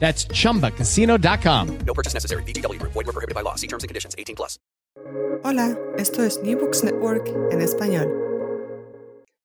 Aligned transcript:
That's 0.00 0.26
chumbacasino.com. 0.32 1.78
No 1.86 1.94
purchase 1.94 2.14
necessary. 2.14 2.42
VGW 2.44 2.80
Group. 2.80 2.92
Void 2.92 3.06
were 3.06 3.12
prohibited 3.12 3.34
by 3.34 3.42
law. 3.42 3.54
See 3.54 3.68
terms 3.68 3.84
and 3.84 3.88
conditions. 3.88 4.14
18 4.18 4.34
plus. 4.34 4.58
Hola, 5.44 5.78
esto 5.96 6.22
es 6.24 6.42
New 6.42 6.58
Books 6.58 6.82
Network 6.84 7.28
en 7.52 7.60
español. 7.60 8.08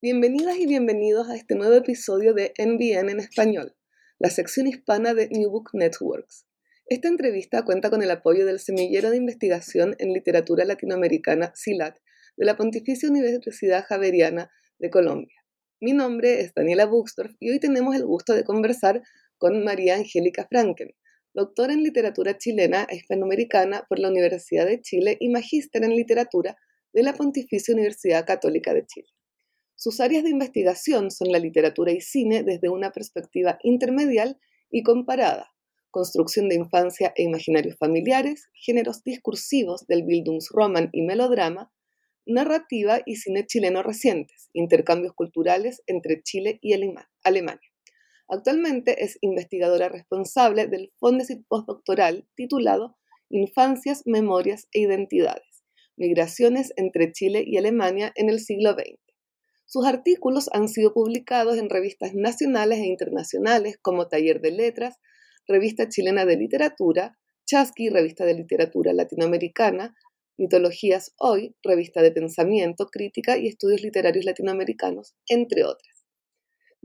Bienvenidas 0.01 0.57
y 0.57 0.67
bienvenidos 0.67 1.29
a 1.29 1.35
este 1.35 1.55
nuevo 1.55 1.73
episodio 1.75 2.33
de 2.33 2.53
NBN 2.57 3.09
en 3.09 3.19
español, 3.19 3.75
la 4.19 4.29
sección 4.29 4.67
hispana 4.67 5.13
de 5.13 5.29
New 5.29 5.49
Book 5.49 5.69
Networks. 5.73 6.45
Esta 6.87 7.07
entrevista 7.07 7.63
cuenta 7.63 7.89
con 7.89 8.03
el 8.03 8.11
apoyo 8.11 8.45
del 8.45 8.59
Semillero 8.59 9.09
de 9.09 9.17
Investigación 9.17 9.95
en 9.99 10.13
Literatura 10.13 10.65
Latinoamericana, 10.65 11.53
SILAT, 11.55 11.97
de 12.37 12.45
la 12.45 12.57
Pontificia 12.57 13.09
Universidad 13.09 13.85
Javeriana 13.87 14.51
de 14.77 14.89
Colombia. 14.89 15.35
Mi 15.81 15.93
nombre 15.93 16.41
es 16.41 16.53
Daniela 16.53 16.85
Buxdorf 16.85 17.35
y 17.39 17.49
hoy 17.51 17.59
tenemos 17.59 17.95
el 17.95 18.05
gusto 18.05 18.33
de 18.33 18.43
conversar 18.43 19.01
con 19.37 19.63
María 19.63 19.95
Angélica 19.95 20.47
Franken, 20.49 20.95
doctora 21.33 21.73
en 21.73 21.83
literatura 21.83 22.37
chilena 22.37 22.87
e 22.89 22.95
hispanoamericana 22.95 23.85
por 23.89 23.99
la 23.99 24.09
Universidad 24.09 24.65
de 24.65 24.81
Chile 24.81 25.17
y 25.19 25.29
magíster 25.29 25.83
en 25.83 25.95
literatura 25.95 26.57
de 26.93 27.03
la 27.03 27.13
Pontificia 27.13 27.73
Universidad 27.73 28.25
Católica 28.25 28.73
de 28.73 28.85
Chile. 28.85 29.09
Sus 29.75 29.99
áreas 29.99 30.23
de 30.23 30.29
investigación 30.29 31.11
son 31.11 31.31
la 31.31 31.39
literatura 31.39 31.91
y 31.91 31.99
cine 31.99 32.43
desde 32.43 32.69
una 32.69 32.91
perspectiva 32.91 33.59
intermedial 33.63 34.39
y 34.71 34.83
comparada, 34.83 35.51
construcción 35.91 36.47
de 36.47 36.55
infancia 36.55 37.13
e 37.15 37.23
imaginarios 37.23 37.77
familiares, 37.77 38.49
géneros 38.53 39.03
discursivos 39.03 39.85
del 39.87 40.03
Bildungsroman 40.03 40.89
y 40.93 41.01
melodrama, 41.01 41.71
narrativa 42.25 43.01
y 43.05 43.17
cine 43.17 43.45
chileno 43.45 43.83
recientes, 43.83 44.49
intercambios 44.53 45.13
culturales 45.13 45.83
entre 45.85 46.23
Chile 46.23 46.59
y 46.61 46.73
Alemania. 46.73 47.74
Actualmente 48.27 49.03
es 49.03 49.17
investigadora 49.21 49.87
responsable 49.87 50.67
del 50.67 50.91
Fondesit 50.99 51.45
Postdoctoral 51.47 52.27
titulado 52.35 52.97
Infancias, 53.29 54.01
Memorias 54.05 54.67
e 54.71 54.81
Identidades, 54.81 55.63
Migraciones 55.95 56.73
entre 56.75 57.11
Chile 57.11 57.43
y 57.45 57.57
Alemania 57.57 58.11
en 58.15 58.29
el 58.29 58.39
siglo 58.39 58.73
XX. 58.73 58.99
Sus 59.67 59.85
artículos 59.85 60.49
han 60.53 60.67
sido 60.67 60.93
publicados 60.93 61.57
en 61.57 61.69
revistas 61.69 62.13
nacionales 62.13 62.79
e 62.79 62.87
internacionales 62.87 63.77
como 63.81 64.07
Taller 64.07 64.41
de 64.41 64.51
Letras, 64.51 64.97
Revista 65.47 65.87
Chilena 65.89 66.25
de 66.25 66.37
Literatura, 66.37 67.17
Chasqui, 67.45 67.89
Revista 67.89 68.25
de 68.25 68.33
Literatura 68.33 68.93
Latinoamericana, 68.93 69.95
Mitologías 70.37 71.13
Hoy, 71.17 71.55
Revista 71.63 72.01
de 72.01 72.11
Pensamiento, 72.11 72.87
Crítica 72.87 73.37
y 73.37 73.47
Estudios 73.47 73.81
Literarios 73.81 74.25
Latinoamericanos, 74.25 75.15
entre 75.27 75.63
otras. 75.63 75.94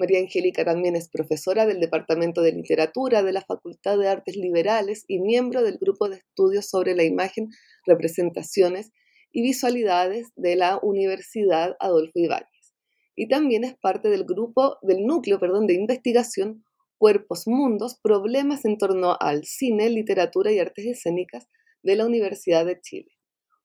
María 0.01 0.21
Angélica 0.21 0.65
también 0.65 0.97
es 0.97 1.11
profesora 1.11 1.67
del 1.67 1.79
Departamento 1.79 2.41
de 2.41 2.53
Literatura 2.53 3.23
de 3.23 3.35
la 3.35 3.43
Facultad 3.43 3.99
de 3.99 4.09
Artes 4.09 4.35
Liberales 4.35 5.05
y 5.09 5.19
miembro 5.21 5.63
del 5.63 5.77
Grupo 5.77 6.09
de 6.09 6.17
Estudios 6.17 6.71
sobre 6.71 6.95
la 6.95 7.05
Imagen, 7.05 7.51
Representaciones 7.85 8.93
y 9.31 9.43
Visualidades 9.43 10.29
de 10.37 10.57
la 10.57 10.81
Universidad 10.83 11.77
Adolfo 11.81 12.13
Ibáñez. 12.15 12.75
Y 13.15 13.29
también 13.29 13.63
es 13.63 13.75
parte 13.77 14.09
del 14.09 14.25
grupo, 14.25 14.79
del 14.81 15.05
núcleo, 15.05 15.39
perdón, 15.39 15.67
de 15.67 15.75
investigación 15.75 16.65
Cuerpos 16.97 17.47
Mundos, 17.47 18.01
Problemas 18.03 18.65
en 18.65 18.79
torno 18.79 19.19
al 19.21 19.45
cine, 19.45 19.91
literatura 19.91 20.51
y 20.51 20.61
artes 20.61 20.87
escénicas 20.87 21.47
de 21.83 21.97
la 21.97 22.07
Universidad 22.07 22.65
de 22.65 22.81
Chile. 22.81 23.13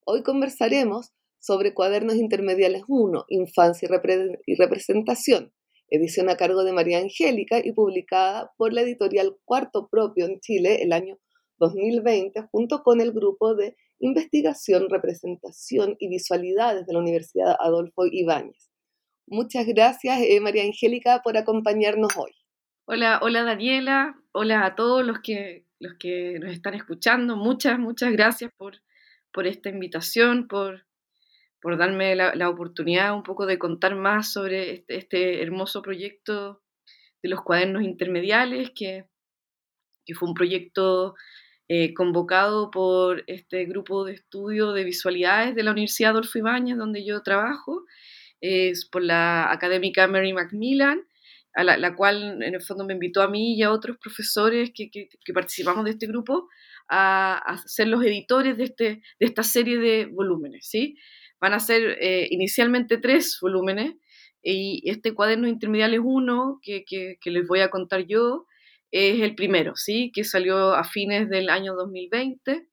Hoy 0.06 0.22
conversaremos 0.22 1.14
sobre 1.40 1.74
Cuadernos 1.74 2.16
Intermediales 2.16 2.84
1, 2.90 3.24
Infancia 3.30 3.88
y 4.46 4.56
Representación, 4.56 5.54
edición 5.90 6.30
a 6.30 6.38
cargo 6.38 6.64
de 6.64 6.74
María 6.74 7.00
Angélica 7.00 7.60
y 7.64 7.72
publicada 7.72 8.52
por 8.58 8.74
la 8.74 8.82
editorial 8.82 9.38
Cuarto 9.46 9.88
Propio 9.90 10.26
en 10.26 10.40
Chile 10.40 10.82
el 10.82 10.94
año 10.94 11.18
2020, 11.58 12.48
junto 12.52 12.84
con 12.84 13.02
el 13.02 13.12
grupo 13.12 13.56
de 13.56 13.76
investigación, 14.00 14.90
representación 14.90 15.96
y 16.00 16.10
visualidades 16.10 16.86
de 16.86 16.94
la 16.94 17.00
Universidad 17.00 17.56
Adolfo 17.60 18.06
Ibáñez. 18.06 18.70
Muchas 19.28 19.66
gracias, 19.66 20.20
eh, 20.22 20.40
María 20.40 20.64
Angélica, 20.64 21.22
por 21.24 21.38
acompañarnos 21.38 22.16
hoy. 22.18 22.32
Hola, 22.88 23.20
hola 23.24 23.44
Daniela, 23.44 24.16
hola 24.32 24.66
a 24.66 24.76
todos 24.76 25.04
los 25.04 25.20
que, 25.22 25.66
los 25.80 25.96
que 25.96 26.38
nos 26.40 26.52
están 26.52 26.76
escuchando. 26.76 27.36
Muchas, 27.36 27.80
muchas 27.80 28.12
gracias 28.12 28.52
por, 28.58 28.82
por 29.32 29.48
esta 29.48 29.70
invitación, 29.70 30.48
por, 30.48 30.86
por 31.66 31.80
darme 31.80 32.16
la, 32.16 32.48
oportunidad 32.48 33.16
un 33.16 33.24
poco 33.24 33.48
de 33.48 33.58
contar 33.58 33.96
más 33.96 34.32
sobre 34.32 34.72
este, 34.72 34.98
este, 34.98 35.42
hermoso 35.42 35.82
proyecto 35.82 36.62
de 37.24 37.30
los 37.30 37.42
cuadernos 37.42 37.82
intermediales, 37.82 38.70
que, 38.76 39.06
que 40.06 40.14
fue 40.14 40.30
un 40.30 40.36
proyecto 40.36 41.16
eh, 41.68 41.96
convocado 41.96 42.70
por 42.70 43.24
este 43.26 43.66
grupo 43.66 44.06
de 44.06 44.14
estudio 44.14 44.74
de 44.74 44.84
visualidades 44.84 45.56
de 45.56 45.64
la 45.64 45.72
Universidad 45.72 46.12
Adolfo 46.12 46.38
Ibáñez, 46.38 46.78
donde 46.78 47.04
yo 47.04 47.24
trabajo, 47.24 47.84
es 48.42 48.88
por 48.88 49.02
la 49.02 49.52
académica 49.52 50.08
Mary 50.08 50.34
Macmillan, 50.34 51.02
a 51.56 51.64
la, 51.64 51.96
cual 51.96 52.44
en 52.44 52.54
el 52.54 52.62
fondo 52.62 52.86
me 52.86 52.94
invitó 52.94 53.24
a 53.24 53.28
mí 53.28 53.56
y 53.56 53.64
a 53.64 53.72
otros 53.72 53.98
profesores 53.98 54.70
que, 54.72 54.92
que, 54.92 55.10
que 55.10 55.34
participamos 55.34 55.84
de 55.86 55.92
este 55.92 56.06
grupo 56.06 56.48
a, 56.90 57.38
a, 57.38 57.58
ser 57.66 57.88
los 57.88 58.04
editores 58.04 58.56
de, 58.56 58.66
este, 58.66 58.86
de 59.20 59.26
esta 59.26 59.42
serie 59.42 59.80
de 59.80 60.06
volúmenes, 60.06 60.68
¿sí? 60.70 60.96
Van 61.40 61.54
a 61.54 61.60
ser 61.60 61.98
eh, 62.02 62.28
inicialmente 62.32 62.98
tres 62.98 63.38
volúmenes 63.42 63.96
y 64.42 64.84
este 64.90 65.14
cuaderno 65.14 65.48
intermedial 65.48 65.94
es 65.94 66.02
uno 66.04 66.60
que, 66.62 66.86
que, 66.86 67.32
les 67.32 67.48
voy 67.48 67.62
a 67.62 67.70
contar 67.70 68.06
yo, 68.06 68.46
es 68.92 69.20
el 69.22 69.34
primero, 69.34 69.76
¿sí? 69.76 70.12
Que 70.14 70.24
salió 70.24 70.74
a 70.76 70.84
fines 70.84 71.30
del 71.30 71.50
año 71.50 71.74
2020 71.74 72.68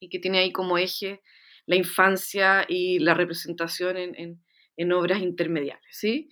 y 0.00 0.08
que 0.08 0.18
tiene 0.18 0.38
ahí 0.38 0.52
como 0.52 0.76
eje 0.76 1.22
la 1.66 1.76
infancia 1.76 2.66
y 2.68 2.98
la 2.98 3.14
representación 3.14 3.96
en, 3.96 4.14
en, 4.16 4.44
en 4.76 4.92
obras 4.92 5.20
intermediales, 5.22 5.88
¿sí? 5.90 6.28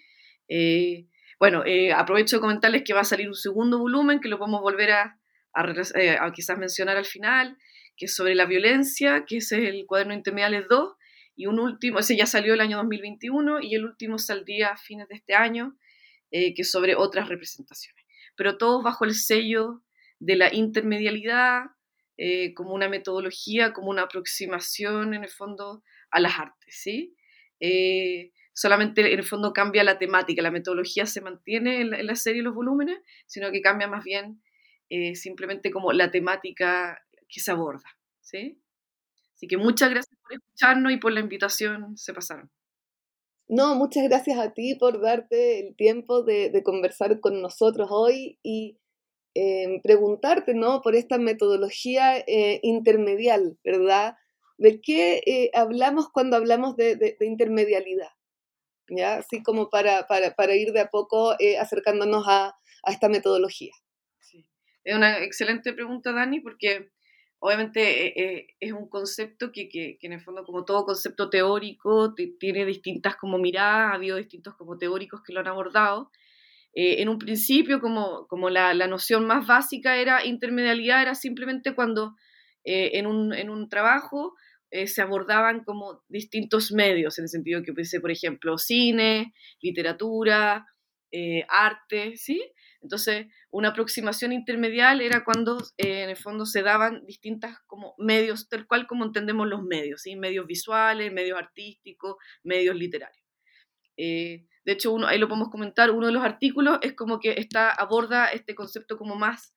Eh, 0.49 1.07
bueno, 1.39 1.65
eh, 1.65 1.93
aprovecho 1.93 2.37
de 2.37 2.41
comentarles 2.41 2.83
que 2.85 2.95
va 2.95 3.01
a 3.01 3.05
salir 3.05 3.29
un 3.29 3.35
segundo 3.35 3.79
volumen 3.79 4.21
que 4.21 4.29
lo 4.29 4.39
podemos 4.39 4.61
volver 4.61 4.91
a, 4.91 5.19
a, 5.55 6.25
a, 6.27 6.33
quizás 6.33 6.59
mencionar 6.59 6.97
al 6.97 7.05
final, 7.05 7.57
que 7.97 8.07
es 8.07 8.15
sobre 8.15 8.35
la 8.35 8.45
violencia, 8.45 9.25
que 9.27 9.39
ese 9.39 9.63
es 9.63 9.69
el 9.71 9.87
cuaderno 9.87 10.15
intermediales 10.15 10.67
2, 10.69 10.98
y 11.39 11.47
un 11.47 11.61
último, 11.61 12.01
ese 12.01 12.17
ya 12.17 12.27
salió 12.27 12.55
el 12.55 12.61
año 12.61 12.79
2021 12.79 13.61
y 13.61 13.77
el 13.77 13.85
último 13.85 14.19
saldría 14.19 14.71
a 14.71 14.77
fines 14.77 15.07
de 15.07 15.15
este 15.15 15.37
año, 15.37 15.79
eh, 16.33 16.53
que 16.53 16.63
es 16.63 16.71
sobre 16.73 16.97
otras 16.97 17.29
representaciones. 17.29 18.05
Pero 18.35 18.59
todos 18.59 18.83
bajo 18.83 19.05
el 19.05 19.15
sello 19.15 19.85
de 20.19 20.35
la 20.35 20.53
intermedialidad, 20.53 21.67
eh, 22.17 22.55
como 22.55 22.75
una 22.75 22.89
metodología, 22.89 23.73
como 23.73 23.91
una 23.91 24.03
aproximación 24.03 25.15
en 25.15 25.23
el 25.23 25.31
fondo 25.31 25.85
a 26.11 26.19
las 26.19 26.41
artes, 26.41 26.77
¿sí? 26.83 27.15
Eh, 27.61 28.33
solamente 28.53 29.13
en 29.13 29.21
el 29.21 29.25
fondo 29.25 29.53
cambia 29.53 29.85
la 29.85 29.97
temática, 29.97 30.43
la 30.43 30.51
metodología 30.51 31.07
se 31.07 31.21
mantiene 31.21 31.83
en 31.83 32.05
la, 32.05 32.17
serie 32.17 32.41
y 32.41 32.45
los 32.45 32.57
volúmenes, 32.57 32.99
sino 33.27 33.53
que 33.53 33.61
cambia 33.61 33.87
más 33.87 34.03
bien 34.03 34.43
simplemente 35.15 35.71
como 35.71 35.93
la 35.93 36.11
temática 36.11 37.01
que 37.29 37.41
se 37.41 37.53
aborda, 37.53 37.97
¿sí? 38.23 38.59
Así 39.39 39.47
que 39.47 39.57
muchas 39.57 39.91
gracias 39.91 40.19
por 40.21 40.33
escucharnos 40.33 40.93
y 40.93 40.97
por 40.97 41.13
la 41.13 41.21
invitación, 41.21 41.97
se 41.97 42.13
pasaron. 42.13 42.51
No, 43.47 43.77
muchas 43.77 44.03
gracias 44.03 44.37
a 44.37 44.53
ti 44.53 44.75
por 44.75 45.01
darte 45.01 45.61
el 45.61 45.77
tiempo 45.77 46.25
de, 46.25 46.61
conversar 46.65 47.21
con 47.21 47.41
nosotros 47.41 47.87
hoy 47.93 48.41
y 48.43 48.81
em, 49.35 49.81
preguntarte, 49.81 50.55
¿no? 50.55 50.83
Por 50.83 50.97
esta 50.97 51.19
metodología 51.19 52.19
eh, 52.19 52.59
intermedial, 52.65 53.57
¿verdad? 53.63 54.17
¿De 54.57 54.81
qué 54.81 55.23
eh, 55.25 55.51
hablamos 55.55 56.09
cuando 56.11 56.37
hablamos 56.37 56.75
de, 56.75 57.17
intermedialidad? 57.21 58.11
¿Ya? 58.89 59.19
Así 59.19 59.41
como 59.45 59.71
para, 59.71 60.09
para, 60.09 60.57
ir 60.57 60.73
de 60.73 60.81
a 60.81 60.89
poco 60.91 61.37
eh, 61.39 61.59
acercándonos 61.59 62.25
a, 62.27 62.57
a, 62.83 62.91
esta 62.91 63.09
metodología. 63.09 63.73
Sí. 64.19 64.49
Es 64.83 64.97
una 64.97 65.23
excelente 65.23 65.73
pregunta, 65.73 66.13
Dani, 66.13 66.41
porque 66.41 66.91
obviamente 67.41 68.57
es 68.59 68.73
un 68.73 68.89
concepto 68.89 69.53
que, 69.53 69.69
que, 69.69 69.97
que, 70.01 70.07
en 70.07 70.15
el 70.15 70.21
fondo, 70.21 70.45
como 70.45 70.65
todo 70.65 70.85
concepto 70.85 71.31
teórico, 71.31 72.15
tiene 72.15 72.65
distintas 72.65 73.17
como 73.17 73.39
miradas, 73.39 73.93
ha 73.93 73.95
habido 73.95 74.17
distintos 74.17 74.55
como 74.57 74.79
teóricos 74.79 75.23
que 75.23 75.33
lo 75.33 75.41
han 75.41 75.49
abordado, 75.49 76.11
eh, 76.75 77.03
en 77.03 77.09
un 77.09 77.19
principio, 77.19 77.81
como, 77.81 78.27
como 78.29 78.51
la, 78.51 78.75
la, 78.75 78.87
noción 78.87 79.27
más 79.27 79.47
básica 79.47 79.97
era 79.97 80.25
intermedialidad, 80.25 81.03
era 81.03 81.15
simplemente 81.15 81.75
cuando 81.75 82.15
eh, 82.65 82.91
en, 82.95 83.07
un, 83.07 83.33
en, 83.33 83.51
un, 83.51 83.69
trabajo 83.69 84.35
eh, 84.71 84.87
se 84.87 85.03
abordaban 85.03 85.65
como 85.65 86.05
distintos 86.09 86.71
medios, 86.71 87.19
en 87.19 87.25
el 87.25 87.29
sentido 87.31 87.63
que, 87.63 87.73
pensé, 87.73 88.01
por 88.01 88.11
ejemplo, 88.11 88.59
cine, 88.59 89.33
literatura, 89.61 90.67
arte, 91.49 92.17
¿sí? 92.17 92.43
Entonces, 92.89 93.27
una 93.51 93.69
aproximación 93.69 94.33
intermedial 94.33 95.03
era 95.03 95.25
cuando 95.25 95.59
en 95.77 96.09
el 96.09 96.17
fondo 96.17 96.47
se 96.47 96.63
daban 96.63 97.05
distintas 97.05 97.59
como 97.67 97.95
medios, 97.99 98.49
tal 98.49 98.67
cual 98.67 98.87
como 98.87 99.05
entendemos 99.05 99.47
los 99.47 99.63
medios, 99.63 100.01
¿sí? 100.01 100.17
medios 100.17 100.47
visuales, 100.47 101.13
medios 101.13 101.39
artísticos, 101.39 102.17
medios 102.43 102.75
literarios. 102.77 103.23
De 104.69 104.73
hecho, 104.73 104.93
uno, 104.93 105.07
ahí 105.07 105.19
lo 105.19 105.29
podemos 105.29 105.51
comentar, 105.51 105.91
uno 105.91 106.07
de 106.07 106.13
los 106.13 106.23
artículos 106.23 106.79
es 106.83 106.95
como 106.95 107.21
que 107.21 107.33
está, 107.39 107.71
aborda 107.71 108.27
este 108.29 108.55
concepto 108.55 108.97
como 108.97 109.17
más, 109.17 109.55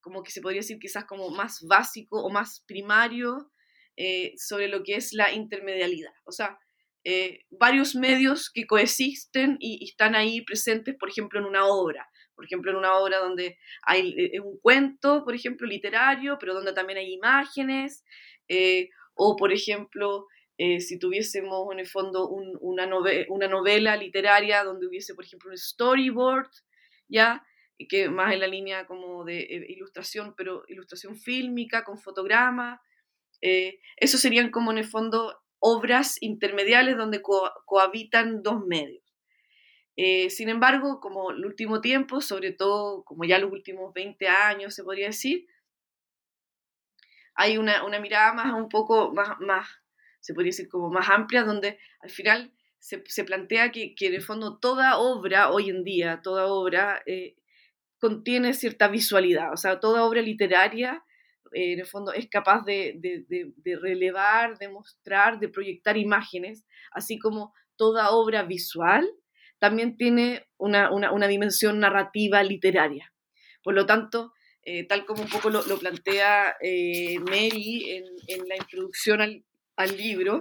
como 0.00 0.22
que 0.22 0.30
se 0.30 0.40
podría 0.40 0.60
decir 0.60 0.78
quizás 0.78 1.04
como 1.04 1.30
más 1.30 1.64
básico 1.68 2.22
o 2.22 2.30
más 2.30 2.64
primario 2.66 3.52
eh, 3.96 4.34
sobre 4.36 4.68
lo 4.68 4.82
que 4.82 4.94
es 4.94 5.12
la 5.12 5.32
intermedialidad. 5.32 6.12
O 6.24 6.32
sea, 6.32 6.58
eh, 7.04 7.40
varios 7.50 7.96
medios 7.96 8.50
que 8.54 8.66
coexisten 8.66 9.56
y, 9.58 9.84
están 9.84 10.14
ahí 10.14 10.42
presentes, 10.42 10.94
por 10.98 11.08
ejemplo, 11.08 11.40
en 11.40 11.46
una 11.46 11.66
obra. 11.66 12.08
Por 12.34 12.44
ejemplo, 12.44 12.70
en 12.70 12.78
una 12.78 12.96
obra 12.96 13.18
donde 13.18 13.58
hay 13.82 14.14
eh, 14.18 14.40
un 14.40 14.58
cuento, 14.58 15.24
por 15.24 15.34
ejemplo, 15.34 15.66
literario, 15.66 16.38
pero 16.38 16.54
donde 16.54 16.72
también 16.72 16.98
hay 16.98 17.12
imágenes, 17.12 18.04
o 19.14 19.36
por 19.36 19.52
ejemplo, 19.52 20.26
eh, 20.58 20.80
si 20.80 20.98
tuviésemos 20.98 21.72
en 21.72 21.80
el 21.80 21.86
fondo 21.86 22.28
una, 22.28 22.88
una, 23.28 23.48
novela 23.48 23.96
literaria 23.96 24.62
donde 24.64 24.86
hubiese, 24.86 25.14
por 25.14 25.24
ejemplo, 25.24 25.50
un 25.50 25.56
storyboard, 25.56 26.50
¿ya? 27.08 27.44
Que 27.88 28.08
más 28.08 28.32
en 28.32 28.40
la 28.40 28.46
línea 28.46 28.86
como 28.86 29.24
de 29.24 29.40
eh, 29.40 29.66
ilustración, 29.70 30.34
pero 30.36 30.62
ilustración 30.68 31.16
fílmica, 31.16 31.84
con 31.84 31.98
fotograma. 31.98 32.80
Eh, 33.40 33.80
eso 33.96 34.18
serían 34.18 34.50
como 34.50 34.70
en 34.70 34.78
el 34.78 34.84
fondo 34.84 35.36
obras 35.58 36.18
intermediales 36.20 36.96
donde 36.96 37.22
cohabitan 37.22 38.42
dos 38.42 38.64
medios. 38.66 39.01
Sin 39.96 40.48
embargo, 40.48 41.00
como 41.00 41.32
el 41.32 41.44
último 41.44 41.80
tiempo, 41.80 42.20
sobre 42.20 42.52
todo 42.52 43.04
como 43.04 43.24
ya 43.24 43.38
los 43.38 43.52
últimos 43.52 43.92
20 43.92 44.26
años 44.28 44.74
se 44.74 44.84
podría 44.84 45.08
decir, 45.08 45.46
hay 47.34 47.58
una, 47.58 47.84
una 47.84 48.00
mirada 48.00 48.32
más 48.32 48.54
un 48.54 48.68
poco 48.68 49.12
más, 49.12 49.38
más 49.40 49.68
se 50.20 50.34
podría 50.34 50.50
decir 50.50 50.68
como 50.68 50.90
más 50.90 51.08
amplia, 51.10 51.44
donde 51.44 51.78
al 52.00 52.10
final 52.10 52.52
se, 52.78 53.02
se 53.06 53.24
plantea 53.24 53.70
que, 53.72 53.94
que, 53.94 54.08
en 54.08 54.14
el 54.14 54.22
fondo 54.22 54.58
toda 54.58 54.98
obra 54.98 55.50
hoy 55.50 55.70
en 55.70 55.84
día, 55.84 56.20
toda 56.22 56.46
obra 56.46 57.02
eh, 57.06 57.36
contiene 57.98 58.54
cierta 58.54 58.88
visualidad, 58.88 59.52
o 59.52 59.56
sea, 59.56 59.80
toda 59.80 60.04
obra 60.04 60.20
literaria 60.22 61.04
eh, 61.52 61.74
en 61.74 61.80
el 61.80 61.86
fondo 61.86 62.12
es 62.12 62.28
capaz 62.28 62.64
de, 62.64 62.94
de, 62.98 63.52
de, 63.56 63.76
relevar, 63.76 64.58
de 64.58 64.68
mostrar, 64.68 65.38
de 65.38 65.48
proyectar 65.48 65.96
imágenes, 65.96 66.64
así 66.92 67.18
como 67.18 67.54
toda 67.76 68.10
obra 68.10 68.42
visual 68.42 69.08
también 69.62 69.96
tiene 69.96 70.48
una, 70.56 70.90
una, 70.90 71.28
dimensión 71.28 71.78
narrativa 71.78 72.42
literaria. 72.42 73.12
Por 73.62 73.74
lo 73.74 73.86
tanto, 73.86 74.32
eh, 74.64 74.84
tal 74.88 75.06
como 75.06 75.22
un 75.22 75.28
poco 75.28 75.50
lo, 75.50 75.62
plantea 75.78 76.56
Mary 77.20 78.02
en, 78.26 78.48
la 78.48 78.56
introducción 78.56 79.20
al, 79.20 79.44
al 79.76 79.96
libro, 79.96 80.40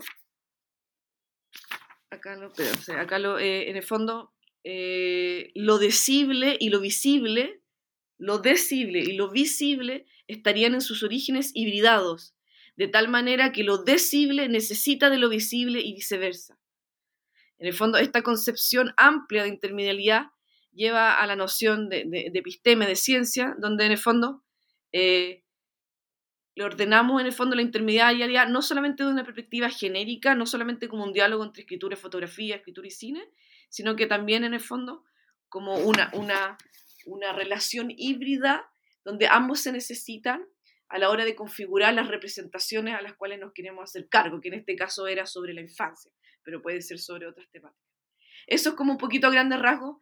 acá, 2.09 2.35
lo, 2.35 2.51
acá 2.97 3.19
lo, 3.19 3.37
eh, 3.37 3.69
en 3.69 3.77
el 3.77 3.83
fondo, 3.83 4.33
eh, 4.63 5.51
lo 5.53 5.77
decible 5.77 6.57
y 6.59 6.69
lo 6.69 6.79
visible, 6.79 7.61
lo 8.17 8.39
decible 8.39 9.01
y 9.01 9.13
lo 9.13 9.29
visible 9.29 10.05
estarían 10.27 10.73
en 10.73 10.81
sus 10.81 11.03
orígenes 11.03 11.51
hibridados, 11.53 12.35
de 12.75 12.87
tal 12.87 13.07
manera 13.07 13.51
que 13.51 13.63
lo 13.63 13.83
decible 13.83 14.49
necesita 14.49 15.11
de 15.11 15.17
lo 15.17 15.29
visible 15.29 15.81
y 15.81 15.93
viceversa. 15.93 16.57
En 17.61 17.67
el 17.67 17.75
fondo, 17.75 17.99
esta 17.99 18.23
concepción 18.23 18.91
amplia 18.97 19.43
de 19.43 19.49
intermedialidad 19.49 20.31
lleva 20.73 21.21
a 21.21 21.27
la 21.27 21.35
noción 21.35 21.89
de, 21.89 22.05
de, 22.07 22.31
episteme, 22.33 22.87
de 22.87 22.95
ciencia, 22.95 23.55
donde 23.59 23.85
en 23.85 23.91
el 23.91 23.99
fondo 23.99 24.43
eh, 24.91 25.43
le 26.55 26.63
ordenamos 26.63 27.21
en 27.21 27.27
el 27.27 27.33
fondo 27.33 27.55
la 27.55 27.61
intermediariedad 27.61 28.47
no 28.47 28.63
solamente 28.63 29.03
de 29.03 29.11
una 29.11 29.23
perspectiva 29.23 29.69
genérica, 29.69 30.33
no 30.33 30.47
solamente 30.47 30.87
como 30.87 31.03
un 31.03 31.13
diálogo 31.13 31.43
entre 31.43 31.61
escritura 31.61 31.93
y 31.93 31.99
fotografía, 32.01 32.55
escritura 32.55 32.87
y 32.87 32.91
cine, 32.91 33.29
sino 33.69 33.95
que 33.95 34.07
también 34.07 34.43
en 34.43 34.55
el 34.55 34.59
fondo 34.59 35.05
como 35.47 35.75
una, 35.75 36.09
una 37.05 37.33
relación 37.33 37.91
híbrida 37.95 38.71
donde 39.05 39.27
ambos 39.27 39.59
se 39.59 39.71
necesitan 39.71 40.47
a 40.91 40.99
la 40.99 41.09
hora 41.09 41.25
de 41.25 41.35
configurar 41.35 41.93
las 41.93 42.07
representaciones 42.07 42.95
a 42.95 43.01
las 43.01 43.15
cuales 43.15 43.39
nos 43.39 43.53
queremos 43.53 43.83
hacer 43.83 44.07
cargo, 44.09 44.41
que 44.41 44.49
en 44.49 44.55
este 44.55 44.75
caso 44.75 45.07
era 45.07 45.25
sobre 45.25 45.53
la 45.53 45.61
infancia, 45.61 46.11
pero 46.43 46.61
puede 46.61 46.81
ser 46.81 46.99
sobre 46.99 47.27
otras 47.27 47.49
temáticas. 47.49 47.87
Eso 48.47 48.69
es 48.69 48.75
como 48.75 48.93
un 48.93 48.97
poquito 48.97 49.27
a 49.27 49.31
grandes 49.31 49.59
rasgos, 49.59 49.97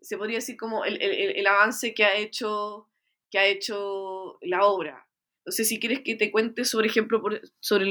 se 0.00 0.16
podría 0.18 0.38
decir 0.38 0.56
como 0.56 0.84
el, 0.84 1.00
el, 1.00 1.36
el 1.36 1.46
avance 1.46 1.94
que 1.94 2.04
ha 2.04 2.16
hecho 2.16 2.88
que 3.30 3.38
ha 3.38 3.46
hecho 3.46 4.38
la 4.42 4.64
obra. 4.66 5.08
Sé 5.46 5.64
si 5.64 5.78
quieres 5.78 6.00
que 6.00 6.16
te 6.16 6.32
cuente, 6.32 6.64
sobre 6.64 6.88
ejemplo, 6.88 7.22
sobre 7.60 7.88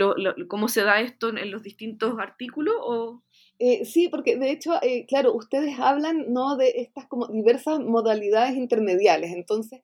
cómo 0.47 0.67
se 0.67 0.83
da 0.83 0.99
esto 0.99 1.29
en, 1.29 1.51
los 1.51 1.63
distintos 1.63 2.15
artículos 2.19 2.75
o... 2.79 3.23
Eh, 3.59 3.85
sí, 3.85 4.09
porque 4.09 4.35
de 4.35 4.51
hecho, 4.51 4.73
eh, 4.81 5.05
claro, 5.07 5.33
ustedes 5.33 5.79
hablan 5.79 6.33
¿no? 6.33 6.57
de 6.57 6.73
estas 6.75 7.07
como 7.07 7.27
diversas 7.27 7.79
modalidades 7.79 8.57
intermediales. 8.57 9.31
Entonces, 9.31 9.81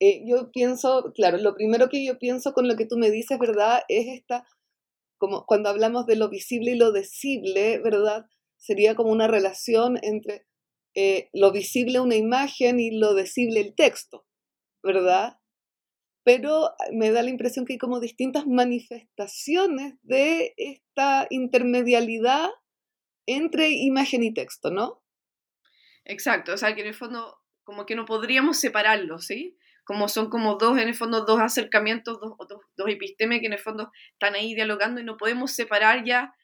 eh, 0.00 0.22
yo 0.26 0.50
pienso, 0.52 1.12
claro, 1.14 1.38
lo 1.38 1.54
primero 1.54 1.88
que 1.88 2.04
yo 2.04 2.18
pienso 2.18 2.52
con 2.52 2.68
lo 2.68 2.76
que 2.76 2.86
tú 2.86 2.96
me 2.96 3.10
dices, 3.10 3.38
¿verdad? 3.38 3.82
Es 3.88 4.06
esta, 4.08 4.46
como 5.18 5.44
cuando 5.46 5.68
hablamos 5.68 6.06
de 6.06 6.16
lo 6.16 6.28
visible 6.28 6.72
y 6.72 6.78
lo 6.78 6.92
decible, 6.92 7.78
¿verdad? 7.78 8.26
Sería 8.56 8.94
como 8.94 9.10
una 9.10 9.28
relación 9.28 9.98
entre 10.02 10.46
lo 11.32 11.52
visible 11.52 12.00
una 12.00 12.16
imagen 12.16 12.80
y 12.80 12.90
lo 12.90 13.14
decible 13.14 13.60
el 13.60 13.76
texto, 13.76 14.26
¿verdad? 14.82 15.38
pero 16.28 16.74
me 16.92 17.10
da 17.10 17.22
la 17.22 17.30
impresión 17.30 17.64
que 17.64 17.72
hay 17.72 17.78
como 17.78 18.00
distintas 18.00 18.46
manifestaciones 18.46 19.94
de 20.02 20.52
esta 20.58 21.26
intermedialidad 21.30 22.50
entre 23.24 23.70
imagen 23.70 24.22
y 24.22 24.34
texto, 24.34 24.70
¿no? 24.70 25.02
Exacto, 26.04 26.52
o 26.52 26.58
sea 26.58 26.74
que 26.74 26.82
en 26.82 26.88
el 26.88 26.94
fondo 26.94 27.38
como 27.64 27.86
que 27.86 27.94
no 27.94 28.04
podríamos 28.04 28.60
separarlos, 28.60 29.24
¿sí? 29.24 29.56
Como 29.88 30.06
son 30.08 30.28
como 30.28 30.56
dos, 30.56 30.78
en 30.78 30.86
el 30.86 30.94
fondo, 30.94 31.24
dos 31.24 31.40
acercamientos, 31.40 32.20
dos, 32.20 32.36
dos, 32.76 32.88
epistemes 32.90 33.40
que 33.40 33.46
en 33.46 33.54
el 33.54 33.58
fondo 33.58 33.90
están 34.12 34.34
ahí 34.34 34.54
dialogando 34.54 35.00
y 35.00 35.04
no 35.04 35.16
podemos 35.16 35.52
separar 35.52 36.04
ya 36.04 36.34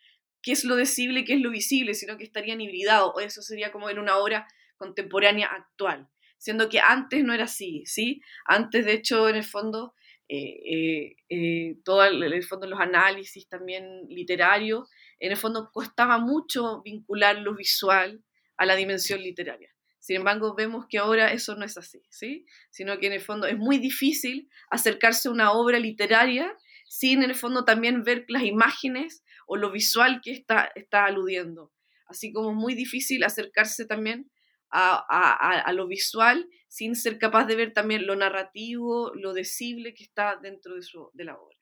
qué 0.42 0.52
es 0.52 0.64
lo 0.64 0.76
decible 0.76 1.20
y 1.20 1.24
qué 1.24 1.34
es 1.34 1.40
lo 1.42 1.50
visible, 1.50 1.92
sino 1.92 2.16
que 2.16 2.24
estarían 2.24 2.62
hibridados, 2.62 3.12
o 3.14 3.20
eso 3.20 3.42
sería 3.42 3.70
como 3.70 3.90
en 3.90 3.98
una 3.98 4.16
obra 4.16 4.48
contemporánea 4.78 5.46
actual 5.48 6.08
siendo 6.44 6.68
que 6.68 6.78
antes 6.78 7.24
no 7.24 7.32
era 7.32 7.44
así, 7.44 7.84
¿sí? 7.86 8.20
Antes, 8.44 8.84
de 8.84 8.92
hecho, 8.92 9.30
en 9.30 9.36
el 9.36 9.44
fondo, 9.44 9.94
eh, 10.28 10.60
eh, 10.66 11.16
eh, 11.30 11.76
todo 11.84 12.04
el, 12.04 12.42
fondo 12.44 12.66
los 12.66 12.80
análisis 12.80 13.48
también 13.48 14.02
literarios, 14.08 14.90
en 15.20 15.30
el 15.32 15.38
fondo 15.38 15.70
costaba 15.72 16.18
mucho 16.18 16.82
vincular 16.82 17.38
lo 17.38 17.54
visual 17.54 18.22
a 18.58 18.66
la 18.66 18.76
dimensión 18.76 19.22
literaria. 19.22 19.73
Sin 20.04 20.16
embargo, 20.16 20.54
vemos 20.54 20.84
que 20.86 20.98
ahora 20.98 21.32
eso 21.32 21.56
no 21.56 21.64
es 21.64 21.78
así, 21.78 22.02
¿sí? 22.10 22.44
Sino 22.70 22.98
que 22.98 23.06
en 23.06 23.14
el 23.14 23.22
fondo 23.22 23.46
es 23.46 23.56
muy 23.56 23.78
difícil 23.78 24.50
acercarse 24.68 25.28
a 25.28 25.32
una 25.32 25.52
obra 25.52 25.78
literaria 25.78 26.54
sin 26.86 27.22
en 27.22 27.30
el 27.30 27.34
fondo 27.34 27.64
también 27.64 28.02
ver 28.04 28.26
las 28.28 28.42
imágenes 28.42 29.24
o 29.46 29.56
lo 29.56 29.72
visual 29.72 30.20
que 30.22 30.32
está, 30.32 30.70
está 30.74 31.06
aludiendo. 31.06 31.72
Así 32.06 32.34
como 32.34 32.50
es 32.50 32.54
muy 32.54 32.74
difícil 32.74 33.24
acercarse 33.24 33.86
también 33.86 34.30
a, 34.70 35.72
lo 35.72 35.86
visual 35.86 36.50
sin 36.68 36.96
ser 36.96 37.18
capaz 37.18 37.46
de 37.46 37.56
ver 37.56 37.72
también 37.72 38.06
lo 38.06 38.14
narrativo, 38.14 39.10
lo 39.14 39.32
decible 39.32 39.94
que 39.94 40.04
está 40.04 40.36
dentro 40.36 40.74
de, 40.74 40.82
su, 40.82 41.08
de 41.14 41.24
la 41.24 41.38
obra. 41.38 41.56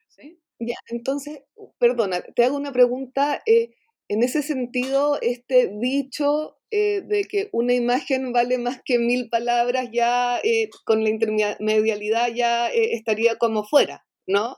entonces, 0.89 1.43
perdona, 1.79 2.23
te 2.35 2.45
hago 2.45 2.57
una 2.57 2.73
pregunta. 2.73 3.41
Eh, 3.47 3.77
en 4.09 4.25
ese 4.25 4.43
sentido, 4.43 5.21
este 5.23 5.71
dicho 5.81 6.59
eh, 6.75 7.03
de 7.03 7.25
que 7.25 7.51
una 7.53 7.75
imagen 7.75 8.33
vale 8.33 8.57
más 8.57 8.81
que 8.83 8.99
mil 8.99 9.29
palabras, 9.29 9.91
ya 9.93 10.39
eh, 10.43 10.71
con 10.87 11.05
la 11.05 11.11
intermedialidad 11.11 12.29
ya 12.35 12.71
eh, 12.71 12.95
estaría 12.95 13.37
como 13.37 13.63
fuera, 13.63 14.07
¿no? 14.27 14.57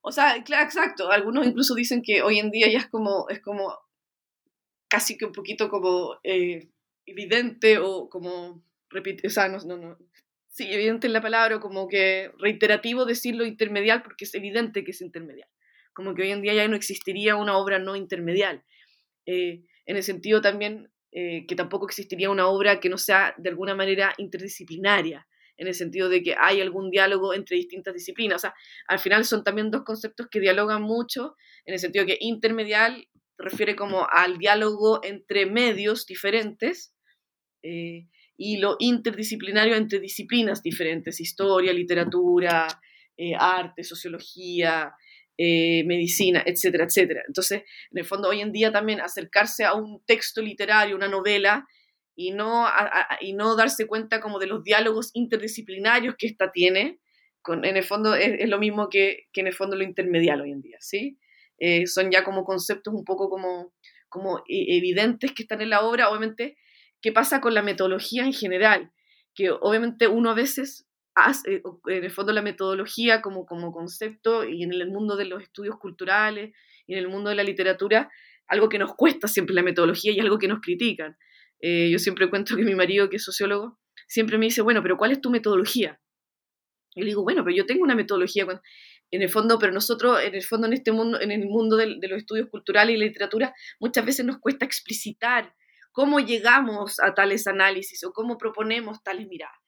O 0.00 0.10
sea, 0.10 0.42
claro, 0.42 0.64
exacto. 0.64 1.10
Algunos 1.10 1.46
incluso 1.46 1.74
dicen 1.74 2.00
que 2.02 2.22
hoy 2.22 2.38
en 2.38 2.50
día 2.50 2.72
ya 2.72 2.78
es 2.78 2.88
como, 2.88 3.28
es 3.28 3.42
como 3.42 3.76
casi 4.88 5.18
que 5.18 5.26
un 5.26 5.32
poquito 5.32 5.68
como 5.68 6.16
evidente 7.04 7.76
o 7.76 8.08
como, 8.08 8.64
repite, 8.88 9.26
o 9.26 9.30
sea, 9.30 9.48
no, 9.48 9.58
no, 9.58 9.76
no, 9.76 9.98
sí, 10.48 10.66
evidente 10.72 11.08
en 11.08 11.12
la 11.12 11.20
palabra, 11.20 11.56
o 11.56 11.60
como 11.60 11.88
que 11.88 12.32
reiterativo 12.38 13.04
decirlo 13.04 13.44
intermedial 13.44 14.02
porque 14.02 14.24
es 14.24 14.34
evidente 14.34 14.82
que 14.82 14.92
es 14.92 15.02
intermedial. 15.02 15.50
Como 15.92 16.14
que 16.14 16.22
hoy 16.22 16.30
en 16.30 16.40
día 16.40 16.54
ya 16.54 16.66
no 16.68 16.76
existiría 16.76 17.36
una 17.36 17.58
obra 17.58 17.78
no 17.78 17.96
intermedial. 17.96 18.64
en 19.26 19.66
el 19.84 20.02
sentido 20.02 20.40
también 20.40 20.90
eh, 21.12 21.44
que 21.46 21.56
tampoco 21.56 21.86
existiría 21.86 22.30
una 22.30 22.46
obra 22.46 22.78
que 22.78 22.88
no 22.88 22.96
sea 22.96 23.34
de 23.36 23.50
alguna 23.50 23.74
manera 23.74 24.14
interdisciplinaria, 24.18 25.26
en 25.56 25.66
el 25.66 25.74
sentido 25.74 26.08
de 26.08 26.22
que 26.22 26.34
hay 26.38 26.60
algún 26.60 26.90
diálogo 26.90 27.34
entre 27.34 27.56
distintas 27.56 27.94
disciplinas. 27.94 28.36
O 28.36 28.38
sea, 28.38 28.54
al 28.88 28.98
final 28.98 29.24
son 29.24 29.44
también 29.44 29.70
dos 29.70 29.82
conceptos 29.82 30.28
que 30.30 30.40
dialogan 30.40 30.82
mucho, 30.82 31.36
en 31.66 31.74
el 31.74 31.80
sentido 31.80 32.06
que 32.06 32.16
intermedial 32.20 33.08
refiere 33.36 33.74
como 33.74 34.06
al 34.10 34.38
diálogo 34.38 35.00
entre 35.02 35.46
medios 35.46 36.06
diferentes 36.06 36.94
eh, 37.62 38.06
y 38.36 38.58
lo 38.58 38.76
interdisciplinario 38.78 39.74
entre 39.74 39.98
disciplinas 39.98 40.62
diferentes, 40.62 41.20
historia, 41.20 41.72
literatura, 41.72 42.66
eh, 43.16 43.34
arte, 43.38 43.84
sociología, 43.84 44.94
eh, 45.42 45.84
medicina, 45.86 46.42
etcétera, 46.44 46.84
etcétera. 46.84 47.22
Entonces, 47.26 47.62
en 47.90 47.98
el 47.98 48.04
fondo, 48.04 48.28
hoy 48.28 48.42
en 48.42 48.52
día 48.52 48.70
también 48.70 49.00
acercarse 49.00 49.64
a 49.64 49.72
un 49.72 50.04
texto 50.04 50.42
literario, 50.42 50.94
una 50.94 51.08
novela, 51.08 51.66
y 52.14 52.32
no, 52.32 52.66
y 53.22 53.32
no 53.32 53.56
darse 53.56 53.86
cuenta 53.86 54.20
como 54.20 54.38
de 54.38 54.46
los 54.46 54.62
diálogos 54.62 55.10
interdisciplinarios 55.14 56.16
que 56.18 56.26
ésta 56.26 56.52
tiene, 56.52 57.00
en 57.48 57.76
el 57.78 57.84
fondo 57.84 58.14
es, 58.14 58.46
lo 58.50 58.58
mismo 58.58 58.90
que, 58.90 59.28
que, 59.32 59.40
en 59.40 59.46
el 59.46 59.54
fondo 59.54 59.76
lo 59.76 59.82
intermedial 59.82 60.42
hoy 60.42 60.50
en 60.52 60.60
día, 60.60 60.76
¿sí? 60.80 61.18
Eh, 61.58 61.86
son 61.86 62.10
ya 62.10 62.22
como 62.22 62.44
conceptos 62.44 62.92
un 62.92 63.06
poco 63.06 63.30
como, 63.30 63.72
como 64.10 64.40
e, 64.40 64.76
evidentes 64.76 65.32
que 65.32 65.44
están 65.44 65.62
en 65.62 65.70
la 65.70 65.80
obra, 65.80 66.10
obviamente, 66.10 66.58
¿qué 67.00 67.12
pasa 67.12 67.40
con 67.40 67.54
la 67.54 67.62
metodología 67.62 68.24
en 68.24 68.34
general? 68.34 68.92
Que 69.34 69.50
obviamente 69.50 70.06
uno 70.06 70.32
a 70.32 70.34
veces 70.34 70.86
eh, 71.46 71.62
en 71.86 72.04
el 72.04 72.10
fondo 72.10 72.32
la 72.32 72.42
metodología 72.42 73.20
como, 73.20 73.44
como 73.46 73.72
concepto 73.72 74.44
y 74.44 74.62
en 74.62 74.72
el 74.72 74.88
mundo 74.88 75.16
de 75.16 75.24
los 75.24 75.42
estudios 75.42 75.76
culturales 75.78 76.54
y 76.86 76.94
en 76.94 76.98
el 76.98 77.08
mundo 77.08 77.30
de 77.30 77.36
la 77.36 77.42
literatura, 77.42 78.10
algo 78.46 78.68
que 78.68 78.78
nos 78.78 78.94
cuesta 78.94 79.28
siempre 79.28 79.54
la 79.54 79.62
metodología 79.62 80.12
y 80.12 80.20
algo 80.20 80.38
que 80.38 80.48
nos 80.48 80.60
critican. 80.60 81.16
Eh, 81.60 81.90
yo 81.90 81.98
siempre 81.98 82.30
cuento 82.30 82.56
que 82.56 82.62
mi 82.62 82.74
marido, 82.74 83.08
que 83.08 83.16
es 83.16 83.24
sociólogo, 83.24 83.78
siempre 84.08 84.38
me 84.38 84.46
dice, 84.46 84.62
bueno, 84.62 84.82
pero 84.82 84.96
¿cuál 84.96 85.12
es 85.12 85.20
tu 85.20 85.30
metodología? 85.30 86.00
Y 86.94 87.02
le 87.02 87.06
digo, 87.06 87.22
bueno, 87.22 87.44
pero 87.44 87.56
yo 87.56 87.66
tengo 87.66 87.82
una 87.82 87.94
metodología. 87.94 88.46
En 89.12 89.22
el 89.22 89.28
fondo, 89.28 89.58
pero 89.58 89.72
nosotros, 89.72 90.20
en 90.22 90.34
el 90.34 90.42
fondo, 90.42 90.66
en 90.66 90.72
este 90.72 90.92
mundo, 90.92 91.20
en 91.20 91.30
el 91.30 91.46
mundo 91.46 91.76
de, 91.76 91.96
de 92.00 92.08
los 92.08 92.18
estudios 92.18 92.48
culturales 92.48 92.96
y 92.96 92.98
literatura, 92.98 93.54
muchas 93.78 94.04
veces 94.04 94.24
nos 94.24 94.38
cuesta 94.38 94.64
explicitar 94.64 95.54
cómo 95.92 96.20
llegamos 96.20 96.98
a 97.00 97.14
tales 97.14 97.46
análisis 97.46 98.02
o 98.04 98.12
cómo 98.12 98.38
proponemos 98.38 99.02
tales 99.02 99.26
miradas. 99.28 99.59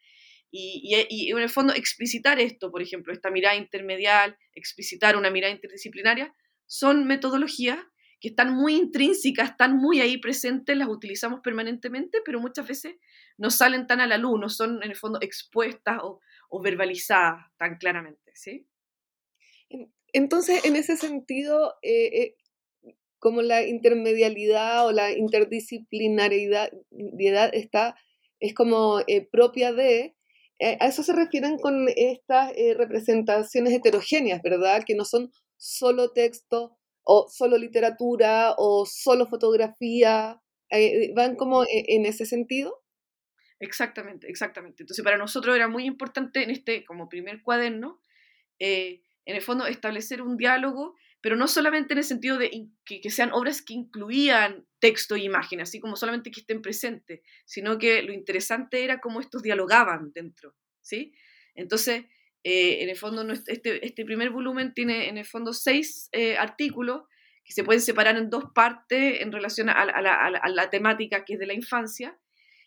Y, 0.54 0.94
en 1.30 1.38
el 1.38 1.48
fondo 1.48 1.72
explicitar 1.72 2.38
esto, 2.38 2.70
por 2.70 2.82
ejemplo, 2.82 3.12
esta 3.12 3.30
mirada 3.30 3.56
intermedial, 3.56 4.36
explicitar 4.54 5.16
una 5.16 5.30
mirada 5.30 5.52
interdisciplinaria, 5.52 6.34
son 6.66 7.06
metodologías 7.06 7.78
que 8.20 8.28
están 8.28 8.54
muy 8.54 8.76
intrínsecas, 8.76 9.50
están 9.50 9.76
muy 9.78 10.00
ahí 10.00 10.18
presentes, 10.18 10.76
las 10.76 10.88
utilizamos 10.88 11.40
permanentemente, 11.40 12.18
pero 12.24 12.38
muchas 12.38 12.68
veces 12.68 12.96
no 13.38 13.50
salen 13.50 13.86
tan 13.86 14.00
a 14.00 14.06
la 14.06 14.18
luz, 14.18 14.38
no 14.38 14.50
son 14.50 14.82
en 14.82 14.90
el 14.90 14.96
fondo 14.96 15.18
expuestas 15.22 15.98
o, 16.02 16.20
verbalizadas 16.62 17.46
tan 17.56 17.78
claramente, 17.78 18.30
¿sí? 18.34 18.68
Entonces, 20.12 20.66
en 20.66 20.76
ese 20.76 20.98
sentido, 20.98 21.74
eh, 21.80 22.20
eh, 22.22 22.36
como 23.18 23.40
la 23.40 23.66
intermedialidad 23.66 24.86
o 24.86 24.92
la 24.92 25.12
interdisciplinariedad 25.12 26.70
está, 27.54 27.96
es 28.38 28.52
como 28.52 29.00
eh, 29.06 29.26
propia 29.30 29.72
de, 29.72 30.14
a 30.62 30.86
eso 30.86 31.02
se 31.02 31.12
refieren 31.12 31.58
con 31.58 31.86
estas 31.96 32.52
eh, 32.56 32.74
representaciones 32.74 33.72
heterogéneas, 33.72 34.40
¿verdad? 34.42 34.82
Que 34.86 34.94
no 34.94 35.04
son 35.04 35.32
solo 35.56 36.12
texto 36.12 36.78
o 37.04 37.28
solo 37.28 37.58
literatura 37.58 38.54
o 38.56 38.86
solo 38.86 39.26
fotografía, 39.26 40.40
eh, 40.70 41.12
van 41.14 41.36
como 41.36 41.64
en 41.68 42.06
ese 42.06 42.26
sentido. 42.26 42.82
Exactamente, 43.58 44.28
exactamente. 44.28 44.82
Entonces 44.82 45.04
para 45.04 45.18
nosotros 45.18 45.54
era 45.54 45.68
muy 45.68 45.84
importante 45.84 46.42
en 46.42 46.50
este 46.50 46.84
como 46.84 47.08
primer 47.08 47.42
cuaderno, 47.42 48.00
en 48.58 49.00
el 49.24 49.42
fondo 49.42 49.66
establecer 49.66 50.22
un 50.22 50.36
diálogo 50.36 50.94
pero 51.22 51.36
no 51.36 51.46
solamente 51.46 51.94
en 51.94 51.98
el 51.98 52.04
sentido 52.04 52.36
de 52.36 52.68
que, 52.84 53.08
sean 53.08 53.32
obras 53.32 53.62
que 53.62 53.74
incluían 53.74 54.66
texto 54.80 55.14
e 55.14 55.20
imagen, 55.20 55.60
así 55.60 55.78
como 55.78 55.94
solamente 55.94 56.32
que 56.32 56.40
estén 56.40 56.60
presentes, 56.60 57.20
sino 57.46 57.78
que 57.78 58.02
lo 58.02 58.12
interesante 58.12 58.82
era 58.82 59.00
cómo 59.00 59.20
estos 59.20 59.40
dialogaban 59.42 60.10
dentro, 60.12 60.56
¿sí? 60.80 61.14
Entonces, 61.54 62.06
eh, 62.42 62.82
en 62.82 62.88
el 62.88 62.96
fondo, 62.96 63.22
este, 63.46 63.86
este, 63.86 64.04
primer 64.04 64.30
volumen 64.30 64.74
tiene 64.74 65.08
en 65.08 65.16
el 65.16 65.24
fondo 65.24 65.52
seis 65.52 66.08
eh, 66.10 66.36
artículos 66.36 67.04
que 67.44 67.52
se 67.52 67.62
pueden 67.62 67.82
separar 67.82 68.16
en 68.16 68.28
dos 68.28 68.46
partes 68.52 69.20
en 69.20 69.30
relación 69.30 69.68
a, 69.68 69.84
la, 69.84 70.70
temática 70.70 71.24
que 71.24 71.34
es 71.34 71.38
de 71.38 71.46
la 71.46 71.54
infancia. 71.54 72.18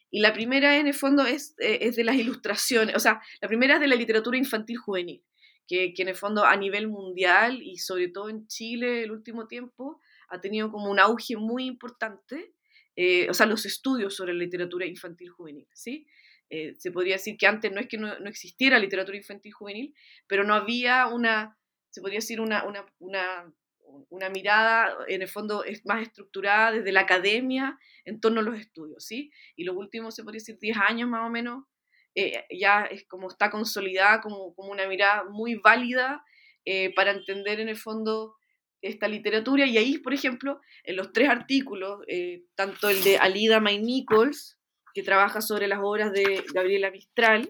Y 0.10 0.22
la 0.22 0.32
primera, 0.32 0.78
en 0.78 0.88
el 0.88 0.94
fondo, 0.94 1.26
es, 1.26 1.56
eh, 1.60 1.80
es 1.82 1.98
de 1.98 2.06
las 2.06 2.16
ilustraciones, 2.16 2.96
o 2.96 3.00
sea, 3.00 3.22
la 3.42 3.50
primera 3.50 3.76
es 3.76 3.82
de 3.82 3.88
la 3.88 3.96
literatura 3.96 4.38
infantil 4.38 4.78
juvenil 4.78 5.22
que, 5.68 5.94
en 5.98 6.08
el 6.08 6.16
fondo 6.16 6.46
a 6.46 6.56
nivel 6.56 6.88
mundial 6.88 7.62
y 7.62 7.78
sobre 7.78 8.10
todo 8.10 8.30
en 8.30 8.48
Chile 8.48 9.04
el 9.04 9.12
último 9.12 9.48
tiempo 9.48 10.02
ha 10.30 10.42
tenido 10.42 10.72
como 10.72 10.90
un 10.90 11.00
auge 11.00 11.38
muy 11.38 11.66
importante, 11.66 12.54
eh, 12.96 13.30
o 13.30 13.34
sea, 13.34 13.46
los 13.46 13.66
estudios 13.66 14.16
sobre 14.16 14.34
literatura 14.34 14.86
infantil 14.86 15.30
juvenil, 15.30 15.68
¿sí? 15.74 16.08
Eh, 16.50 16.76
se 16.78 16.92
podría 16.92 17.16
decir 17.16 17.38
que 17.38 17.48
antes 17.48 17.72
no 17.72 17.80
es 17.80 17.88
que 17.88 17.98
no, 17.98 18.12
existiera 18.28 18.80
literatura 18.80 19.18
infantil 19.18 19.54
juvenil, 19.54 19.96
pero 20.28 20.44
no 20.44 20.54
había 20.54 21.08
una, 21.08 21.58
se 21.90 22.02
podría 22.02 22.20
decir 22.20 22.40
una, 22.40 22.64
una, 22.66 22.86
una, 23.00 23.54
una 24.10 24.30
mirada 24.30 24.96
en 25.08 25.22
el 25.22 25.28
fondo 25.28 25.64
más 25.86 26.02
estructurada 26.04 26.72
desde 26.72 26.92
la 26.92 27.02
academia 27.02 27.80
en 28.04 28.20
torno 28.20 28.42
a 28.42 28.44
los 28.44 28.60
estudios, 28.60 29.04
¿sí? 29.04 29.32
Y 29.56 29.64
los 29.64 29.76
últimos, 29.76 30.16
se 30.16 30.24
podría 30.24 30.40
decir, 30.40 30.58
10 30.60 30.78
años 30.78 31.10
más 31.10 31.26
o 31.26 31.30
menos, 31.30 31.66
eh, 32.16 32.46
ya 32.50 32.84
es 32.86 33.06
como 33.08 33.28
está 33.28 33.50
consolidada 33.50 34.22
como, 34.22 34.56
como 34.56 34.72
una 34.72 34.88
mirada 34.88 35.26
muy 35.26 35.56
válida 35.56 36.24
eh, 36.64 36.94
para 36.96 37.12
entender 37.12 37.60
en 37.60 37.68
el 37.68 37.76
fondo 37.76 38.36
esta 38.82 39.10
literatura. 39.10 39.66
Y 39.66 39.78
ahí, 39.78 39.98
por 39.98 40.14
ejemplo, 40.14 40.62
en 40.86 40.96
los 40.96 41.12
tres 41.12 41.30
artículos, 41.30 42.00
eh, 42.08 42.44
tanto 42.56 42.90
el 42.90 43.04
de 43.04 43.18
Alida 43.18 43.60
May 43.60 43.80
Nichols, 43.80 44.58
que 44.94 45.04
trabaja 45.04 45.42
sobre 45.42 45.68
las 45.68 45.80
obras 45.82 46.14
de 46.14 46.44
Gabriela 46.54 46.90
Mistral, 46.90 47.50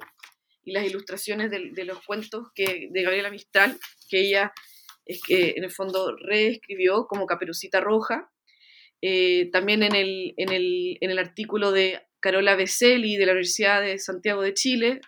y 0.67 0.71
las 0.71 0.87
ilustraciones 0.87 1.51
de, 1.51 1.85
los 1.85 2.03
cuentos 2.03 2.47
que, 2.55 2.87
de 2.89 3.03
Gabriela 3.03 3.29
Mistral, 3.29 3.77
que 4.09 4.21
ella 4.21 4.51
es 5.05 5.21
que 5.21 5.53
en 5.55 5.63
el 5.63 5.69
fondo 5.69 6.15
reescribió 6.17 7.05
como 7.05 7.27
Caperucita 7.27 7.81
Roja. 7.81 8.31
también 9.51 9.83
en 9.83 9.93
el, 9.93 10.33
en, 10.37 10.51
el, 10.51 10.97
en 11.01 11.11
el 11.11 11.19
artículo 11.19 11.71
de 11.71 12.01
Carola 12.25 12.55
Becelli 12.55 13.17
de 13.17 13.27
la 13.27 13.33
Universidad 13.33 13.83
de 13.83 13.99
Santiago 13.99 14.41
de 14.41 14.55
Chile, 14.55 14.99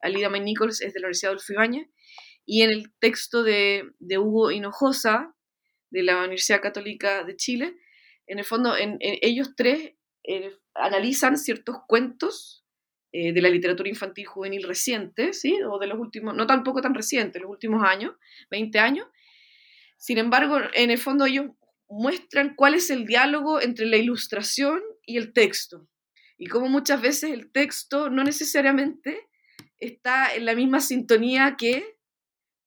Alida 0.00 0.30
May 0.30 0.40
Nichols 0.40 0.80
es 0.80 0.94
de 0.94 1.00
la 1.00 1.08
Universidad 1.08 1.32
de 1.32 1.52
Ibañez, 1.52 1.86
y 2.46 2.62
en 2.62 2.70
el 2.70 2.90
texto 2.98 3.42
de, 3.42 3.92
Hugo 4.00 4.50
Hinojosa 4.50 5.36
de 5.90 6.02
la 6.02 6.20
Universidad 6.20 6.62
Católica 6.62 7.24
de 7.24 7.36
Chile, 7.36 7.76
en 8.26 8.38
el 8.38 8.46
fondo 8.46 8.74
en, 8.74 8.96
ellos 9.02 9.50
tres 9.54 9.92
eh, 10.24 10.56
analizan 10.72 11.36
ciertos 11.36 11.76
cuentos 11.86 12.64
eh, 13.12 13.34
de 13.34 13.42
la 13.42 13.50
literatura 13.50 13.90
infantil 13.90 14.24
juvenil 14.24 14.62
reciente, 14.62 15.34
¿sí? 15.34 15.58
o 15.70 15.78
de 15.78 15.88
los 15.88 15.98
últimos, 15.98 16.34
no 16.34 16.46
tampoco 16.46 16.80
tan 16.80 16.94
recientes, 16.94 17.42
los 17.42 17.50
últimos 17.50 17.84
años, 17.84 18.14
20 18.50 18.78
años. 18.78 19.06
Sin 19.98 20.16
embargo, 20.16 20.58
en 20.72 20.90
el 20.90 20.96
fondo 20.96 21.26
ellos 21.26 21.48
muestran 21.90 22.54
cuál 22.54 22.72
es 22.72 22.88
el 22.88 23.04
diálogo 23.04 23.60
entre 23.60 23.84
la 23.84 23.98
ilustración 23.98 24.80
y 25.04 25.18
el 25.18 25.34
texto 25.34 25.86
y 26.42 26.46
como 26.46 26.68
muchas 26.68 27.00
veces 27.00 27.30
el 27.30 27.52
texto 27.52 28.10
no 28.10 28.24
necesariamente 28.24 29.28
está 29.78 30.34
en 30.34 30.44
la 30.44 30.56
misma 30.56 30.80
sintonía 30.80 31.56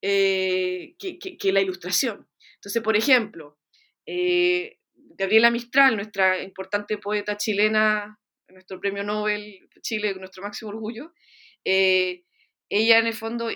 eh, 0.01 0.96
que, 0.98 1.20
que, 1.20 1.51
la 1.51 1.60
ilustración. 1.60 2.25
Entonces, 2.53 2.82
por 2.82 2.96
ejemplo, 2.96 3.60
eh, 4.05 4.79
Gabriela 4.94 5.51
Mistral, 5.51 5.98
nuestra 5.98 6.41
importante 6.41 6.98
poeta 6.98 7.36
chilena, 7.36 8.17
nuestro 8.48 8.79
premio 8.79 9.03
Nobel 9.03 9.67
Chile, 9.82 10.15
nuestro 10.15 10.41
máximo 10.41 10.70
orgullo, 10.70 11.12
eh, 11.65 12.24
ella 12.70 13.00
en 13.00 13.08
el 13.08 13.13
fondo 13.13 13.50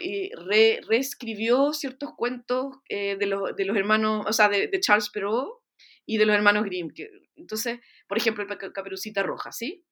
reescribió 0.85 1.71
ciertos 1.71 2.09
cuentos 2.17 2.75
de, 2.89 3.25
los, 3.25 3.55
de, 3.55 3.63
los, 3.63 3.77
hermanos, 3.77 4.25
o 4.27 4.33
sea, 4.33 4.49
de, 4.49 4.69
Charles 4.81 5.11
Perrault 5.11 5.61
y 6.05 6.17
de 6.17 6.25
los 6.25 6.35
hermanos 6.35 6.65
Grimm. 6.65 6.89
Que, 6.89 7.09
entonces, 7.38 7.79
por 8.05 8.17
ejemplo, 8.17 8.43
el 8.43 8.73
Caperucita 8.73 9.23
Roja, 9.23 9.53
¿sí? 9.53 9.85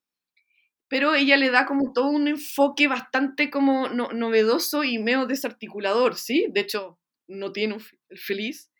Pero 0.89 1.15
ella 1.15 1.37
le 1.37 1.49
da 1.49 1.65
como 1.65 1.91
todo 1.93 2.09
un 2.09 2.27
enfoque 2.27 2.87
bastante 2.87 3.49
como 3.49 3.89
novedoso 3.89 4.83
y 4.83 4.97
medio 4.99 5.25
desarticulador, 5.25 6.15
¿sí? 6.15 6.47
De 6.49 6.61
hecho, 6.61 6.99
no 7.27 7.51
tiene 7.51 7.75
un 7.75 7.83
el 8.09 8.19
feliz, 8.19 8.71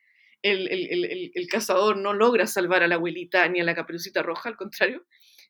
el, 0.42 0.68
el, 0.70 1.32
el, 1.34 1.48
cazador 1.48 1.98
no 1.98 2.14
logra 2.14 2.48
salvar 2.48 2.84
a 2.84 2.88
la 2.88 2.96
abuelita 2.96 3.48
ni 3.50 3.60
a 3.60 3.64
la 3.64 3.76
caperucita 3.76 4.24
roja, 4.24 4.50
al 4.50 4.56
contrario, 4.56 5.06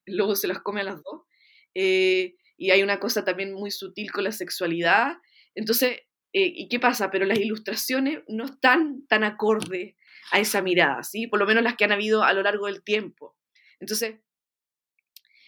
el 0.06 0.18
lobo 0.18 0.36
se 0.36 0.48
las 0.48 0.62
come 0.62 0.82
a 0.82 0.86
las 0.86 1.04
dos. 1.04 1.24
Eh, 1.76 2.36
y 2.58 2.72
hay 2.72 2.82
una 2.82 3.00
cosa 3.00 3.24
también 3.24 3.54
muy 3.54 3.70
sutil 3.70 4.12
con 4.12 4.24
la 4.24 4.32
sexualidad. 4.32 5.18
Entonces, 5.54 6.00
eh, 6.34 6.52
¿y 6.56 6.70
qué 6.70 6.80
pasa? 6.80 7.12
Pero 7.12 7.26
las 7.26 7.40
ilustraciones 7.40 8.24
no 8.28 8.46
están 8.46 9.06
tan 9.08 9.24
acorde 9.24 9.96
a 10.32 10.40
esa 10.40 10.62
mirada, 10.62 11.04
¿sí? 11.04 11.28
Por 11.28 11.40
lo 11.40 11.46
menos 11.46 11.64
las 11.64 11.76
que 11.76 11.86
han 11.86 11.92
habido 11.92 12.24
a 12.24 12.34
lo 12.34 12.42
largo 12.42 12.66
del 12.66 12.84
tiempo. 12.84 13.36
Entonces, 13.80 14.16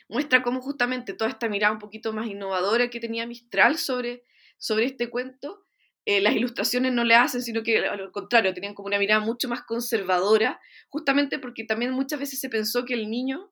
muestra 0.10 0.42
cómo 0.42 0.62
justamente 0.62 1.14
toda 1.14 1.30
esta 1.30 1.48
mirada 1.48 1.74
un 1.74 1.80
poquito 1.80 2.12
más 2.12 2.28
innovadora 2.28 2.90
que 2.90 3.00
tenía 3.00 3.28
Mistral 3.28 3.78
sobre, 3.78 4.24
sobre 4.58 4.86
este 4.86 5.10
cuento, 5.10 5.66
eh, 6.06 6.22
las 6.22 6.36
ilustraciones 6.36 6.92
no 6.92 7.04
le 7.04 7.14
hacen, 7.14 7.44
sino 7.44 7.62
que 7.62 7.78
al 7.86 8.12
contrario, 8.12 8.54
tenían 8.54 8.74
como 8.74 8.88
una 8.88 8.98
mirada 8.98 9.22
mucho 9.22 9.48
más 9.48 9.62
conservadora, 9.62 10.60
justamente 10.90 11.38
porque 11.38 11.64
también 11.64 11.92
muchas 11.92 12.20
veces 12.20 12.40
se 12.40 12.50
pensó 12.50 12.84
que 12.84 12.96
el 12.96 13.12
niño 13.12 13.52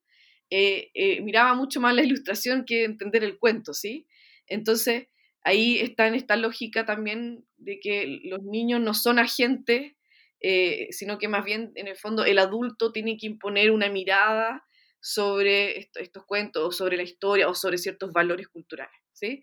eh, 0.50 0.90
eh, 0.96 1.22
miraba 1.22 1.54
mucho 1.54 1.80
más 1.80 1.94
la 1.94 2.02
ilustración 2.02 2.66
que 2.66 2.84
entender 2.84 3.24
el 3.24 3.38
cuento, 3.38 3.76
¿sí? 3.76 4.08
Entonces, 4.48 5.08
ahí 5.44 5.78
está 5.78 6.08
en 6.08 6.16
esta 6.16 6.36
lógica 6.36 6.86
también 6.86 7.46
de 7.58 7.80
que 7.80 8.22
los 8.24 8.42
niños 8.42 8.82
no 8.82 8.96
son 8.96 9.20
agentes, 9.20 9.94
sino 10.92 11.18
que 11.18 11.28
más 11.28 11.44
bien, 11.46 11.72
en 11.76 11.88
el 11.88 11.96
fondo, 11.96 12.24
el 12.26 12.40
adulto 12.40 12.92
tiene 12.92 13.18
que 13.18 13.28
imponer 13.28 13.72
una 13.72 13.90
mirada 13.90 14.67
sobre 15.08 15.90
estos 15.96 16.26
cuentos, 16.26 16.68
o 16.68 16.72
sobre 16.74 16.98
la 16.98 17.04
historia, 17.04 17.48
o 17.48 17.56
sobre 17.56 17.78
ciertos 17.78 18.12
valores 18.12 18.50
culturales, 18.50 19.00
¿sí? 19.14 19.42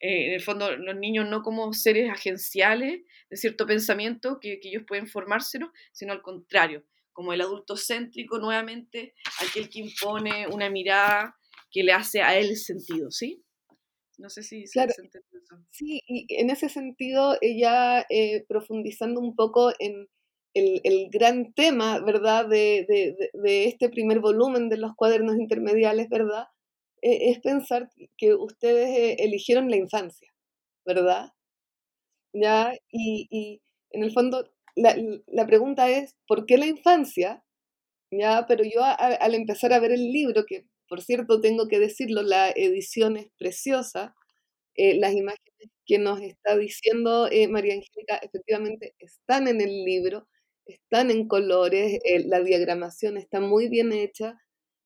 Eh, 0.00 0.28
en 0.28 0.32
el 0.32 0.40
fondo, 0.40 0.74
los 0.74 0.96
niños 0.96 1.28
no 1.28 1.42
como 1.42 1.74
seres 1.74 2.10
agenciales 2.10 3.02
de 3.28 3.36
cierto 3.36 3.66
pensamiento 3.66 4.38
que, 4.40 4.60
que 4.60 4.70
ellos 4.70 4.84
pueden 4.88 5.06
formárselo, 5.06 5.70
sino 5.92 6.14
al 6.14 6.22
contrario, 6.22 6.86
como 7.12 7.34
el 7.34 7.42
adulto 7.42 7.76
céntrico, 7.76 8.38
nuevamente, 8.38 9.12
aquel 9.46 9.68
que 9.68 9.80
impone 9.80 10.48
una 10.48 10.70
mirada 10.70 11.36
que 11.70 11.82
le 11.82 11.92
hace 11.92 12.22
a 12.22 12.38
él 12.38 12.56
sentido, 12.56 13.10
¿sí? 13.10 13.44
No 14.16 14.30
sé 14.30 14.42
si 14.42 14.64
claro, 14.72 14.90
se 14.96 15.02
entiende 15.02 15.28
eso. 15.34 15.66
Sí, 15.70 16.00
y 16.06 16.26
en 16.40 16.48
ese 16.48 16.70
sentido, 16.70 17.36
ella 17.42 18.06
eh, 18.08 18.46
profundizando 18.48 19.20
un 19.20 19.36
poco 19.36 19.70
en 19.78 20.08
el, 20.54 20.80
el 20.84 21.10
gran 21.10 21.52
tema, 21.54 22.00
¿verdad?, 22.00 22.48
de, 22.48 22.86
de, 22.88 23.16
de, 23.34 23.66
este 23.66 23.88
primer 23.90 24.20
volumen 24.20 24.68
de 24.68 24.78
los 24.78 24.94
cuadernos 24.96 25.36
intermediales, 25.36 26.08
¿verdad?, 26.08 26.46
e, 27.02 27.30
es 27.30 27.40
pensar 27.40 27.90
que 28.18 28.34
ustedes 28.34 28.88
eh, 28.90 29.16
eligieron 29.24 29.70
la 29.70 29.76
infancia, 29.76 30.32
¿verdad? 30.86 31.32
¿Ya? 32.32 32.74
Y, 32.90 33.28
y 33.30 33.62
en 33.90 34.02
el 34.04 34.12
fondo, 34.12 34.50
la, 34.76 34.96
la, 35.26 35.46
pregunta 35.46 35.88
es, 35.88 36.16
¿por 36.26 36.46
qué 36.46 36.58
la 36.58 36.66
infancia? 36.66 37.44
¿Ya? 38.10 38.46
Pero 38.48 38.64
yo 38.64 38.82
al 38.84 39.34
empezar 39.34 39.72
a 39.72 39.80
ver 39.80 39.92
el 39.92 40.12
libro, 40.12 40.44
que 40.46 40.66
por 40.88 41.02
cierto 41.02 41.40
tengo 41.40 41.68
que 41.68 41.78
decirlo, 41.80 42.22
la 42.22 42.50
edición 42.50 43.16
es 43.16 43.28
preciosa, 43.38 44.14
eh, 44.76 44.96
las 44.98 45.14
imágenes 45.14 45.70
que 45.86 45.98
nos 45.98 46.20
está 46.20 46.56
diciendo 46.56 47.28
eh, 47.30 47.48
María 47.48 47.74
Angélica 47.74 48.16
efectivamente 48.16 48.94
están 48.98 49.48
en 49.48 49.60
el 49.60 49.84
libro, 49.84 50.26
están 50.66 51.10
en 51.10 51.28
colores, 51.28 51.98
la 52.26 52.40
diagramación 52.40 53.16
está 53.16 53.40
muy 53.40 53.68
bien 53.68 53.92
hecha. 53.92 54.38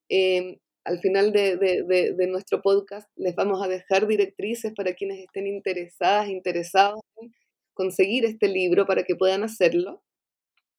Em, 0.08 0.58
al 0.84 1.00
final 1.00 1.32
de, 1.32 2.26
nuestro 2.28 2.62
podcast 2.62 3.08
les 3.16 3.34
vamos 3.34 3.62
a 3.62 3.68
dejar 3.68 4.06
directrices 4.06 4.72
para 4.74 4.94
quienes 4.94 5.18
estén 5.20 5.46
interesadas, 5.46 6.28
interesados 6.28 7.00
en 7.20 7.32
conseguir 7.74 8.24
este 8.24 8.48
libro 8.48 8.86
para 8.86 9.04
que 9.04 9.14
puedan 9.14 9.42
hacerlo. 9.42 10.02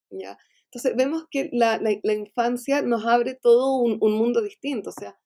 ¿ya? 0.10 0.38
Entonces 0.66 0.96
vemos 0.96 1.26
que 1.30 1.50
la, 1.52 1.80
infancia 2.04 2.82
nos 2.82 3.06
abre 3.06 3.36
todo 3.36 3.78
un, 3.78 4.14
mundo 4.14 4.42
distinto. 4.42 4.90
O 4.90 4.94
sea, 4.94 5.20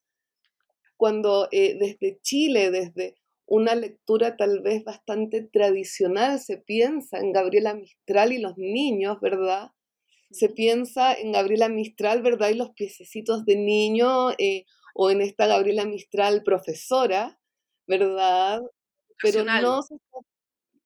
cuando 0.97 1.47
eh, 1.51 1.77
desde 1.79 2.19
Chile, 2.21 2.71
desde 2.71 3.15
una 3.45 3.75
lectura 3.75 4.37
tal 4.37 4.61
vez 4.61 4.83
bastante 4.83 5.41
tradicional, 5.41 6.39
se 6.39 6.57
piensa 6.57 7.19
en 7.19 7.31
Gabriela 7.31 7.73
Mistral 7.73 8.31
y 8.31 8.39
los 8.39 8.57
niños, 8.57 9.19
¿verdad? 9.21 9.71
se 10.33 10.49
piensa 10.49 11.13
en 11.13 11.31
Gabriela 11.31 11.69
Mistral, 11.69 12.21
¿verdad? 12.21 12.49
Y 12.49 12.55
los 12.55 12.71
piececitos 12.71 13.45
de 13.45 13.55
niño, 13.55 14.31
eh, 14.37 14.65
o 14.95 15.11
en 15.11 15.21
esta 15.21 15.47
Gabriela 15.47 15.85
Mistral 15.85 16.43
profesora, 16.43 17.39
¿verdad? 17.87 18.61
Pero 19.21 19.43
no 19.45 19.81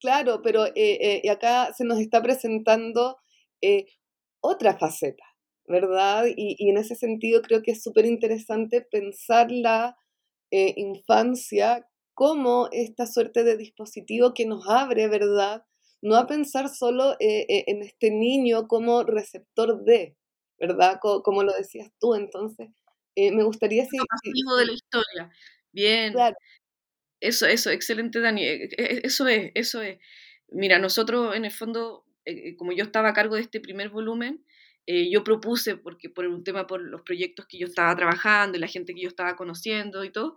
claro, 0.00 0.42
pero 0.42 0.66
eh, 0.66 1.22
eh, 1.24 1.30
acá 1.30 1.72
se 1.76 1.84
nos 1.84 1.98
está 1.98 2.22
presentando 2.22 3.16
otra 4.40 4.78
faceta, 4.78 5.24
¿verdad? 5.66 6.26
Y, 6.26 6.54
y, 6.58 6.70
en 6.70 6.78
ese 6.78 6.94
sentido 6.94 7.42
creo 7.42 7.62
que 7.62 7.72
es 7.72 7.82
súper 7.82 8.04
interesante 8.04 8.82
pensar 8.82 9.50
la 9.50 9.96
infancia 10.50 11.86
como 12.18 12.68
esta 12.72 13.06
suerte 13.06 13.44
de 13.44 13.56
dispositivo 13.56 14.34
que 14.34 14.44
nos 14.44 14.68
abre, 14.68 15.06
¿verdad? 15.06 15.62
no 16.02 16.16
a 16.16 16.26
pensar 16.26 16.68
solo 16.68 17.12
eh, 17.20 17.46
eh, 17.48 17.64
en 17.68 17.82
este 17.82 18.10
niño 18.10 18.66
como 18.66 19.04
receptor 19.04 19.84
de, 19.84 20.16
¿verdad? 20.58 20.98
Como, 21.00 21.44
lo 21.44 21.52
decías 21.52 21.92
tú, 22.00 22.16
entonces, 22.16 22.70
eh, 23.14 23.30
me 23.30 23.44
gustaría... 23.44 23.84
Si, 23.84 23.96
de 23.96 24.66
la 24.66 24.72
historia, 24.72 25.30
bien. 25.72 26.14
Eso, 27.20 27.46
eso, 27.46 27.70
excelente, 27.70 28.20
Dani. 28.20 28.44
E, 28.44 28.64
e, 28.64 29.00
eso 29.04 29.28
es, 29.28 29.52
eso 29.54 29.80
es. 29.80 29.98
Mira, 30.48 30.80
nosotros 30.80 31.36
en 31.36 31.44
el 31.44 31.52
fondo, 31.52 32.04
como 32.56 32.72
yo 32.72 32.82
estaba 32.82 33.10
a 33.10 33.14
cargo 33.14 33.36
de 33.36 33.42
este 33.42 33.60
primer 33.60 33.90
volumen, 33.90 34.44
yo 34.86 35.22
propuse, 35.22 35.76
porque 35.76 36.08
por 36.08 36.26
un 36.26 36.42
tema, 36.42 36.66
por 36.66 36.80
los 36.80 37.02
proyectos 37.02 37.46
que 37.46 37.58
yo 37.58 37.66
estaba 37.66 37.94
trabajando 37.94 38.56
y 38.56 38.60
la 38.60 38.68
gente 38.68 38.94
que 38.94 39.02
yo 39.02 39.08
estaba 39.08 39.36
conociendo 39.36 40.02
y 40.02 40.10
todo, 40.10 40.34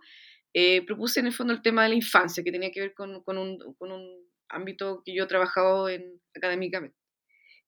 propuse 0.86 1.20
en 1.20 1.26
el 1.26 1.32
fondo 1.32 1.52
el 1.52 1.62
tema 1.62 1.82
de 1.82 1.90
la 1.90 1.94
infancia, 1.94 2.44
que 2.44 2.52
tenía 2.52 2.70
que 2.70 2.80
ver 2.80 2.94
con, 2.94 3.22
un, 3.26 4.32
ámbito 4.48 5.02
que 5.04 5.14
yo 5.14 5.24
he 5.24 5.26
trabajado 5.26 5.88
en, 5.88 6.20
académicamente. 6.36 6.96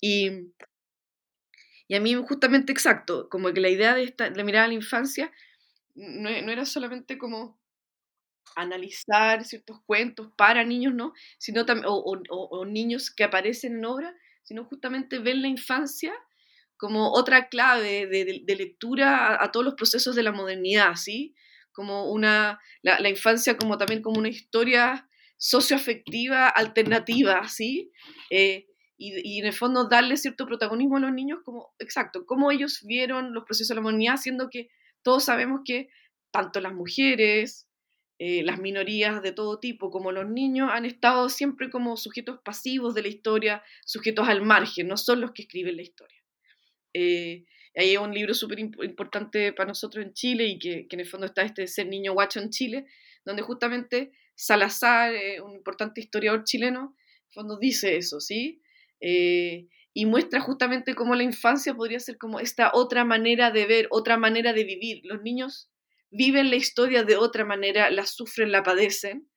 Y, 0.00 0.52
y 1.88 1.94
a 1.94 2.00
mí 2.00 2.14
justamente 2.14 2.72
exacto, 2.72 3.28
como 3.30 3.52
que 3.52 3.60
la 3.60 3.70
idea 3.70 3.94
de, 3.94 4.04
esta, 4.04 4.28
de 4.28 4.44
mirar 4.44 4.64
a 4.64 4.68
la 4.68 4.74
infancia 4.74 5.32
no, 5.94 6.30
no, 6.42 6.52
era 6.52 6.64
solamente 6.64 7.18
como 7.18 7.60
analizar 8.56 9.44
ciertos 9.44 9.80
cuentos 9.86 10.30
para 10.36 10.64
niños, 10.64 10.94
¿no? 10.94 11.12
Sino 11.38 11.64
también, 11.64 11.86
o, 11.88 12.64
niños 12.66 13.10
que 13.10 13.24
aparecen 13.24 13.78
en 13.78 13.84
obra, 13.84 14.14
sino 14.42 14.64
justamente 14.64 15.18
ver 15.18 15.36
la 15.36 15.48
infancia 15.48 16.14
como 16.76 17.12
otra 17.12 17.48
clave 17.48 18.06
de, 18.06 18.42
de, 18.44 18.56
lectura 18.56 19.28
a, 19.28 19.44
a, 19.44 19.52
todos 19.52 19.64
los 19.64 19.74
procesos 19.74 20.14
de 20.16 20.22
la 20.22 20.32
modernidad, 20.32 20.94
¿sí? 20.96 21.34
Como 21.74 22.10
una, 22.10 22.58
la, 22.80 22.98
la 23.00 23.10
infancia 23.10 23.58
como 23.58 23.76
también 23.76 24.00
como 24.00 24.18
una 24.18 24.30
historia 24.30 25.06
socioafectiva 25.36 26.48
alternativa, 26.48 27.46
¿sí? 27.48 27.92
Eh, 28.30 28.66
y, 28.96 29.40
en 29.40 29.46
el 29.46 29.52
fondo 29.52 29.88
darle 29.88 30.16
cierto 30.16 30.46
protagonismo 30.46 30.96
a 30.96 31.00
los 31.00 31.12
niños, 31.12 31.40
como, 31.44 31.74
exacto, 31.78 32.24
cómo 32.26 32.50
ellos 32.50 32.80
vieron 32.86 33.34
los 33.34 33.44
procesos 33.44 33.68
de 33.68 33.74
la 33.74 33.80
humanidad, 33.80 34.16
siendo 34.16 34.48
que 34.48 34.70
todos 35.02 35.24
sabemos 35.24 35.60
que 35.64 35.90
tanto 36.30 36.60
las 36.60 36.72
mujeres, 36.72 37.68
eh, 38.18 38.42
las 38.44 38.58
minorías 38.58 39.20
de 39.22 39.32
todo 39.32 39.58
tipo, 39.58 39.90
como 39.90 40.12
los 40.12 40.28
niños, 40.28 40.70
han 40.72 40.84
estado 40.86 41.28
siempre 41.28 41.70
como 41.70 41.96
sujetos 41.96 42.38
pasivos 42.44 42.94
de 42.94 43.02
la 43.02 43.08
historia, 43.08 43.62
sujetos 43.84 44.28
al 44.28 44.42
margen, 44.42 44.88
no 44.88 44.96
son 44.96 45.20
los 45.20 45.32
que 45.32 45.42
escriben 45.42 45.76
la 45.76 45.82
historia. 45.82 46.22
Eh, 46.94 47.44
ahí 47.76 47.90
hay 47.90 47.96
un 47.96 48.14
libro 48.14 48.34
súper 48.34 48.58
importante 48.58 49.52
para 49.52 49.68
nosotros 49.68 50.04
en 50.04 50.12
Chile 50.12 50.46
y 50.46 50.58
que, 50.58 50.86
en 50.88 51.00
el 51.00 51.06
fondo 51.06 51.26
está 51.26 51.42
este 51.42 51.66
Ser 51.66 51.86
Niño 51.88 52.12
Guacho 52.12 52.40
en 52.40 52.50
Chile, 52.50 52.86
donde 53.24 53.42
justamente 53.42 54.12
Salazar, 54.36 55.14
eh, 55.14 55.40
un 55.40 55.54
importante 55.54 56.00
historiador 56.00 56.44
chileno, 56.44 56.96
fondo 57.32 57.58
dice 57.58 57.96
eso, 57.96 58.20
¿sí? 58.20 58.62
Eh, 59.00 59.66
y 59.92 60.06
muestra 60.06 60.40
justamente 60.40 60.94
cómo 60.94 61.14
la 61.14 61.22
infancia 61.22 61.74
podría 61.74 62.00
ser 62.00 62.18
como 62.18 62.40
esta 62.40 62.70
otra 62.74 63.04
manera 63.04 63.50
de 63.50 63.66
ver, 63.66 63.86
otra 63.90 64.16
manera 64.16 64.52
de 64.52 64.64
vivir. 64.64 65.00
Los 65.04 65.22
niños 65.22 65.70
viven 66.10 66.50
la 66.50 66.56
historia 66.56 67.04
de 67.04 67.16
otra 67.16 67.44
manera, 67.44 67.90
la 67.90 68.06
sufren, 68.06 68.50
la 68.50 68.62
padecen, 68.62 69.28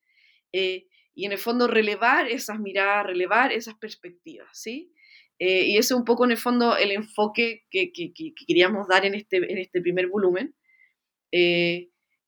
eh, 0.52 0.86
y 1.14 1.26
en 1.26 1.32
el 1.32 1.38
fondo 1.38 1.66
relevar 1.66 2.28
esas 2.28 2.60
miradas, 2.60 3.06
relevar 3.06 3.52
esas 3.52 3.74
perspectivas, 3.74 4.48
¿sí? 4.52 4.92
Y 5.38 5.76
ese 5.76 5.94
es 5.94 5.98
un 5.98 6.04
poco 6.04 6.24
en 6.24 6.32
el 6.32 6.36
fondo 6.36 6.76
el 6.76 6.90
enfoque 6.90 7.64
que, 7.70 7.92
que, 7.92 8.12
que 8.12 8.32
queríamos 8.46 8.88
dar 8.88 9.06
en 9.06 9.14
este, 9.14 9.36
en 9.36 9.58
este 9.58 9.80
primer 9.80 10.08
volumen. 10.08 10.54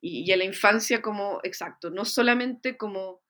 Y, 0.02 0.32
a 0.32 0.36
la 0.36 0.44
infancia 0.44 1.02
como, 1.02 1.40
exacto, 1.42 1.90
no 1.90 2.04
solamente 2.04 2.76
como 2.76 3.22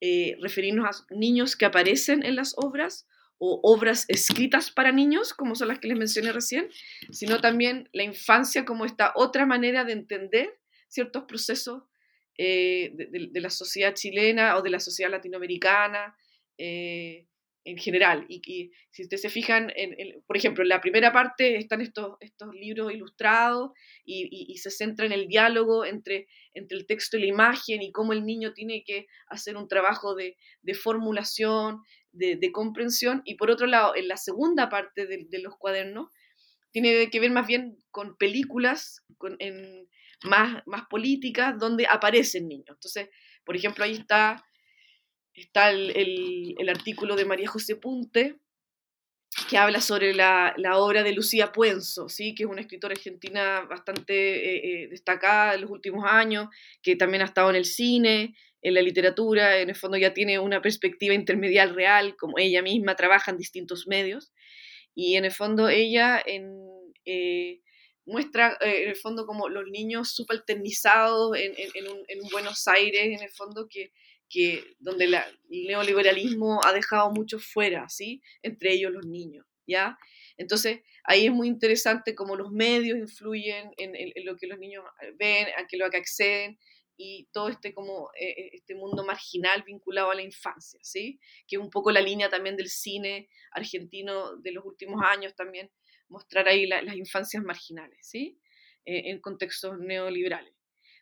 eh, 0.00 0.36
referirnos 0.40 1.00
a 1.10 1.14
niños 1.14 1.56
que 1.56 1.64
aparecen 1.64 2.24
en 2.24 2.36
las 2.36 2.54
obras 2.56 3.08
o 3.38 3.60
obras 3.64 4.04
escritas 4.08 4.70
para 4.70 4.92
niños, 4.92 5.34
como 5.34 5.56
son 5.56 5.68
las 5.68 5.80
que 5.80 5.88
les 5.88 5.98
mencioné 5.98 6.32
recién, 6.32 6.68
sino 7.10 7.40
también 7.40 7.88
la 7.92 8.04
infancia 8.04 8.64
como 8.64 8.84
esta 8.84 9.12
otra 9.16 9.44
manera 9.44 9.84
de 9.84 9.92
entender 9.92 10.60
ciertos 10.88 11.24
procesos 11.24 11.82
eh, 12.38 12.92
de, 12.94 13.40
la 13.40 13.50
sociedad 13.50 13.94
chilena 13.94 14.56
o 14.56 14.62
de 14.62 14.70
la 14.70 14.80
sociedad 14.80 15.10
latinoamericana 15.10 16.16
eh, 16.58 17.26
en 17.64 17.78
general. 17.78 18.26
Y, 18.28 18.70
si 18.90 19.02
ustedes 19.02 19.22
se 19.22 19.30
fijan, 19.30 19.72
en, 19.74 20.22
por 20.26 20.36
ejemplo, 20.36 20.62
en 20.62 20.68
la 20.68 20.80
primera 20.80 21.12
parte 21.12 21.56
están 21.56 21.80
estos, 21.80 22.16
estos 22.20 22.54
libros 22.54 22.92
ilustrados 22.92 23.72
y, 24.04 24.56
se 24.58 24.70
centra 24.70 25.06
en 25.06 25.12
el 25.12 25.26
diálogo 25.26 25.84
entre, 25.84 26.28
entre 26.52 26.78
el 26.78 26.86
texto 26.86 27.16
y 27.16 27.20
la 27.20 27.26
imagen 27.26 27.82
y 27.82 27.90
cómo 27.90 28.12
el 28.12 28.24
niño 28.24 28.52
tiene 28.52 28.84
que 28.84 29.06
hacer 29.28 29.56
un 29.56 29.68
trabajo 29.68 30.14
de, 30.14 30.36
formulación, 30.74 31.80
de, 32.12 32.52
comprensión. 32.52 33.22
Y 33.24 33.34
por 33.36 33.50
otro 33.50 33.66
lado, 33.66 33.96
en 33.96 34.08
la 34.08 34.16
segunda 34.16 34.68
parte 34.68 35.06
de, 35.06 35.38
los 35.40 35.56
cuadernos, 35.56 36.10
tiene 36.70 37.08
que 37.10 37.20
ver 37.20 37.30
más 37.30 37.46
bien 37.46 37.78
con 37.90 38.16
películas 38.16 39.04
en, 39.38 39.88
más, 40.24 40.62
más 40.66 40.82
políticas 40.88 41.58
donde 41.58 41.86
aparecen 41.86 42.48
niños. 42.48 42.76
Entonces, 42.76 43.08
por 43.44 43.56
ejemplo, 43.56 43.84
ahí 43.84 43.94
está 43.94 44.44
está 45.34 45.70
el, 45.70 46.68
artículo 46.68 47.16
de 47.16 47.24
María 47.24 47.48
José 47.48 47.76
Punte, 47.76 48.36
que 49.48 49.58
habla 49.58 49.80
sobre 49.80 50.14
la, 50.14 50.54
obra 50.74 51.02
de 51.02 51.12
Lucía 51.12 51.52
Puenzo, 51.52 52.08
¿sí? 52.08 52.34
que 52.34 52.44
es 52.44 52.48
una 52.48 52.60
escritora 52.60 52.94
argentina 52.94 53.62
bastante 53.62 54.14
eh, 54.14 54.84
eh, 54.84 54.88
destacada 54.88 55.54
en 55.54 55.62
los 55.62 55.70
últimos 55.70 56.04
años, 56.08 56.48
que 56.82 56.96
también 56.96 57.22
ha 57.22 57.26
estado 57.26 57.50
en 57.50 57.56
el 57.56 57.64
cine, 57.64 58.36
en 58.62 58.74
la 58.74 58.80
literatura, 58.80 59.58
en 59.58 59.68
el 59.68 59.76
fondo 59.76 59.98
ya 59.98 60.14
tiene 60.14 60.38
una 60.38 60.62
perspectiva 60.62 61.14
intermedial 61.14 61.74
real, 61.74 62.16
como 62.16 62.38
ella 62.38 62.62
misma 62.62 62.94
trabaja 62.94 63.30
en 63.30 63.38
distintos 63.38 63.86
medios, 63.86 64.32
y 64.94 65.16
en 65.16 65.24
el 65.24 65.32
fondo 65.32 65.68
ella 65.68 66.22
eh, 66.24 67.60
muestra 68.06 68.56
en 68.60 68.88
el 68.88 68.96
fondo 68.96 69.26
como 69.26 69.48
los 69.48 69.66
niños 69.66 70.14
subalternizados 70.14 71.36
en, 71.36 71.52
en, 71.58 71.86
en, 72.08 72.28
Buenos 72.30 72.68
Aires, 72.68 73.02
en 73.02 73.22
el 73.22 73.30
fondo 73.30 73.66
que 73.68 73.92
que, 74.34 74.74
donde 74.80 75.04
el 75.04 75.16
neoliberalismo 75.48 76.58
ha 76.64 76.72
dejado 76.72 77.12
muchos 77.12 77.46
fuera, 77.46 77.88
¿sí? 77.88 78.20
Entre 78.42 78.72
ellos 78.72 78.90
los 78.90 79.06
niños, 79.06 79.46
¿ya? 79.64 79.96
Entonces, 80.36 80.80
ahí 81.04 81.26
es 81.26 81.32
muy 81.32 81.46
interesante 81.46 82.16
cómo 82.16 82.34
los 82.34 82.50
medios 82.50 82.98
influyen 82.98 83.70
en, 83.76 83.94
lo 84.24 84.36
que 84.36 84.48
los 84.48 84.58
niños 84.58 84.84
ven, 85.16 85.46
a 85.56 85.66
lo 85.76 85.90
que 85.90 85.96
acceden, 85.98 86.58
y 86.96 87.28
todo 87.32 87.48
este, 87.48 87.72
como, 87.72 88.10
eh, 88.18 88.30
eh, 88.30 88.50
este 88.54 88.74
mundo 88.74 89.04
marginal 89.04 89.62
vinculado 89.62 90.10
a 90.10 90.16
la 90.16 90.22
infancia, 90.22 90.80
¿sí? 90.82 91.20
Que 91.46 91.54
es 91.56 91.62
un 91.62 91.70
poco 91.70 91.92
la 91.92 92.00
línea 92.00 92.28
también 92.28 92.56
del 92.56 92.68
cine 92.68 93.28
argentino 93.52 94.36
de 94.36 94.50
los 94.50 94.64
últimos 94.64 95.00
años 95.04 95.34
también, 95.36 95.70
mostrar 96.08 96.48
ahí 96.48 96.66
las 96.66 96.96
infancias 96.96 97.42
marginales, 97.44 97.98
¿sí? 98.02 98.40
Eh, 98.84 99.10
en 99.10 99.20
contextos 99.20 99.78
neoliberales. 99.78 100.54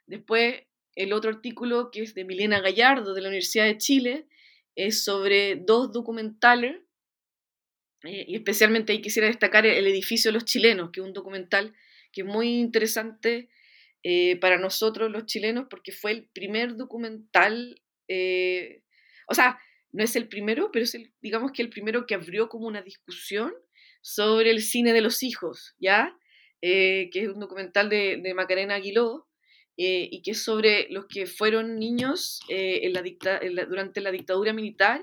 Después, 0.06 0.62
el 0.94 1.12
otro 1.12 1.30
artículo, 1.30 1.90
que 1.90 2.02
es 2.02 2.14
de 2.14 2.24
Milena 2.24 2.60
Gallardo, 2.60 3.14
de 3.14 3.22
la 3.22 3.28
Universidad 3.28 3.64
de 3.64 3.78
Chile, 3.78 4.26
es 4.74 5.04
sobre 5.04 5.56
dos 5.56 5.92
documentales, 5.92 6.76
eh, 8.04 8.24
y 8.28 8.34
especialmente 8.34 8.92
ahí 8.92 9.00
quisiera 9.00 9.28
destacar 9.28 9.64
El 9.64 9.86
edificio 9.86 10.30
de 10.30 10.34
los 10.34 10.44
chilenos, 10.44 10.90
que 10.90 11.00
es 11.00 11.06
un 11.06 11.12
documental 11.12 11.74
que 12.10 12.22
es 12.22 12.26
muy 12.26 12.58
interesante 12.58 13.48
eh, 14.02 14.36
para 14.40 14.58
nosotros 14.58 15.10
los 15.10 15.26
chilenos, 15.26 15.66
porque 15.70 15.92
fue 15.92 16.10
el 16.10 16.28
primer 16.28 16.76
documental, 16.76 17.80
eh, 18.08 18.82
o 19.28 19.34
sea, 19.34 19.58
no 19.92 20.02
es 20.02 20.16
el 20.16 20.28
primero, 20.28 20.70
pero 20.72 20.84
es 20.84 20.94
el, 20.94 21.12
digamos 21.20 21.52
que 21.52 21.62
el 21.62 21.70
primero 21.70 22.06
que 22.06 22.14
abrió 22.14 22.48
como 22.48 22.66
una 22.66 22.82
discusión 22.82 23.52
sobre 24.00 24.50
el 24.50 24.62
cine 24.62 24.92
de 24.92 25.00
los 25.00 25.22
hijos, 25.22 25.74
¿ya? 25.78 26.16
que 26.60 27.10
es 27.12 27.28
un 27.28 27.40
documental 27.40 27.88
de, 27.88 28.18
de 28.22 28.34
Macarena 28.34 28.76
Aguiló, 28.76 29.26
eh, 29.76 30.08
y 30.10 30.22
que 30.22 30.32
es 30.32 30.42
sobre 30.42 30.86
los 30.90 31.06
que 31.06 31.26
fueron 31.26 31.78
niños 31.78 32.40
eh, 32.48 32.92
durante 33.68 34.00
la 34.00 34.10
dictadura 34.10 34.52
militar 34.52 35.02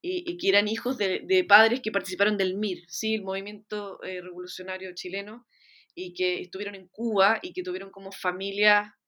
y, 0.00 0.36
que 0.36 0.50
eran 0.50 0.68
hijos 0.68 0.98
de, 0.98 1.46
padres 1.48 1.80
que 1.80 1.90
participaron 1.90 2.36
del 2.36 2.56
MIR, 2.56 2.84
¿sí? 2.88 3.14
el 3.14 3.22
movimiento 3.22 4.02
eh, 4.02 4.20
revolucionario 4.20 4.94
chileno, 4.94 5.46
y 5.94 6.12
que 6.12 6.42
estuvieron 6.42 6.74
en 6.74 6.88
Cuba 6.88 7.38
y 7.40 7.52
que 7.54 7.62
tuvieron 7.62 7.90
como 7.90 8.12
familia, 8.12 8.98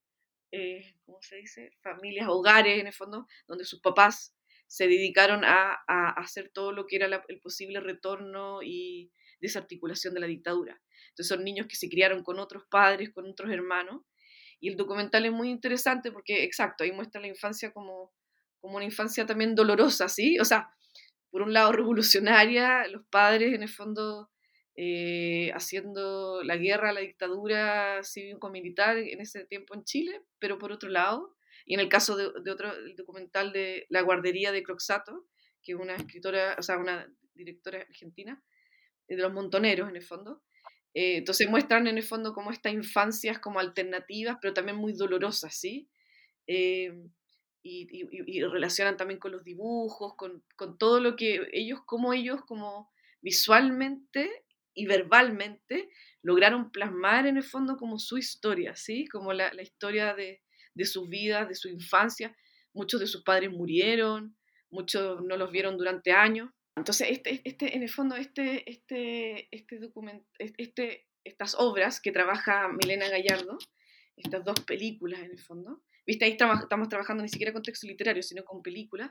¿cómo 1.04 1.18
se 1.20 1.36
dice? 1.36 1.70
Familias, 1.82 2.28
hogares 2.28 2.80
en 2.80 2.86
el 2.86 2.92
fondo, 2.94 3.26
donde 3.46 3.64
sus 3.64 3.80
papás 3.80 4.34
se 4.66 4.86
dedicaron 4.86 5.44
a 5.44 5.74
hacer 6.16 6.50
todo 6.54 6.72
lo 6.72 6.86
que 6.86 6.96
era 6.96 7.24
el 7.28 7.40
posible 7.40 7.80
retorno 7.80 8.62
y 8.62 9.10
desarticulación 9.40 10.14
de 10.14 10.20
la 10.20 10.26
dictadura. 10.26 10.80
Entonces 11.10 11.28
son 11.28 11.44
niños 11.44 11.66
que 11.66 11.76
se 11.76 11.88
criaron 11.88 12.22
con 12.22 12.38
otros 12.38 12.64
padres, 12.70 13.10
con 13.10 13.26
otros 13.26 13.50
hermanos, 13.50 14.02
y 14.60 14.68
el 14.68 14.76
documental 14.76 15.26
es 15.26 15.32
muy 15.32 15.50
interesante 15.50 16.12
porque, 16.12 16.44
exacto, 16.44 16.84
ahí 16.84 16.92
muestra 16.92 17.20
la 17.20 17.28
infancia 17.28 17.72
como, 17.72 18.12
como 18.60 18.76
una 18.76 18.84
infancia 18.84 19.26
también 19.26 19.54
dolorosa, 19.54 20.08
¿sí? 20.08 20.38
O 20.38 20.44
sea, 20.44 20.70
por 21.30 21.42
un 21.42 21.52
lado 21.52 21.72
revolucionaria, 21.72 22.86
los 22.88 23.04
padres 23.10 23.54
en 23.54 23.62
el 23.62 23.68
fondo 23.68 24.30
eh, 24.78 25.50
haciendo 25.54 26.42
la 26.42 26.58
guerra 26.58 26.92
la 26.92 27.00
dictadura 27.00 28.02
cívico-militar 28.02 28.98
en 28.98 29.20
ese 29.22 29.46
tiempo 29.46 29.74
en 29.74 29.84
Chile, 29.84 30.20
pero 30.38 30.58
por 30.58 30.70
otro 30.70 30.90
lado, 30.90 31.36
y 31.64 31.74
en 31.74 31.80
el 31.80 31.88
caso 31.88 32.16
de, 32.16 32.50
otro 32.50 32.74
el 32.74 32.94
documental 32.94 33.52
de 33.52 33.86
La 33.88 34.02
guardería 34.02 34.52
de 34.52 34.62
Croxato, 34.62 35.26
que 35.62 35.72
es 35.72 35.78
una 35.78 35.96
escritora, 35.96 36.56
o 36.58 36.62
sea, 36.62 36.76
una 36.76 37.10
directora 37.34 37.80
argentina, 37.80 38.42
de 39.08 39.16
los 39.16 39.32
montoneros 39.32 39.88
en 39.88 39.96
el 39.96 40.02
fondo, 40.02 40.42
eh, 40.96 41.18
entonces 41.18 41.46
muestran 41.50 41.86
en 41.88 41.98
el 41.98 42.02
fondo 42.02 42.32
como 42.32 42.50
estas 42.50 42.72
infancias 42.72 43.38
como 43.38 43.60
alternativas, 43.60 44.38
pero 44.40 44.54
también 44.54 44.78
muy 44.78 44.94
dolorosas, 44.94 45.54
¿sí? 45.54 45.90
Eh, 46.46 46.90
y, 47.62 48.40
relacionan 48.42 48.96
también 48.96 49.20
con 49.20 49.32
los 49.32 49.44
dibujos, 49.44 50.14
con, 50.16 50.42
todo 50.78 51.00
lo 51.00 51.14
que 51.14 51.48
ellos, 51.52 51.80
como 51.84 52.14
ellos, 52.14 52.40
como 52.46 52.90
visualmente 53.20 54.44
y 54.72 54.86
verbalmente, 54.86 55.90
lograron 56.22 56.70
plasmar 56.70 57.26
en 57.26 57.36
el 57.36 57.42
fondo 57.42 57.76
como 57.76 57.98
su 57.98 58.16
historia, 58.16 58.74
¿sí? 58.74 59.06
Como 59.08 59.34
la, 59.34 59.52
la 59.52 59.62
historia 59.62 60.14
de, 60.14 60.40
de 60.72 60.84
sus 60.86 61.10
vidas, 61.10 61.46
de 61.46 61.56
su 61.56 61.68
infancia. 61.68 62.34
Muchos 62.72 63.00
de 63.00 63.06
sus 63.06 63.22
padres 63.22 63.50
murieron, 63.50 64.34
muchos 64.70 65.22
no 65.22 65.36
los 65.36 65.50
vieron 65.52 65.76
durante 65.76 66.12
años. 66.12 66.48
Entonces, 66.76 67.08
este, 67.10 67.40
este, 67.44 67.74
en 67.74 67.82
el 67.82 67.88
fondo, 67.88 68.16
este, 68.16 68.70
este, 68.70 69.48
este 69.50 69.80
este, 70.58 71.06
estas 71.24 71.54
obras 71.58 72.00
que 72.00 72.12
trabaja 72.12 72.68
Milena 72.68 73.08
Gallardo, 73.08 73.56
estas 74.16 74.44
dos 74.44 74.60
películas 74.60 75.20
en 75.20 75.30
el 75.30 75.38
fondo, 75.38 75.82
viste, 76.06 76.26
ahí 76.26 76.32
estamos, 76.32 76.60
estamos 76.60 76.88
trabajando 76.88 77.22
ni 77.22 77.30
siquiera 77.30 77.52
con 77.52 77.62
texto 77.62 77.86
literario, 77.86 78.22
sino 78.22 78.44
con 78.44 78.62
películas, 78.62 79.10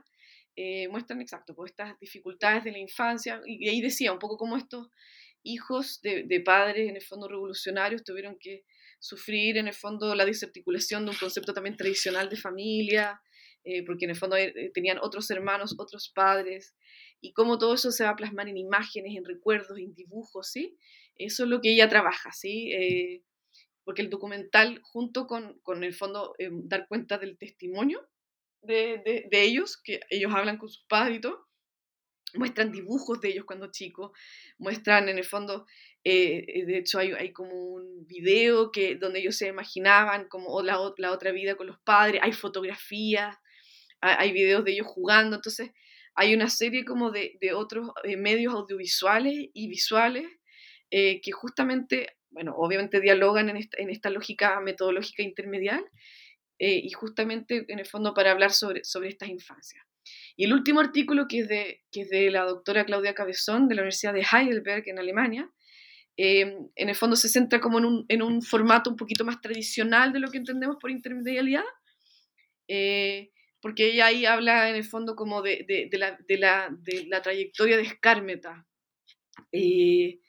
eh, 0.56 0.88
muestran 0.90 1.22
exacto, 1.22 1.56
pues 1.56 1.72
estas 1.72 2.00
dificultades 2.00 2.64
de 2.64 2.72
la 2.72 2.78
infancia, 2.78 3.42
y 3.46 3.68
ahí 3.68 3.82
decía 3.82 4.14
un 4.14 4.20
poco 4.20 4.38
cómo 4.38 4.58
estos 4.58 4.88
hijos 5.44 6.02
de, 6.02 6.24
de, 6.24 6.42
padres 6.42 6.88
en 6.88 6.96
el 6.96 7.04
fondo 7.04 7.28
revolucionarios 7.28 8.04
tuvieron 8.04 8.38
que 8.40 8.64
sufrir 9.00 9.58
en 9.58 9.68
el 9.68 9.74
fondo 9.74 10.16
la 10.16 10.26
desarticulación 10.26 11.06
de 11.06 11.12
un 11.12 11.18
concepto 11.18 11.54
también 11.54 11.78
tradicional 11.78 12.30
de 12.30 12.38
familia, 12.38 13.22
eh, 13.64 13.84
porque 13.84 14.06
en 14.06 14.12
el 14.12 14.18
fondo 14.18 14.38
eh, 14.38 14.72
tenían 14.74 15.00
otros 15.02 15.30
hermanos, 15.32 15.76
otros 15.80 16.12
padres, 16.14 16.76
y 17.22 17.34
cómo 17.34 17.58
todo 17.58 17.74
eso 17.74 17.92
se 17.92 18.04
va 18.04 18.12
a 18.12 18.16
plasmar 18.16 18.48
en 18.48 18.58
imágenes, 18.58 19.16
en 19.16 19.26
recuerdos, 19.26 19.78
en 19.78 19.94
dibujos, 19.96 20.50
¿sí? 20.52 20.78
Eso 21.16 21.44
es 21.44 21.50
lo 21.50 21.62
que 21.62 21.74
ella 21.74 21.90
trabaja, 21.90 22.32
¿sí? 22.32 22.72
Eh, 22.74 23.24
porque 23.84 24.02
el 24.02 24.10
documental, 24.10 24.80
junto 24.84 25.28
con, 25.28 25.60
con 25.60 25.84
el 25.84 25.94
fondo, 25.94 26.36
dar 26.64 26.88
cuenta 26.88 27.18
del 27.18 27.38
testimonio 27.38 28.08
de, 28.62 29.28
de, 29.30 29.44
ellos, 29.44 29.78
que 29.78 30.00
ellos 30.10 30.34
hablan 30.34 30.58
con 30.58 30.70
sus 30.70 30.84
padres 30.86 31.18
y 31.18 31.22
todo, 31.22 31.48
muestran 32.34 32.72
dibujos 32.72 33.22
de 33.22 33.30
ellos 33.30 33.46
cuando 33.46 33.72
chicos, 33.72 34.12
muestran 34.58 35.08
en 35.08 35.18
el 35.18 35.24
fondo, 35.24 35.66
de 36.04 36.78
hecho 36.78 37.00
hay, 37.00 37.12
hay, 37.12 37.32
como 37.32 37.54
un 37.54 38.06
video 38.08 38.72
que, 38.72 38.96
donde 38.96 39.20
ellos 39.20 39.38
se 39.38 39.48
imaginaban 39.48 40.28
como 40.28 40.62
la, 40.62 40.78
la 40.98 41.12
otra 41.12 41.32
vida 41.32 41.56
con 41.56 41.68
los 41.68 41.80
padres, 41.80 42.22
hay 42.24 42.34
fotografías, 42.34 43.38
hay 44.02 44.32
videos 44.32 44.66
de 44.66 44.74
ellos 44.74 44.88
jugando, 44.88 45.38
entonces 45.38 45.72
hay 46.16 46.34
una 46.34 46.50
serie 46.50 46.86
como 46.86 47.12
de, 47.12 47.38
de 47.42 47.54
otros 47.54 47.90
eh, 48.04 48.18
medios 48.18 48.54
audiovisuales 48.54 49.50
y 49.54 49.68
visuales 49.68 50.26
eh, 50.90 51.20
que 51.22 51.32
justamente, 51.32 52.18
bueno, 52.30 52.54
obviamente 52.56 53.02
dialogan 53.02 53.50
en 53.50 53.58
esta, 53.58 53.78
en 53.82 53.90
esta 53.90 54.10
lógica 54.10 54.60
metodológica 54.62 55.24
intermedial 55.24 55.84
eh, 56.58 56.80
y 56.84 56.90
justamente 56.92 57.66
en 57.68 57.80
el 57.80 57.86
fondo 57.86 58.14
para 58.14 58.32
hablar 58.32 58.52
sobre, 58.52 58.84
sobre 58.84 59.10
estas 59.10 59.30
infancias. 59.30 59.86
Y 60.38 60.46
el 60.46 60.54
último 60.54 60.80
artículo 60.80 61.28
que 61.28 61.40
es, 61.40 61.48
de, 61.48 61.84
que 61.92 62.02
es 62.02 62.10
de 62.10 62.32
la 62.32 62.44
doctora 62.46 62.86
Claudia 62.86 63.14
Cabezón 63.14 63.68
de 63.68 63.76
la 63.76 63.82
Universidad 63.82 64.14
de 64.14 64.26
Heidelberg 64.32 64.88
en 64.88 65.00
Alemania, 65.00 65.52
en 66.18 66.70
el 66.78 66.96
fondo 66.96 67.18
se 67.18 67.28
centra 67.28 67.60
como 67.60 67.80
en 67.80 67.86
un, 67.86 68.06
en 68.08 68.22
un, 68.22 68.42
formato 68.42 68.90
un 68.90 68.96
poquito 68.96 69.26
más 69.26 69.42
tradicional 69.42 70.14
de 70.14 70.20
lo 70.20 70.32
que 70.32 70.38
entendemos 70.38 70.78
por 70.80 70.90
intermedialidad, 70.90 71.66
eh, 72.68 73.32
porque 73.66 73.88
ella 73.88 74.06
ahí 74.06 74.28
habla 74.28 74.70
en 74.70 74.76
el 74.76 74.84
fondo 74.84 75.16
como 75.16 75.42
de, 75.42 75.66
de, 75.68 75.98
la, 75.98 76.20
de 76.28 76.38
la, 77.08 77.22
trayectoria 77.24 77.78
de 77.78 77.82
Escármeta, 77.82 78.64
en 79.52 80.20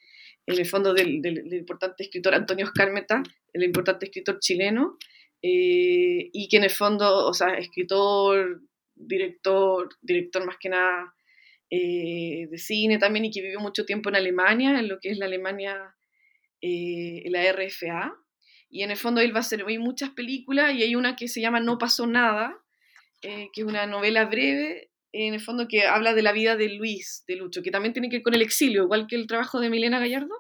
el 0.47 0.65
fondo 0.65 0.95
del, 0.95 1.21
del, 1.21 1.53
importante 1.53 2.05
escritor 2.05 2.35
Antonio 2.35 2.65
Escármeta, 2.65 3.23
el 3.53 3.63
importante 3.65 4.07
escritor 4.07 4.39
chileno, 4.41 4.97
eh, 5.43 6.31
y 6.33 6.49
que 6.49 6.57
en 6.57 6.65
el 6.65 6.71
fondo, 6.71 7.27
o 7.27 7.35
sea, 7.35 7.59
escritor, 7.59 8.63
director, 8.95 9.91
director 10.01 10.47
más 10.47 10.57
que 10.59 10.71
nada 10.71 11.15
eh, 11.69 12.49
de 12.51 12.57
cine 12.57 12.97
también 12.97 13.27
y 13.27 13.31
que 13.31 13.43
vivió 13.43 13.61
mucho 13.61 13.85
tiempo 13.85 14.09
en 14.09 14.17
Alemania, 14.17 14.81
en 14.81 14.89
lo 14.89 14.99
que 14.99 15.11
es 15.11 15.19
la 15.19 15.27
Alemania, 15.27 15.95
eh, 16.63 17.23
la 17.27 17.53
RFA. 17.53 18.15
Y 18.71 18.83
en 18.83 18.93
el 18.93 18.97
fondo 18.97 19.21
él 19.21 19.35
va 19.35 19.41
a 19.41 19.41
hacer 19.41 19.63
hay 19.69 19.77
muchas 19.77 20.09
películas 20.09 20.73
y 20.73 20.83
hay 20.83 20.95
una 20.95 21.17
que 21.17 21.29
se 21.29 21.43
llama 21.43 21.61
No 21.61 21.77
pasó 21.77 22.07
nada, 22.07 22.63
que 23.21 23.51
es 23.55 23.65
una 23.65 23.87
novela 23.87 24.25
breve, 24.27 24.91
en 25.13 25.35
el 25.35 25.41
fondo 25.41 25.67
que 25.69 25.87
habla 25.87 26.15
de 26.15 26.23
la 26.23 26.33
vida 26.33 26.57
de 26.57 26.69
Luis, 26.69 27.25
de 27.27 27.37
Lucho, 27.37 27.63
que 27.63 27.71
también 27.71 27.93
tiene 27.93 28.09
que 28.09 28.17
ver 28.17 28.23
con 28.23 28.35
el 28.35 28.43
exilio, 28.43 28.85
igual 28.85 29.07
que 29.07 29.17
el 29.17 29.27
trabajo 29.27 29.61
de 29.61 29.71
Milena 29.71 29.99
Gallardo, 29.99 30.37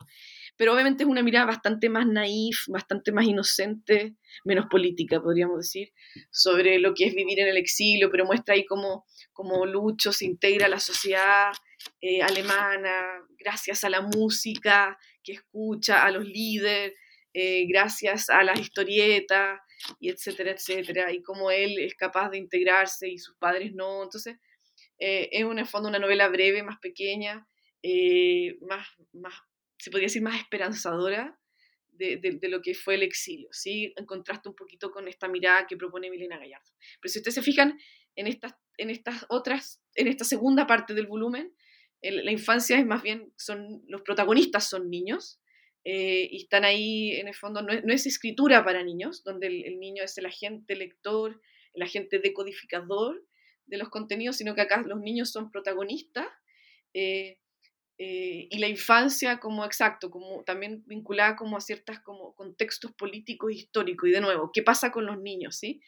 pero 0.56 0.72
obviamente 0.72 1.04
es 1.04 1.08
una 1.08 1.22
mirada 1.22 1.46
bastante 1.46 1.88
más 1.88 2.06
naif, 2.06 2.64
bastante 2.68 3.12
más 3.12 3.26
inocente, 3.26 4.14
menos 4.44 4.66
política, 4.70 5.20
podríamos 5.20 5.58
decir, 5.58 5.92
sobre 6.30 6.78
lo 6.78 6.94
que 6.94 7.06
es 7.06 7.14
vivir 7.14 7.40
en 7.40 7.48
el 7.48 7.56
exilio, 7.56 8.10
pero 8.10 8.24
muestra 8.24 8.54
ahí 8.54 8.64
cómo, 8.64 9.06
cómo 9.32 9.66
Lucho 9.66 10.12
se 10.12 10.24
integra 10.24 10.66
a 10.66 10.70
la 10.70 10.80
sociedad 10.80 11.52
eh, 12.00 12.22
alemana 12.22 13.22
gracias 13.38 13.84
a 13.84 13.90
la 13.90 14.00
música 14.00 14.98
que 15.22 15.32
escucha, 15.32 16.04
a 16.04 16.10
los 16.10 16.24
líderes, 16.24 16.94
eh, 17.32 17.66
gracias 17.68 18.30
a 18.30 18.42
las 18.42 18.58
historietas, 18.58 19.60
y 20.00 20.10
etcétera, 20.10 20.52
etcétera, 20.52 21.12
y 21.12 21.22
cómo 21.22 21.50
él 21.50 21.78
es 21.78 21.94
capaz 21.94 22.30
de 22.30 22.38
integrarse 22.38 23.08
y 23.08 23.18
sus 23.18 23.36
padres 23.36 23.72
no. 23.74 24.02
Entonces, 24.02 24.36
eh, 24.98 25.28
es 25.32 25.42
en 25.42 25.66
fondo 25.66 25.88
una 25.88 25.98
novela 25.98 26.28
breve, 26.28 26.62
más 26.62 26.78
pequeña, 26.78 27.46
más, 28.60 28.88
más 29.12 29.34
se 29.78 29.90
podría 29.90 30.06
decir, 30.06 30.22
más 30.22 30.40
esperanzadora 30.40 31.38
de, 31.92 32.18
de, 32.18 32.48
lo 32.48 32.60
que 32.60 32.74
fue 32.74 32.94
el 32.94 33.02
exilio, 33.02 33.48
¿sí? 33.52 33.92
En 33.96 34.04
contraste 34.04 34.48
un 34.48 34.54
poquito 34.54 34.90
con 34.90 35.08
esta 35.08 35.28
mirada 35.28 35.66
que 35.66 35.76
propone 35.76 36.10
Milena 36.10 36.38
Gallardo. 36.38 36.70
Pero 37.00 37.12
si 37.12 37.18
ustedes 37.20 37.36
se 37.36 37.42
fijan 37.42 37.78
en 38.16 38.26
estas, 38.26 38.54
en 38.76 38.90
estas 38.90 39.24
otras, 39.28 39.82
en 39.94 40.08
esta 40.08 40.24
segunda 40.24 40.66
parte 40.66 40.94
del 40.94 41.06
volumen, 41.06 41.54
la 42.02 42.30
infancia 42.30 42.78
es 42.78 42.86
más 42.86 43.02
bien, 43.02 43.32
son, 43.36 43.82
los 43.88 44.02
protagonistas 44.02 44.68
son 44.68 44.90
niños, 44.90 45.40
eh, 45.88 46.26
y 46.32 46.38
están 46.38 46.64
ahí, 46.64 47.12
en 47.12 47.28
el 47.28 47.34
fondo, 47.36 47.62
no 47.62 47.72
es, 47.72 47.84
no 47.84 47.92
es 47.92 48.06
escritura 48.06 48.64
para 48.64 48.82
niños, 48.82 49.22
donde 49.22 49.46
el, 49.46 49.78
niño 49.78 50.02
es 50.02 50.18
el 50.18 50.26
agente 50.26 50.74
lector, 50.74 51.40
el 51.74 51.82
agente 51.82 52.18
decodificador 52.18 53.24
de 53.66 53.76
los 53.76 53.88
contenidos, 53.88 54.36
sino 54.36 54.56
que 54.56 54.62
acá 54.62 54.82
los 54.84 54.98
niños 54.98 55.30
son 55.30 55.48
protagonistas, 55.52 56.26
eh, 56.92 57.38
eh, 57.98 58.48
y 58.50 58.58
la 58.58 58.66
infancia 58.66 59.38
como 59.38 59.64
exacto, 59.64 60.10
como 60.10 60.42
también 60.42 60.82
vinculada 60.86 61.36
como 61.36 61.56
a 61.56 61.60
ciertos 61.60 62.00
como 62.00 62.34
contextos 62.34 62.90
políticos 62.90 63.52
históricos. 63.52 64.08
Y 64.08 64.12
de 64.12 64.20
nuevo, 64.20 64.50
¿qué 64.52 64.64
pasa 64.64 64.90
con 64.90 65.06
los 65.06 65.20
niños? 65.20 65.56
¿sí? 65.56 65.80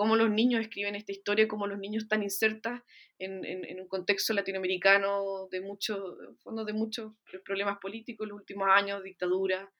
Cómo 0.00 0.16
los 0.16 0.30
niños 0.30 0.62
escriben 0.62 0.94
esta 0.94 1.12
historia, 1.12 1.46
cómo 1.46 1.66
los 1.66 1.78
niños 1.78 2.04
están 2.04 2.22
insertas 2.22 2.80
en, 3.18 3.78
un 3.78 3.86
contexto 3.86 4.32
latinoamericano 4.32 5.46
de, 5.50 5.60
mucho, 5.60 6.16
fondo 6.42 6.64
de 6.64 6.72
muchos 6.72 7.12
problemas 7.44 7.76
políticos 7.82 8.24
en 8.24 8.30
los 8.30 8.38
últimos 8.38 8.66
años, 8.72 9.02
dictadura. 9.04 9.70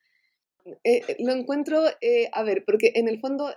Eh, 0.67 1.01
eh, 1.09 1.17
lo 1.21 1.33
encuentro, 1.33 1.85
a 2.33 2.43
ver, 2.43 2.65
porque 2.67 2.93
en 2.97 3.09
el 3.09 3.19
fondo 3.19 3.51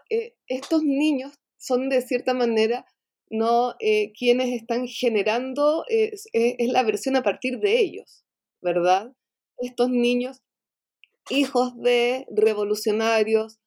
estos 0.48 0.84
niños 0.84 1.34
son 1.58 1.90
de 1.90 2.02
cierta 2.02 2.34
manera 2.34 2.86
no 3.30 3.76
eh, 3.82 4.14
quienes 4.18 4.54
están 4.54 4.88
generando, 4.88 5.84
es, 5.90 6.30
la 6.32 6.84
versión 6.84 7.18
a 7.18 7.24
partir 7.24 7.60
de 7.60 7.82
ellos, 7.82 8.24
¿verdad? 8.62 9.12
Estos 9.58 9.90
niños, 9.90 10.42
hijos 11.30 11.78
de 11.82 12.26
revolucionarios, 12.34 13.60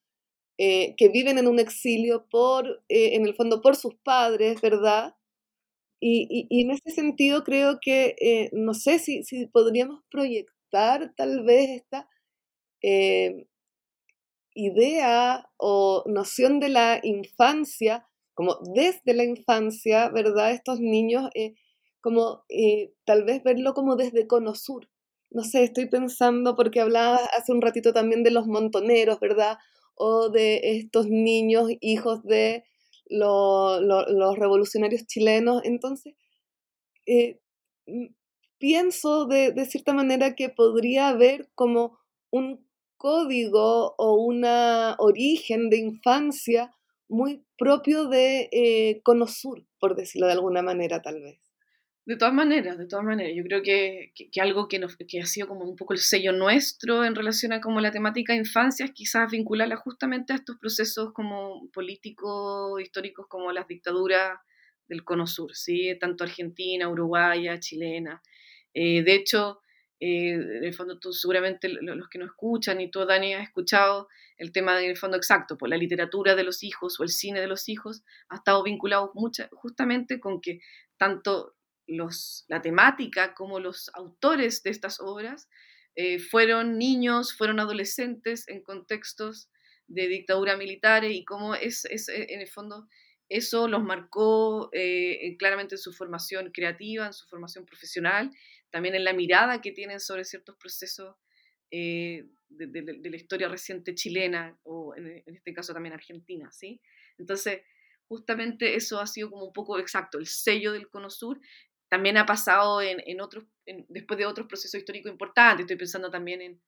eh, 0.58 0.94
que 0.96 1.08
viven 1.08 1.38
en 1.38 1.46
un 1.48 1.58
exilio 1.58 2.26
por, 2.30 2.82
eh, 2.88 3.14
en 3.16 3.26
el 3.26 3.34
fondo, 3.34 3.60
por 3.62 3.76
sus 3.76 3.94
padres, 3.96 4.60
¿verdad? 4.60 5.16
Y, 6.00 6.46
y, 6.50 6.62
en 6.62 6.70
ese 6.72 6.90
sentido 6.90 7.42
creo 7.44 7.78
que, 7.80 8.50
no 8.52 8.74
sé 8.74 8.98
si, 8.98 9.22
si, 9.24 9.46
podríamos 9.46 10.02
proyectar 10.10 11.14
tal 11.16 11.42
vez 11.44 11.70
esta 11.70 12.08
idea 14.54 15.48
o 15.58 16.04
noción 16.06 16.60
de 16.60 16.68
la 16.70 17.00
infancia 17.02 18.06
como 18.36 18.58
desde 18.74 19.14
la 19.14 19.24
infancia, 19.24 20.10
¿verdad? 20.10 20.52
Estos 20.52 20.78
niños, 20.78 21.30
eh, 21.34 21.54
como 22.02 22.44
eh, 22.50 22.92
tal 23.06 23.24
vez 23.24 23.42
verlo 23.42 23.72
como 23.72 23.96
desde 23.96 24.26
Cono 24.26 24.54
Sur. 24.54 24.90
No 25.30 25.42
sé, 25.42 25.64
estoy 25.64 25.86
pensando 25.88 26.54
porque 26.54 26.80
hablaba 26.80 27.18
hace 27.36 27.52
un 27.52 27.62
ratito 27.62 27.94
también 27.94 28.22
de 28.22 28.30
los 28.30 28.46
montoneros, 28.46 29.20
¿verdad? 29.20 29.56
O 29.96 30.30
de 30.30 30.60
estos 30.78 31.08
niños 31.08 31.68
hijos 31.80 32.22
de 32.22 32.64
los 33.08 34.38
revolucionarios 34.38 35.06
chilenos. 35.06 35.62
Entonces, 35.64 36.14
eh, 37.06 37.40
mm, 37.86 38.06
pienso 38.58 39.26
de, 39.26 39.52
cierta 39.66 39.92
manera 39.92 40.34
que 40.34 40.48
podría 40.48 41.08
haber 41.08 41.48
como 41.54 41.98
un 42.30 42.66
código 42.96 43.94
o 43.98 44.14
un 44.14 44.44
origen 44.98 45.70
de 45.70 45.78
infancia 45.78 46.74
muy 47.08 47.44
propio 47.58 48.06
de 48.06 48.48
eh, 48.52 49.00
Cono 49.02 49.26
Sur, 49.26 49.64
por 49.78 49.94
decirlo 49.96 50.26
de 50.26 50.32
alguna 50.32 50.62
manera, 50.62 51.02
tal 51.02 51.20
vez. 51.20 51.45
De 52.06 52.16
todas 52.16 52.32
maneras, 52.32 52.78
de 52.78 52.86
todas 52.86 53.04
maneras. 53.04 53.32
Yo 53.36 53.42
creo 53.42 53.62
que, 53.62 54.12
que, 54.14 54.40
algo 54.40 54.68
que, 54.68 54.78
nos, 54.78 54.96
que 54.96 55.20
ha 55.20 55.26
sido 55.26 55.48
como 55.48 55.64
un 55.64 55.74
poco 55.74 55.92
el 55.92 55.98
sello 55.98 56.32
nuestro 56.32 57.04
en 57.04 57.16
relación 57.16 57.52
a 57.52 57.60
como 57.60 57.80
la 57.80 57.90
temática 57.90 58.32
de 58.32 58.38
infancia 58.38 58.86
es 58.86 58.92
quizás 58.92 59.28
vincularla 59.28 59.76
justamente 59.76 60.32
a 60.32 60.36
estos 60.36 60.56
procesos 60.56 61.12
como 61.12 61.68
políticos, 61.72 62.80
históricos, 62.80 63.26
como 63.28 63.50
las 63.50 63.66
dictaduras 63.66 64.38
del 64.86 65.02
Cono 65.02 65.26
Sur, 65.26 65.56
¿sí? 65.56 65.96
tanto 65.98 66.22
argentina, 66.22 66.88
uruguaya, 66.88 67.58
chilena. 67.58 68.22
Eh, 68.72 69.02
de 69.02 69.14
hecho, 69.16 69.62
eh, 69.98 70.34
en 70.34 70.64
el 70.64 70.74
fondo 70.74 71.00
tú 71.00 71.12
seguramente 71.12 71.68
los 71.68 72.08
que 72.08 72.20
no 72.20 72.26
escuchan 72.26 72.80
y 72.80 72.88
tú 72.88 73.04
Dani 73.04 73.34
has 73.34 73.44
escuchado 73.44 74.06
el 74.36 74.52
tema 74.52 74.76
del 74.76 74.96
fondo 74.96 75.16
exacto, 75.16 75.58
pues 75.58 75.70
la 75.70 75.76
literatura 75.76 76.36
de 76.36 76.44
los 76.44 76.62
hijos 76.62 77.00
o 77.00 77.02
el 77.02 77.08
cine 77.08 77.40
de 77.40 77.48
los 77.48 77.68
hijos 77.68 78.04
ha 78.28 78.36
estado 78.36 78.62
vinculado 78.62 79.10
mucha, 79.14 79.48
justamente 79.50 80.20
con 80.20 80.40
que 80.40 80.60
tanto 80.98 81.56
los, 81.86 82.44
la 82.48 82.62
temática 82.62 83.34
como 83.34 83.60
los 83.60 83.90
autores 83.94 84.62
de 84.62 84.70
estas 84.70 85.00
obras 85.00 85.48
eh, 85.94 86.18
fueron 86.18 86.78
niños, 86.78 87.34
fueron 87.36 87.60
adolescentes 87.60 88.48
en 88.48 88.62
contextos 88.62 89.50
de 89.86 90.08
dictadura 90.08 90.56
militar 90.56 91.04
y 91.04 91.24
cómo 91.24 91.54
es, 91.54 91.84
es 91.84 92.08
en 92.08 92.40
el 92.40 92.48
fondo 92.48 92.88
eso 93.28 93.66
los 93.66 93.82
marcó 93.82 94.68
eh, 94.72 95.36
claramente 95.38 95.74
en 95.74 95.80
su 95.80 95.92
formación 95.92 96.52
creativa, 96.52 97.06
en 97.06 97.12
su 97.12 97.26
formación 97.26 97.66
profesional, 97.66 98.30
también 98.70 98.94
en 98.94 99.04
la 99.04 99.12
mirada 99.12 99.60
que 99.60 99.72
tienen 99.72 99.98
sobre 100.00 100.24
ciertos 100.24 100.56
procesos 100.56 101.16
eh, 101.72 102.24
de, 102.48 103.10
la 103.10 103.16
historia 103.16 103.48
reciente 103.48 103.94
chilena 103.94 104.56
o 104.62 104.94
en, 104.94 105.22
este 105.26 105.52
caso 105.52 105.72
también 105.72 105.94
argentina, 105.94 106.52
¿sí? 106.52 106.80
Entonces, 107.18 107.62
justamente 108.06 108.76
eso 108.76 109.00
ha 109.00 109.06
sido 109.08 109.30
como 109.30 109.46
un 109.46 109.52
poco 109.52 109.78
exacto, 109.80 110.18
el 110.18 110.26
sello 110.26 110.72
del 110.72 110.88
Cono 110.88 111.10
Sur. 111.10 111.40
También 111.88 112.16
ha 112.16 112.26
pasado 112.26 112.82
en, 112.82 113.20
otros, 113.20 113.44
después 113.88 114.18
de 114.18 114.26
otros 114.26 114.46
procesos 114.48 114.78
históricos 114.78 115.12
importantes, 115.12 115.64
estoy 115.64 115.76
pensando 115.76 116.10
también 116.10 116.42
en, 116.42 116.60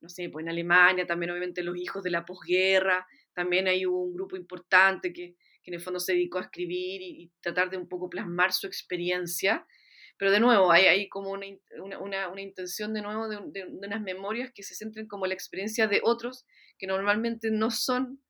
no 0.00 0.08
sé, 0.08 0.28
pues 0.30 0.44
en 0.44 0.48
Alemania, 0.48 1.06
también 1.06 1.30
obviamente 1.30 1.62
los 1.62 1.76
hijos 1.76 2.02
de 2.02 2.10
la 2.10 2.24
posguerra, 2.24 3.06
también 3.34 3.68
hay 3.68 3.84
un 3.84 4.14
grupo 4.14 4.36
importante 4.36 5.12
que, 5.12 5.36
que 5.62 5.70
en 5.70 5.74
el 5.74 5.80
fondo 5.80 6.00
se 6.00 6.12
dedicó 6.12 6.38
a 6.38 6.42
escribir 6.42 7.02
y, 7.02 7.30
tratar 7.40 7.70
de 7.70 7.76
un 7.76 7.88
poco 7.88 8.08
plasmar 8.08 8.52
su 8.52 8.66
experiencia. 8.66 9.66
Pero 10.18 10.30
de 10.30 10.40
nuevo, 10.40 10.70
hay, 10.70 10.84
hay 10.84 11.08
como 11.08 11.30
una, 11.30 11.46
una, 12.00 12.28
una, 12.28 12.40
intención 12.40 12.94
de 12.94 13.02
nuevo 13.02 13.28
de, 13.28 13.38
de, 13.46 13.66
unas 13.66 14.00
memorias 14.00 14.52
que 14.54 14.62
se 14.62 14.74
centren 14.74 15.06
como 15.06 15.26
la 15.26 15.34
experiencia 15.34 15.86
de 15.86 16.00
otros 16.02 16.46
que 16.78 16.86
normalmente 16.86 17.50
no 17.50 17.70
son, 17.70 18.22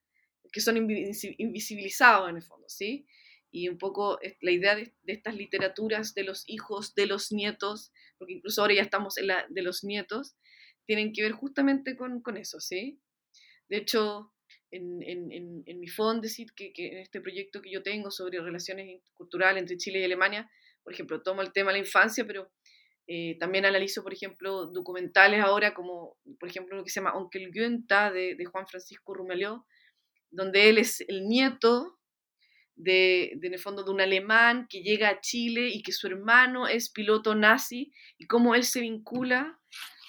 que 0.53 0.61
son 0.61 0.77
invisibilizados 0.77 2.31
en 2.31 2.37
el 2.37 2.43
fondo, 2.43 2.69
¿sí? 2.69 3.07
Y 3.53 3.69
un 3.69 3.79
poco 3.79 4.19
la 4.41 4.51
idea 4.51 4.75
de, 4.75 4.95
de, 5.03 5.13
estas 5.13 5.37
literaturas 5.37 6.15
de 6.15 6.25
los 6.25 6.43
hijos, 6.49 6.95
de 6.95 7.07
los 7.07 7.31
nietos, 7.33 7.93
porque 8.19 8.35
incluso 8.35 8.63
ahora 8.63 8.75
ya 8.75 8.83
estamos 8.83 9.19
en 9.19 9.27
la 9.29 9.47
de 9.49 9.63
los 9.63 9.85
nietos, 9.85 10.37
tienen 10.87 11.13
que 11.13 11.23
ver 11.23 11.33
justamente 11.33 11.97
con, 11.97 12.23
con 12.23 12.37
eso, 12.37 12.61
¿sí? 12.61 12.99
De 13.69 13.77
hecho, 13.77 14.33
en, 14.71 15.03
en, 15.03 15.63
en, 15.67 15.81
mi 15.81 15.89
fondo, 15.89 16.23
decir 16.23 16.53
que, 16.57 16.73
que, 16.73 16.89
en 16.89 16.99
este 16.99 17.21
proyecto 17.21 17.61
que 17.61 17.71
yo 17.71 17.83
tengo 17.83 18.11
sobre 18.11 18.41
relaciones 18.41 19.03
culturales 19.13 19.61
entre 19.61 19.77
Chile 19.77 20.01
y 20.01 20.05
Alemania, 20.05 20.51
por 20.83 20.95
ejemplo, 20.95 21.23
tomo 21.23 21.43
el 21.43 21.53
tema 21.53 21.71
de 21.71 21.79
la 21.79 21.85
infancia, 21.85 22.27
pero 22.27 22.51
eh, 23.07 23.37
también 23.39 23.65
analizo, 23.65 24.03
por 24.03 24.15
ejemplo, 24.15 24.67
documentales 24.67 25.41
ahora, 25.41 25.75
como 25.75 26.17
por 26.39 26.49
ejemplo 26.49 26.77
uno 26.77 26.85
que 26.85 26.91
se 26.91 27.01
llama 27.01 27.15
Onkel 27.15 27.51
Günther 27.53 28.13
de, 28.13 28.35
de 28.37 28.45
Juan 28.45 28.67
Francisco 28.67 29.15
Rumelió, 29.15 29.67
donde 30.31 30.71
él 30.71 30.79
es 30.79 31.01
el 31.09 31.27
nieto 31.29 31.99
de, 32.75 33.33
de, 33.37 33.49
en 33.49 33.55
el 33.55 33.61
fondo, 33.61 33.85
de 33.85 33.91
un 33.91 34.01
alemán 34.01 34.67
que 34.69 34.83
llega 34.83 35.09
a 35.09 35.21
Chile 35.21 35.69
y 35.69 35.83
que 35.83 35.93
su 35.93 36.07
hermano 36.07 36.69
es 36.69 36.91
piloto 36.91 37.35
nazi 37.35 37.93
y 38.19 38.27
cómo 38.27 38.55
él 38.55 38.65
se 38.65 38.81
vincula 38.81 39.59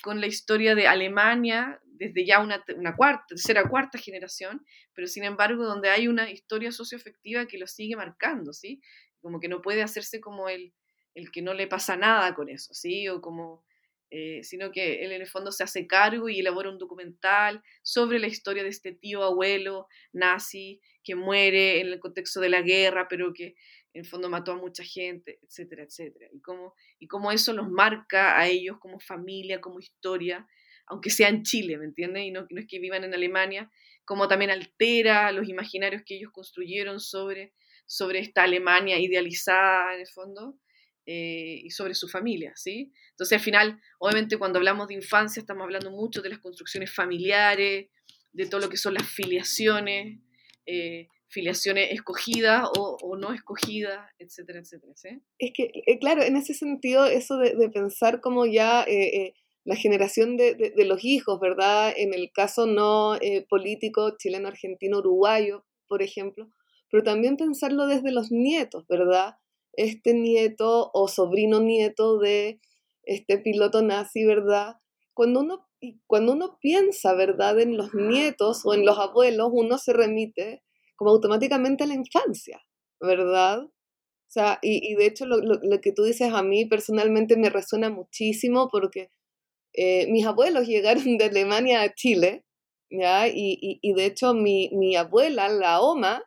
con 0.02 0.20
la 0.20 0.28
historia 0.28 0.76
de 0.76 0.88
Alemania 0.88 1.80
desde 1.86 2.26
ya 2.26 2.40
una, 2.40 2.64
una 2.76 2.96
cuarta, 2.96 3.24
tercera, 3.30 3.70
cuarta 3.70 3.98
generación, 3.98 4.66
pero 4.94 5.08
sin 5.08 5.24
embargo 5.24 5.64
donde 5.64 5.90
hay 5.90 6.08
una 6.08 6.30
historia 6.30 6.72
socioafectiva 6.72 7.46
que 7.46 7.58
lo 7.58 7.68
sigue 7.68 7.96
marcando, 7.96 8.52
¿sí? 8.52 8.82
Como 9.22 9.40
que 9.40 9.48
no 9.48 9.62
puede 9.62 9.84
hacerse 9.84 10.20
como 10.20 10.50
el, 10.50 10.74
el 11.16 11.32
que 11.32 11.42
no 11.42 11.54
le 11.54 11.68
pasa 11.68 11.96
nada 11.96 12.34
con 12.36 12.50
eso, 12.50 12.74
¿sí? 12.74 13.08
O 13.08 13.22
como, 13.22 13.64
eh, 14.16 14.44
sino 14.44 14.72
que 14.72 15.04
él 15.04 15.12
en 15.12 15.22
el 15.22 15.28
fondo 15.28 15.52
se 15.52 15.64
hace 15.64 15.88
cargo 15.88 16.30
y 16.30 16.40
elabora 16.40 16.70
un 16.70 16.78
documental 16.78 17.64
sobre 17.82 18.20
la 18.20 18.28
historia 18.28 18.62
de 18.62 18.70
este 18.70 18.92
tío 18.92 19.24
abuelo 19.24 19.88
nazi 20.12 20.80
que 21.04 21.16
muere 21.16 21.82
en 21.82 21.88
el 21.88 22.00
contexto 22.00 22.40
de 22.40 22.50
la 22.50 22.62
guerra, 22.62 23.08
pero 23.10 23.34
que 23.34 23.56
en 23.92 24.02
el 24.02 24.06
fondo 24.06 24.30
mató 24.30 24.52
a 24.52 24.58
mucha 24.58 24.84
gente, 24.84 25.40
etcétera, 25.42 25.82
etcétera. 25.82 26.28
Y 26.32 26.42
cómo, 26.42 26.76
y 27.00 27.08
cómo 27.08 27.32
eso 27.32 27.54
los 27.54 27.72
marca 27.72 28.40
a 28.40 28.48
ellos 28.48 28.78
como 28.80 29.00
familia, 29.00 29.60
como 29.60 29.80
historia, 29.80 30.48
aunque 30.86 31.10
sea 31.10 31.30
en 31.30 31.42
Chile, 31.42 31.80
¿me 31.80 31.86
entiendes? 31.86 32.24
Y 32.26 32.30
no, 32.30 32.46
es 32.48 32.68
que 32.68 32.78
vivan 32.78 33.04
en 33.04 33.16
Alemania, 33.16 33.72
como 34.06 34.28
también 34.28 34.52
altera 34.52 35.32
los 35.32 35.50
imaginarios 35.50 36.04
que 36.06 36.18
ellos 36.18 36.32
construyeron 36.32 37.00
sobre, 37.00 37.56
sobre 37.88 38.20
esta 38.20 38.44
Alemania 38.44 39.00
idealizada 39.00 39.96
en 39.96 40.02
el 40.02 40.08
fondo. 40.08 40.60
Eh, 41.06 41.60
y 41.64 41.70
sobre 41.72 41.96
su 41.96 42.08
familia, 42.08 42.54
¿sí? 42.56 42.94
Entonces 43.10 43.38
al 43.38 43.44
final, 43.44 43.82
obviamente 44.00 44.38
cuando 44.38 44.60
hablamos 44.60 44.88
de 44.88 44.94
infancia 44.94 45.42
estamos 45.42 45.66
hablando 45.66 45.92
mucho 45.92 46.22
de 46.22 46.30
las 46.30 46.40
construcciones 46.40 46.96
familiares, 46.96 47.90
de 48.32 48.46
todo 48.46 48.62
lo 48.62 48.70
que 48.70 48.78
son 48.78 48.94
las 48.94 49.06
filiaciones, 49.06 50.20
eh, 50.66 51.10
filiaciones 51.34 51.92
escogidas 51.92 52.70
o, 52.78 53.18
no 53.18 53.34
escogidas, 53.34 54.08
etcétera, 54.20 54.60
etcétera. 54.60 54.94
¿sí? 54.96 55.10
Es 55.40 55.52
que, 55.54 55.72
eh, 55.88 56.00
claro, 56.00 56.22
en 56.22 56.38
ese 56.38 56.54
sentido, 56.54 57.06
eso 57.06 57.38
de, 57.38 57.70
pensar 57.70 58.22
como 58.22 58.46
ya 58.46 58.84
eh, 58.84 59.18
eh, 59.18 59.34
la 59.66 59.76
generación 59.76 60.38
de, 60.38 60.54
de, 60.54 60.86
los 60.86 61.04
hijos, 61.04 61.40
¿verdad? 61.40 61.94
En 61.98 62.14
el 62.14 62.32
caso 62.32 62.68
no 62.68 63.18
político 63.50 64.16
chileno, 64.18 64.48
argentino, 64.48 65.00
uruguayo, 65.00 65.66
por 65.88 66.04
ejemplo, 66.04 66.50
pero 66.92 67.04
también 67.04 67.38
pensarlo 67.38 67.88
desde 67.88 68.12
los 68.12 68.32
nietos, 68.32 68.86
¿verdad? 68.88 69.38
Este 69.74 70.14
nieto 70.14 70.92
o 70.94 71.08
sobrino 71.08 71.60
nieto 71.60 72.20
de 72.20 72.62
este 73.04 73.38
piloto 73.38 73.82
nazi, 73.82 74.26
¿verdad? 74.26 74.78
Cuando 75.14 75.42
uno, 75.42 75.68
cuando 76.08 76.34
uno 76.34 76.58
piensa, 76.62 77.14
¿verdad?, 77.14 77.60
en 77.60 77.78
los 77.78 77.94
nietos 77.94 78.66
o 78.66 78.74
en 78.74 78.86
los 78.86 78.98
abuelos, 78.98 79.50
uno 79.52 79.78
se 79.78 79.94
remite 79.94 80.64
como 80.96 81.12
automáticamente 81.12 81.84
a 81.84 81.88
la 81.88 81.96
infancia, 81.96 82.62
¿verdad? 83.00 83.64
O 83.64 84.32
sea, 84.34 84.58
y, 84.64 84.96
de 84.96 85.06
hecho 85.06 85.26
lo, 85.28 85.82
que 85.82 85.92
tú 85.92 86.04
dices 86.04 86.34
a 86.34 86.42
mí 86.42 86.66
personalmente 86.66 87.38
me 87.38 87.52
resuena 87.52 87.92
muchísimo 87.92 88.68
porque 88.72 89.12
eh, 89.74 90.08
mis 90.08 90.26
abuelos 90.26 90.68
llegaron 90.68 91.18
de 91.18 91.26
Alemania 91.26 91.84
a 91.84 91.94
Chile, 91.94 92.44
¿ya? 92.90 93.28
Y, 93.28 93.80
de 93.94 94.06
hecho 94.06 94.34
mi, 94.34 94.70
mi, 94.74 94.96
abuela, 94.96 95.50
la 95.50 95.82
OMA, 95.82 96.24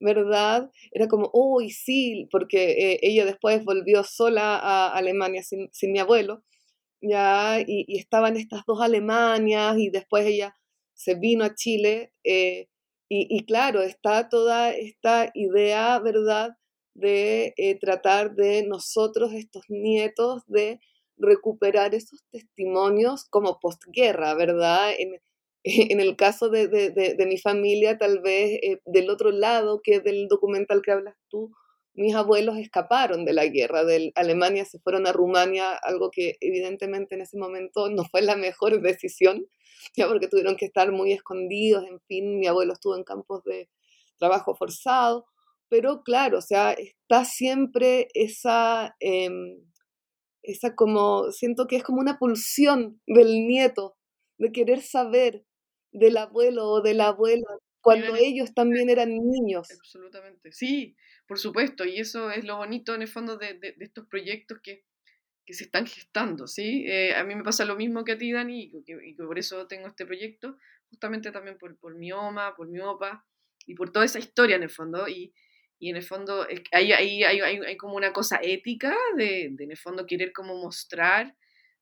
¿verdad? 0.00 0.70
Era 0.92 1.08
como, 1.08 1.30
uy, 1.32 1.70
sí, 1.70 2.28
porque 2.30 2.92
eh, 2.92 3.00
ella 3.02 3.24
después 3.24 3.64
volvió 3.64 4.04
sola 4.04 4.56
a 4.56 4.88
Alemania 4.96 5.42
sin, 5.42 5.68
sin 5.72 5.92
mi 5.92 5.98
abuelo, 5.98 6.44
¿ya? 7.00 7.60
Y, 7.66 7.98
estaban 7.98 8.36
estas 8.36 8.62
dos 8.66 8.80
Alemanias 8.80 9.78
y 9.78 9.90
después 9.90 10.26
ella 10.26 10.54
se 10.94 11.14
vino 11.14 11.44
a 11.44 11.54
Chile. 11.54 12.12
Eh, 12.24 12.68
y, 13.10 13.46
claro, 13.46 13.82
está 13.82 14.28
toda 14.28 14.70
esta 14.72 15.30
idea, 15.34 15.98
¿verdad?, 15.98 16.56
de 16.94 17.54
eh, 17.56 17.78
tratar 17.78 18.34
de 18.34 18.66
nosotros, 18.66 19.32
estos 19.32 19.64
nietos, 19.68 20.42
de 20.46 20.80
recuperar 21.16 21.94
esos 21.94 22.22
testimonios 22.30 23.24
como 23.30 23.60
postguerra, 23.60 24.34
¿verdad? 24.34 24.92
en 25.64 26.00
el 26.00 26.16
caso 26.16 26.48
de, 26.48 26.68
de, 26.68 26.90
de, 26.90 27.26
mi 27.26 27.38
familia, 27.38 27.98
tal 27.98 28.20
vez 28.20 28.60
eh, 28.62 28.80
del 28.86 29.10
otro 29.10 29.30
lado 29.30 29.80
que 29.82 30.00
del 30.00 30.28
documental 30.28 30.82
que 30.82 30.92
hablas 30.92 31.16
tú, 31.28 31.50
mis 31.94 32.14
abuelos 32.14 32.56
escaparon 32.58 33.24
de 33.24 33.32
la 33.32 33.46
guerra, 33.46 33.84
de 33.84 34.12
Alemania 34.14 34.64
se 34.64 34.78
fueron 34.78 35.06
a 35.08 35.12
Rumania, 35.12 35.74
algo 35.74 36.10
que 36.12 36.36
evidentemente 36.40 37.16
en 37.16 37.22
ese 37.22 37.36
momento 37.36 37.90
no 37.90 38.04
fue 38.04 38.22
la 38.22 38.36
mejor 38.36 38.80
decisión, 38.82 39.46
ya 39.96 40.06
porque 40.06 40.28
tuvieron 40.28 40.56
que 40.56 40.66
estar 40.66 40.92
muy 40.92 41.12
escondidos, 41.12 41.84
en 41.84 42.00
fin, 42.02 42.38
mi 42.38 42.46
abuelo 42.46 42.74
estuvo 42.74 42.96
en 42.96 43.04
campos 43.04 43.42
de 43.44 43.68
trabajo 44.16 44.54
forzado, 44.54 45.26
pero 45.68 46.02
claro, 46.02 46.38
o 46.38 46.42
sea, 46.42 46.72
está 46.72 47.24
siempre 47.24 48.08
esa, 48.14 48.96
em, 49.00 49.60
esa 50.42 50.74
como, 50.74 51.30
siento 51.32 51.66
que 51.66 51.76
es 51.76 51.82
como 51.82 52.00
una 52.00 52.18
pulsión 52.18 53.00
del 53.06 53.46
nieto, 53.46 53.96
de 54.38 54.52
querer 54.52 54.82
saber 54.82 55.44
del 55.92 56.16
abuelo 56.16 56.66
o 56.66 56.82
de 56.82 56.94
la 56.94 57.08
abuela, 57.08 57.46
cuando 57.80 58.16
ellos 58.16 58.54
también 58.54 58.90
eran 58.90 59.10
niños. 59.10 59.70
Absolutamente, 59.70 60.52
sí, 60.52 60.96
por 61.26 61.38
supuesto, 61.38 61.84
y 61.84 61.98
eso 61.98 62.30
es 62.30 62.44
lo 62.44 62.56
bonito 62.56 62.94
en 62.94 63.02
el 63.02 63.08
fondo 63.08 63.36
de, 63.36 63.54
de 63.54 63.74
estos 63.80 64.06
proyectos 64.06 64.58
que 64.62 64.84
que 65.48 65.54
se 65.54 65.64
están 65.64 65.86
gestando, 65.86 66.46
¿sí? 66.46 66.84
Eh, 66.86 67.14
a 67.14 67.24
mí 67.24 67.34
me 67.34 67.42
pasa 67.42 67.64
lo 67.64 67.74
mismo 67.74 68.04
que 68.04 68.12
a 68.12 68.18
ti, 68.18 68.30
Dani, 68.30 68.70
y 68.70 68.84
que, 68.84 69.14
por 69.16 69.38
eso 69.38 69.66
tengo 69.66 69.86
este 69.86 70.04
proyecto, 70.04 70.58
justamente 70.90 71.32
también 71.32 71.56
por, 71.56 71.78
por 71.78 71.94
mi 71.94 72.12
OMA, 72.12 72.54
por 72.54 72.68
mi 72.68 72.80
OPA, 72.80 73.24
y 73.64 73.74
por 73.74 73.90
toda 73.90 74.04
esa 74.04 74.18
historia 74.18 74.56
en 74.56 74.64
el 74.64 74.68
fondo, 74.68 75.08
y, 75.08 75.32
y 75.78 75.88
en 75.88 75.96
el 75.96 76.02
fondo 76.02 76.46
hay, 76.70 76.92
hay, 76.92 77.24
hay, 77.24 77.40
hay, 77.40 77.76
como 77.78 77.96
una 77.96 78.12
cosa 78.12 78.38
ética 78.42 78.94
de, 79.16 79.48
de, 79.52 79.64
en 79.64 79.70
el 79.70 79.78
fondo 79.78 80.04
querer 80.04 80.32
como 80.34 80.54
mostrar 80.54 81.34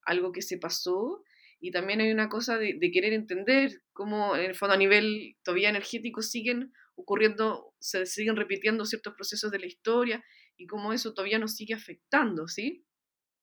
algo 0.02 0.30
que 0.30 0.42
se 0.42 0.58
pasó, 0.58 1.24
y 1.66 1.72
también 1.72 2.00
hay 2.00 2.12
una 2.12 2.28
cosa 2.28 2.58
de, 2.58 2.78
querer 2.92 3.12
entender 3.12 3.82
cómo 3.92 4.36
en 4.36 4.44
el 4.44 4.54
fondo 4.54 4.74
a 4.74 4.78
nivel 4.78 5.36
todavía 5.42 5.68
energético 5.68 6.22
siguen 6.22 6.72
ocurriendo, 6.94 7.74
se 7.80 8.06
siguen 8.06 8.36
repitiendo 8.36 8.84
ciertos 8.84 9.14
procesos 9.14 9.50
de 9.50 9.58
la 9.58 9.66
historia, 9.66 10.24
y 10.56 10.68
cómo 10.68 10.92
eso 10.92 11.12
todavía 11.12 11.40
nos 11.40 11.56
sigue 11.56 11.74
afectando, 11.74 12.46
¿sí? 12.46 12.86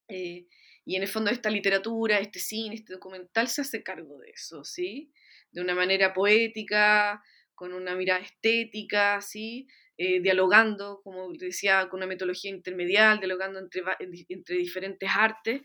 Eh, 0.07 0.47
y 0.85 0.95
en 0.95 1.01
el 1.01 1.09
fondo 1.09 1.31
esta 1.31 1.49
literatura, 1.49 2.19
este 2.19 2.39
cine, 2.39 2.75
este 2.75 2.93
documental 2.93 3.49
se 3.49 3.59
hace 3.59 3.83
cargo 3.83 4.17
de 4.19 4.29
eso, 4.29 4.63
¿sí? 4.63 5.11
De 5.51 5.59
una 5.59 5.75
manera 5.75 6.13
poética, 6.13 7.21
con 7.55 7.73
una 7.73 7.93
mirada 7.93 8.21
estética, 8.21 9.19
¿sí? 9.19 9.67
Eh, 9.97 10.21
dialogando, 10.21 11.01
como 11.03 11.29
decía, 11.33 11.89
con 11.89 11.97
una 11.97 12.07
metodología 12.07 12.51
intermedial, 12.51 13.19
dialogando 13.19 13.59
entre, 13.59 13.83
entre 14.29 14.55
diferentes 14.55 15.09
artes, 15.13 15.61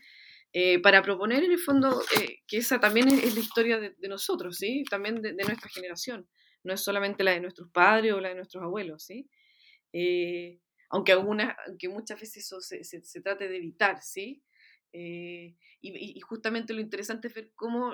eh, 0.53 0.79
para 0.79 1.01
proponer 1.01 1.43
en 1.43 1.51
el 1.51 1.59
fondo 1.59 2.01
que 2.47 2.57
esa 2.57 2.79
también 2.79 3.07
es, 3.09 3.33
la 3.33 3.39
historia 3.39 3.79
de, 3.79 4.07
nosotros, 4.07 4.57
¿sí? 4.57 4.83
También 4.89 5.21
de, 5.21 5.33
nuestra 5.33 5.69
generación, 5.69 6.27
no 6.63 6.73
es 6.73 6.81
solamente 6.81 7.23
la 7.23 7.31
de 7.31 7.39
nuestros 7.39 7.69
padres 7.71 8.13
o 8.13 8.19
la 8.19 8.29
de 8.29 8.35
nuestros 8.35 8.63
abuelos, 8.63 9.03
¿sí? 9.03 9.29
aunque, 10.91 11.11
algunas, 11.11 11.55
aunque 11.67 11.87
muchas 11.87 12.19
veces 12.19 12.45
eso 12.45 12.61
se, 12.61 12.83
se, 12.83 13.21
trate 13.21 13.47
de 13.47 13.57
evitar, 13.57 14.01
¿sí? 14.01 14.43
Eh, 14.91 15.55
y, 15.81 16.19
justamente 16.21 16.73
lo 16.73 16.81
interesante 16.81 17.27
es 17.27 17.33
ver 17.33 17.51
cómo 17.55 17.93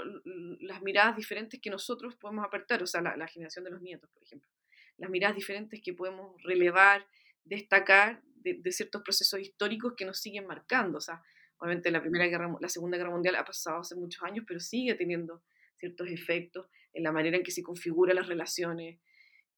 las 0.61 0.81
miradas 0.81 1.15
diferentes 1.15 1.59
que 1.61 1.69
nosotros 1.69 2.15
podemos 2.15 2.45
apertar, 2.45 2.81
o 2.81 2.87
sea, 2.87 3.01
la, 3.01 3.27
generación 3.27 3.65
de 3.65 3.71
los 3.71 3.81
nietos, 3.81 4.09
por 4.11 4.23
ejemplo, 4.23 4.49
las 4.97 5.09
miradas 5.09 5.35
diferentes 5.35 5.81
que 5.83 5.93
podemos 5.93 6.41
relevar, 6.43 7.05
destacar 7.43 8.23
de, 8.37 8.71
ciertos 8.71 9.01
procesos 9.01 9.39
históricos 9.39 9.93
que 9.97 10.05
nos 10.05 10.19
siguen 10.19 10.47
marcando, 10.47 10.99
o 10.99 11.01
sea, 11.01 11.21
obviamente 11.65 11.91
la, 11.91 12.01
primera 12.01 12.27
guerra, 12.27 12.55
la 12.59 12.69
Segunda 12.69 12.97
Guerra 12.97 13.09
Mundial 13.09 13.35
ha 13.35 13.43
pasado 13.43 13.79
hace 13.79 13.95
muchos 13.95 14.21
años, 14.23 14.45
pero 14.47 14.59
sigue 14.59 14.93
teniendo 14.93 15.41
ciertos 15.77 16.09
efectos 16.09 16.67
en 16.93 17.03
la 17.03 17.11
manera 17.11 17.37
en 17.37 17.43
que 17.43 17.51
se 17.51 17.63
configuran 17.63 18.15
las 18.15 18.27
relaciones, 18.27 18.99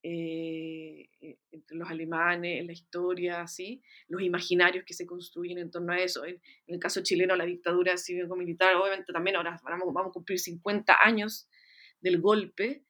eh, 0.03 1.09
eh, 1.21 1.37
entre 1.51 1.75
los 1.75 1.89
alemanes, 1.89 2.61
en 2.61 2.67
la 2.67 2.73
historia, 2.73 3.45
¿sí? 3.47 3.81
los 4.07 4.21
imaginarios 4.21 4.85
que 4.85 4.93
se 4.93 5.05
construyen 5.05 5.57
en 5.57 5.69
torno 5.69 5.91
a 5.91 5.99
eso. 5.99 6.25
En, 6.25 6.41
el 6.67 6.79
caso 6.79 7.03
chileno, 7.03 7.35
la 7.35 7.45
dictadura 7.45 7.97
cívico-militar, 7.97 8.75
obviamente 8.75 9.11
también 9.11 9.35
ahora 9.35 9.59
vamos, 9.63 9.93
vamos, 9.93 10.11
a 10.11 10.13
cumplir 10.13 10.39
50 10.39 10.97
años 11.03 11.49
del 11.99 12.21
golpe. 12.21 12.85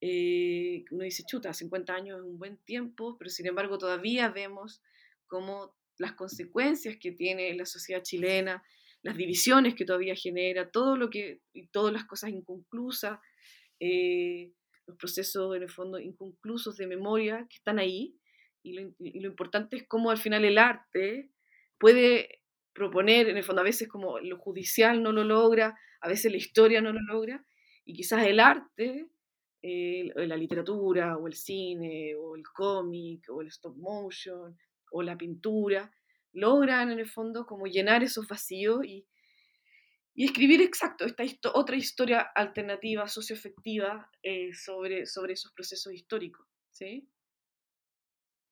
Eh, 0.00 0.84
uno 0.90 1.04
dice, 1.04 1.24
chuta, 1.26 1.52
50 1.52 1.94
años 1.94 2.18
es 2.18 2.24
un 2.24 2.38
buen 2.38 2.56
tiempo, 2.56 3.16
pero 3.18 3.28
sin 3.28 3.46
embargo 3.46 3.76
todavía 3.76 4.30
vemos 4.30 4.82
cómo 5.26 5.76
las 5.98 6.12
consecuencias 6.12 6.96
que 6.98 7.12
tiene 7.12 7.54
la 7.54 7.66
sociedad 7.66 8.02
chilena, 8.02 8.62
las 9.02 9.16
divisiones 9.16 9.74
que 9.74 9.84
todavía 9.84 10.14
genera, 10.14 10.70
todo 10.70 10.96
lo 10.96 11.10
que, 11.10 11.40
y 11.52 11.66
todas 11.66 11.92
las 11.92 12.04
cosas 12.04 12.30
inconclusas, 12.30 13.18
eh, 13.80 14.52
los 14.86 14.96
procesos 14.96 15.56
en 15.56 15.62
el 15.62 15.70
fondo 15.70 15.98
inconclusos 15.98 16.76
de 16.76 16.86
memoria 16.86 17.46
que 17.48 17.56
están 17.56 17.78
ahí 17.78 18.16
y 18.62 18.74
lo, 18.74 19.28
importante 19.28 19.76
es 19.76 19.88
cómo 19.88 20.10
al 20.10 20.18
final 20.18 20.44
el 20.44 20.56
arte 20.56 21.30
puede 21.78 22.40
proponer, 22.72 23.28
en 23.28 23.36
el 23.36 23.42
fondo 23.42 23.60
a 23.60 23.64
veces 23.64 23.88
como 23.88 24.20
lo 24.20 24.38
judicial 24.38 25.02
no 25.02 25.10
lo 25.10 25.24
logra, 25.24 25.76
a 26.00 26.08
veces 26.08 26.30
la 26.30 26.38
historia 26.38 26.80
no 26.80 26.92
lo 26.92 27.00
logra 27.00 27.44
y 27.84 27.94
quizás 27.94 28.24
el 28.24 28.38
arte, 28.38 29.08
la 29.62 30.36
literatura 30.36 31.16
o 31.16 31.26
el 31.26 31.34
cine 31.34 32.14
o 32.14 32.36
el 32.36 32.44
cómic 32.44 33.28
o 33.30 33.42
el 33.42 33.48
stop 33.48 33.76
motion 33.76 34.56
o 34.92 35.02
la 35.02 35.16
pintura 35.16 35.90
logran 36.32 36.90
en 36.90 36.98
el 36.98 37.08
fondo 37.08 37.46
como 37.46 37.66
llenar 37.66 38.02
esos 38.02 38.26
vacíos 38.26 38.84
y, 38.84 39.06
y 40.14 40.24
escribir 40.24 40.62
exacto 40.62 41.04
esta 41.04 41.24
otra 41.54 41.76
historia 41.76 42.20
alternativa, 42.20 43.08
socioafectiva 43.08 44.10
eh, 44.22 44.54
sobre, 44.54 45.06
sobre 45.06 45.34
esos 45.34 45.52
procesos 45.52 45.92
históricos. 45.92 46.46
¿sí? 46.70 47.08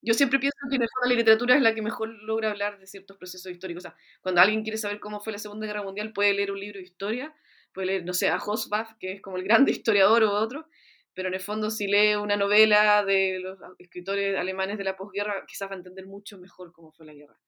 Yo 0.02 0.14
siempre 0.14 0.38
pienso 0.38 0.56
que 0.68 0.76
en 0.76 0.82
el 0.82 0.88
fondo 0.88 1.12
la 1.12 1.18
literatura 1.18 1.56
es 1.56 1.62
la 1.62 1.74
que 1.74 1.82
mejor 1.82 2.08
logra 2.08 2.50
hablar 2.50 2.78
de 2.78 2.86
ciertos 2.86 3.18
procesos 3.18 3.52
históricos. 3.52 3.84
O 3.84 3.92
cuando 4.22 4.40
alguien 4.40 4.62
quiere 4.62 4.78
saber 4.78 4.98
cómo 4.98 5.20
fue 5.20 5.32
la 5.32 5.38
Segunda 5.38 5.66
Guerra 5.66 5.82
Mundial, 5.82 6.12
puede 6.12 6.32
leer 6.32 6.52
un 6.52 6.60
libro 6.60 6.78
de 6.78 6.84
historia, 6.84 7.34
puede 7.74 7.88
leer, 7.88 8.04
no 8.06 8.14
sé, 8.14 8.28
a 8.28 8.38
Hosbach, 8.38 8.96
que 8.98 9.12
es 9.12 9.20
como 9.20 9.36
el 9.36 9.44
grande 9.44 9.72
historiador 9.72 10.22
o 10.22 10.32
otro, 10.32 10.66
pero 11.14 11.28
en 11.28 11.34
el 11.34 11.40
fondo 11.40 11.70
si 11.70 11.86
lee 11.86 12.14
una 12.16 12.36
novela 12.36 13.04
de 13.04 13.38
los 13.40 13.58
escritores 13.78 14.36
alemanes 14.36 14.78
de 14.78 14.84
la 14.84 14.96
posguerra, 14.96 15.44
quizás 15.46 15.68
va 15.70 15.74
a 15.74 15.78
entender 15.78 16.06
mucho 16.06 16.38
mejor 16.38 16.72
cómo 16.72 16.92
fue 16.92 17.06
la 17.06 17.14
guerra. 17.14 17.38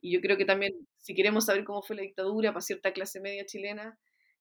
Y 0.00 0.12
yo 0.12 0.20
creo 0.20 0.36
que 0.36 0.44
también, 0.44 0.72
si 0.98 1.14
queremos 1.14 1.46
saber 1.46 1.64
cómo 1.64 1.82
fue 1.82 1.96
la 1.96 2.02
dictadura 2.02 2.52
para 2.52 2.60
cierta 2.60 2.92
clase 2.92 3.20
media 3.20 3.46
chilena, 3.46 3.98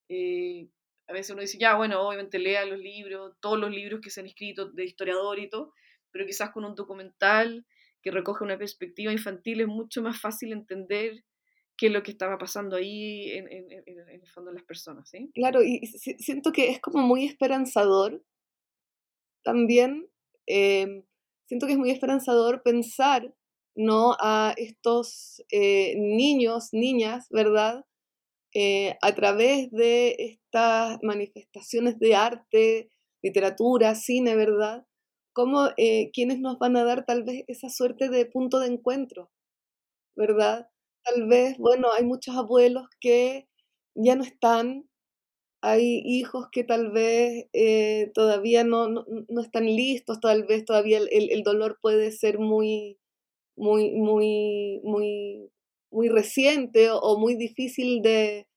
eh, 0.10 0.68
a 1.08 1.14
veces 1.14 1.32
uno 1.32 1.42
dice, 1.42 1.58
ya, 1.58 1.76
bueno, 1.76 2.02
obviamente 2.02 2.40
lea 2.40 2.66
los 2.66 2.80
libros, 2.80 3.36
todos 3.40 3.60
los 3.60 3.72
libros 3.72 4.02
que 4.02 4.10
se 4.10 4.20
han 4.22 4.26
escrito 4.28 4.70
de 4.72 4.84
historiador 4.86 5.40
y 5.40 5.50
todo, 5.50 5.74
pero 6.12 6.26
quizás 6.26 6.52
con 6.52 6.66
un 6.66 6.76
documental 6.76 7.66
que 8.02 8.12
recoge 8.12 8.44
una 8.44 8.58
perspectiva 8.58 9.12
infantil 9.12 9.62
es 9.62 9.68
mucho 9.68 10.02
más 10.02 10.20
fácil 10.20 10.52
entender 10.52 11.24
qué 11.78 11.88
es 11.88 11.94
lo 11.94 12.04
que 12.04 12.12
estaba 12.12 12.38
pasando 12.38 12.76
ahí 12.76 13.32
en, 13.32 13.52
en- 13.52 13.72
en- 13.72 14.10
el 14.10 14.28
fondo 14.30 14.52
de 14.52 14.56
las 14.56 14.66
personas, 14.66 15.10
¿sí? 15.10 15.32
Claro, 15.34 15.64
y 15.64 15.86
si- 15.88 16.18
siento 16.20 16.52
que 16.52 16.70
es 16.70 16.80
como 16.80 17.00
muy 17.00 17.26
esperanzador 17.26 18.22
también, 19.44 20.08
em, 20.48 21.04
siento 21.48 21.68
que 21.68 21.74
es 21.74 21.80
muy 21.80 21.92
esperanzador 21.92 22.64
pensar, 22.64 23.34
¿no? 23.76 24.16
A 24.20 24.54
estos 24.58 25.44
eh, 25.52 25.96
niños, 25.98 26.70
niñas, 26.74 27.28
¿verdad? 27.30 27.86
Eh, 28.56 28.98
a 29.02 29.16
través 29.16 29.72
de 29.72 30.16
estas 30.20 31.00
manifestaciones 31.04 32.00
de 32.00 32.16
arte, 32.16 32.90
literatura, 33.24 33.96
cine, 33.96 34.36
¿verdad? 34.36 34.86
Como 35.34 35.70
eh, 35.78 36.12
quienes 36.14 36.40
nos 36.40 36.60
van 36.60 36.78
a 36.78 36.84
dar 36.84 37.06
tal 37.06 37.24
vez 37.24 37.44
esa 37.48 37.70
suerte 37.70 38.10
de 38.10 38.26
punto 38.28 38.60
de 38.60 38.68
encuentro, 38.68 39.32
¿verdad? 40.16 40.70
Tal 41.04 41.28
vez, 41.28 41.58
bueno, 41.58 41.92
hay 41.92 42.06
muchos 42.06 42.36
abuelos 42.36 42.86
que 43.00 43.48
ya 43.96 44.16
no 44.16 44.24
están, 44.24 44.90
hay 45.64 46.02
hijos 46.06 46.48
que 46.52 46.64
tal 46.66 46.92
vez 46.92 47.48
eh, 47.54 48.12
todavía 48.14 48.64
no, 48.66 48.90
no, 48.90 49.06
no 49.30 49.42
están 49.42 49.66
listos, 49.66 50.20
tal 50.22 50.46
vez 50.46 50.66
todavía 50.66 51.00
el, 51.00 51.10
el- 51.32 51.44
dolor 51.44 51.80
puede 51.82 52.12
ser 52.12 52.40
muy, 52.40 53.00
muy, 53.58 53.92
muy, 53.94 54.82
muy, 54.84 55.52
muy 55.92 56.10
reciente 56.10 56.90
o, 56.92 57.18
muy 57.20 57.36
difícil 57.36 58.02
de, 58.04 58.48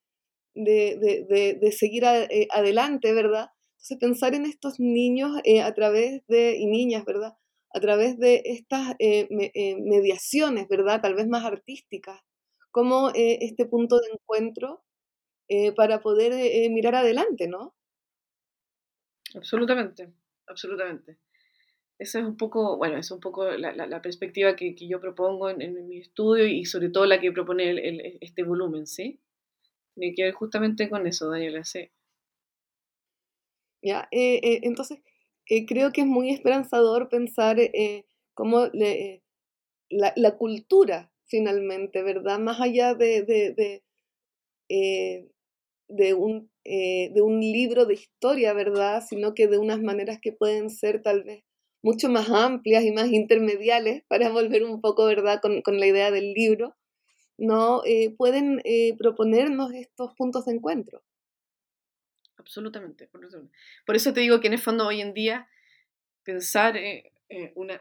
de, 0.55 0.97
de- 1.29 1.55
de- 1.61 1.73
seguir 1.73 2.05
eh, 2.05 2.49
adelante, 2.53 3.13
¿verdad? 3.13 3.49
Entonces 3.77 3.99
pensar 3.99 4.35
en 4.35 4.47
estos 4.47 4.81
niños 4.81 5.33
eh, 5.45 5.63
a 5.63 5.75
través 5.75 6.23
de, 6.29 6.57
y 6.59 6.67
niñas, 6.67 7.05
¿verdad? 7.05 7.35
A 7.73 7.81
través 7.81 8.19
de 8.19 8.43
estas 8.47 8.97
me- 9.31 9.53
mediaciones, 9.81 10.69
¿verdad? 10.69 11.01
Tal 11.03 11.15
vez 11.15 11.29
más 11.29 11.45
artísticas, 11.45 12.21
como 12.71 13.11
este 13.15 13.67
punto 13.67 13.99
de 14.01 14.09
encuentro 14.13 14.83
eh, 15.49 15.73
para 15.73 16.01
poder 16.01 16.33
eh, 16.33 16.65
eh, 16.65 16.71
mirar 16.71 16.95
adelante, 16.97 17.49
¿no? 17.49 17.75
Absolutamente, 19.37 20.13
absolutamente. 20.49 21.19
Esa 21.99 22.21
es 22.21 22.27
un 22.27 22.37
poco, 22.37 22.77
bueno, 22.79 22.99
es 22.99 23.11
un 23.13 23.21
poco 23.21 23.47
la, 23.51 23.73
la- 23.75 23.87
la 23.87 24.03
perspectiva 24.03 24.57
que, 24.57 24.75
que 24.75 24.89
yo 24.89 25.01
propongo 25.01 25.51
en, 25.51 25.63
en 25.63 25.89
mi 25.89 25.99
estudio 25.99 26.47
y 26.47 26.65
sobre 26.67 26.91
todo 26.91 27.07
la 27.07 27.21
que 27.21 27.33
propone 27.33 27.71
el- 27.71 27.79
el- 27.81 28.19
este 28.23 28.43
volumen, 28.45 28.87
¿sí? 28.87 29.21
Tiene 29.95 30.15
que 30.15 30.25
ver 30.25 30.35
justamente 30.35 30.91
con 30.91 31.07
eso, 31.07 31.31
Daniela, 31.31 31.65
sí. 31.65 31.91
¿ya? 33.83 34.09
Eh, 34.11 34.41
eh, 34.43 34.61
entonces, 34.65 35.01
eh, 35.47 35.67
creo 35.67 35.93
que 35.93 36.03
es 36.03 36.07
muy 36.07 36.31
esperanzador 36.31 37.09
pensar 37.09 37.59
cómo 38.35 38.67
le- 38.73 39.23
la, 39.91 40.13
la 40.17 40.37
cultura, 40.37 41.13
finalmente, 41.27 42.03
¿verdad? 42.03 42.39
Más 42.41 42.61
allá 42.61 42.95
de, 42.95 43.23
de, 43.23 43.55
de, 43.55 43.85
de 45.89 46.15
un, 46.15 46.51
eh, 46.65 47.11
de 47.15 47.23
un 47.23 47.41
libro 47.41 47.87
de 47.87 47.95
historia, 47.95 48.53
¿verdad? 48.53 49.03
Sino 49.09 49.35
que 49.35 49.49
de 49.49 49.59
unas 49.59 49.81
maneras 49.83 50.19
que 50.21 50.33
pueden 50.33 50.71
ser 50.71 51.03
tal 51.03 51.25
vez 51.25 51.45
mucho 51.83 52.09
más 52.09 52.31
amplias 52.31 52.85
y 52.85 52.93
más 52.93 53.09
intermediales, 53.09 54.03
para 54.09 54.31
volver 54.31 54.65
un 54.65 54.81
poco, 54.81 55.07
¿verdad?, 55.07 55.41
con, 55.41 55.63
con 55.63 55.79
la 55.81 55.87
idea 55.87 56.11
del 56.11 56.33
libro, 56.35 56.75
¿no? 57.39 57.83
Eh, 57.87 58.15
pueden 58.17 58.61
eh, 58.65 58.97
proponernos 58.99 59.73
estos 59.75 60.15
puntos 60.17 60.47
de 60.47 60.55
encuentro. 60.55 61.03
Absolutamente. 62.39 63.09
Por 63.87 63.97
eso, 63.97 64.13
te 64.13 64.21
digo 64.21 64.41
que 64.41 64.47
en 64.47 64.53
el 64.55 64.59
fondo 64.61 64.87
hoy 64.87 65.01
en 65.01 65.15
día 65.15 65.49
pensar 66.25 66.77
eh, 66.77 67.13
una, 67.57 67.81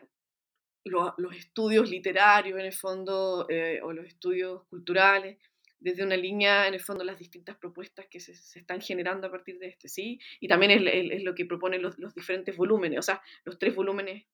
lo- 0.86 1.16
los 1.18 1.36
estudios 1.36 1.90
literarios 1.90 2.60
en 2.60 2.66
el 2.68 2.74
fondo 2.74 3.48
o 3.84 3.94
los 3.94 4.08
estudios 4.08 4.66
culturales 4.70 5.40
desde 5.86 6.04
una 6.04 6.18
línea, 6.18 6.68
en 6.68 6.74
el 6.74 6.82
fondo, 6.82 7.04
las 7.06 7.20
distintas 7.20 7.58
propuestas 7.58 8.08
que 8.10 8.20
se, 8.20 8.36
se 8.36 8.60
están 8.60 8.82
generando 8.82 9.28
a 9.28 9.32
partir 9.32 9.60
de 9.60 9.68
este, 9.68 9.88
¿sí? 9.90 10.20
Y 10.42 10.48
también 10.48 10.72
es, 10.72 10.82
es- 10.94 11.12
es 11.20 11.24
lo 11.24 11.36
que 11.36 11.46
proponen 11.46 11.82
los, 11.82 11.98
los 12.00 12.14
diferentes 12.16 12.58
volúmenes, 12.58 13.00
o 13.00 13.04
sea, 13.04 13.22
los 13.46 13.58
tres 13.60 13.76
volúmenes 13.76 14.26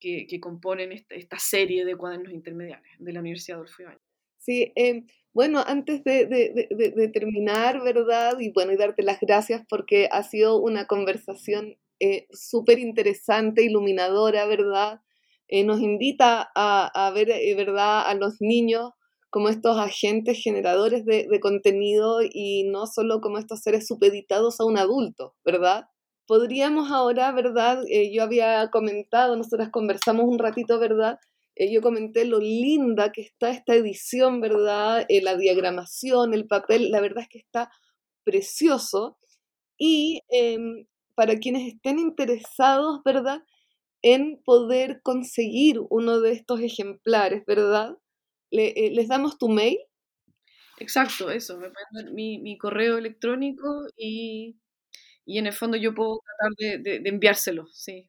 que, 0.00 0.26
que 0.28 0.40
componen 0.40 0.92
esta, 0.92 1.14
esta 1.14 1.38
serie 1.38 1.84
de 1.84 1.96
cuadernos 1.96 2.32
intermediales 2.32 2.90
de 2.98 3.12
la 3.12 3.20
Universidad 3.20 3.58
Adolfo 3.58 3.82
Ibáñez. 3.82 4.02
Sí, 4.38 4.72
eh, 4.76 5.04
bueno, 5.32 5.62
antes 5.66 6.04
de, 6.04 6.26
de- 6.26 6.50
de- 6.54 6.68
de- 6.70 6.90
de 6.92 7.08
terminar, 7.08 7.82
¿verdad? 7.82 8.38
Y 8.40 8.52
bueno, 8.52 8.72
y 8.72 8.76
darte 8.76 9.02
las 9.02 9.20
gracias 9.20 9.64
porque 9.68 10.08
ha 10.12 10.22
sido 10.22 10.58
una 10.60 10.86
conversación 10.86 11.76
eh, 12.00 12.26
súper 12.32 12.78
interesante, 12.78 13.64
iluminadora, 13.64 14.46
¿verdad? 14.46 15.00
Eh, 15.48 15.64
nos 15.64 15.80
invita 15.80 16.48
a, 16.54 16.90
a 17.08 17.10
ver, 17.10 17.30
eh, 17.30 17.54
¿verdad?, 17.56 18.08
a 18.08 18.14
los 18.14 18.40
niños 18.40 18.92
como 19.30 19.48
estos 19.48 19.78
agentes 19.78 20.40
generadores 20.42 21.04
de, 21.04 21.28
contenido 21.40 22.20
y 22.22 22.64
no 22.64 22.86
solo 22.86 23.20
como 23.20 23.38
estos 23.38 23.60
seres 23.60 23.86
supeditados 23.86 24.60
a 24.60 24.64
un 24.64 24.78
adulto, 24.78 25.34
¿verdad? 25.44 25.86
Podríamos 26.26 26.90
ahora, 26.90 27.32
¿verdad? 27.32 27.82
Eh, 27.88 28.12
yo 28.12 28.22
había 28.22 28.70
comentado, 28.70 29.36
nosotras 29.36 29.70
conversamos 29.70 30.26
un 30.26 30.38
ratito, 30.38 30.78
¿verdad? 30.78 31.18
Eh, 31.56 31.72
yo 31.72 31.82
comenté 31.82 32.24
lo 32.24 32.38
linda 32.38 33.12
que 33.12 33.22
está 33.22 33.50
esta 33.50 33.74
edición, 33.74 34.40
¿verdad? 34.40 35.04
Eh, 35.08 35.22
la 35.22 35.36
diagramación, 35.36 36.34
el 36.34 36.46
papel, 36.46 36.90
la 36.90 37.00
verdad 37.00 37.24
es 37.24 37.28
que 37.28 37.38
está 37.38 37.70
precioso. 38.24 39.18
Y 39.78 40.22
em, 40.28 40.86
para 41.14 41.38
quienes 41.38 41.66
estén 41.74 41.98
interesados, 41.98 43.00
¿verdad? 43.04 43.42
En 44.02 44.40
poder 44.44 45.00
conseguir 45.02 45.80
uno 45.90 46.20
de 46.20 46.32
estos 46.32 46.60
ejemplares, 46.60 47.44
¿verdad? 47.46 47.96
Le- 48.50 48.72
eh, 48.76 48.90
les 48.92 49.08
damos 49.08 49.38
tu 49.38 49.48
mail. 49.48 49.78
Exacto, 50.78 51.30
eso, 51.30 51.58
me 51.58 51.68
dar 51.92 52.10
mi, 52.12 52.38
mi 52.38 52.56
correo 52.58 52.98
electrónico 52.98 53.86
y, 53.96 54.56
y 55.26 55.38
en 55.38 55.46
el 55.48 55.52
fondo 55.54 55.76
yo 55.78 55.94
puedo 55.94 56.20
tratar 56.24 56.52
de, 56.58 56.78
de, 56.78 57.00
de 57.00 57.08
enviárselo, 57.10 57.66
sí. 57.72 58.08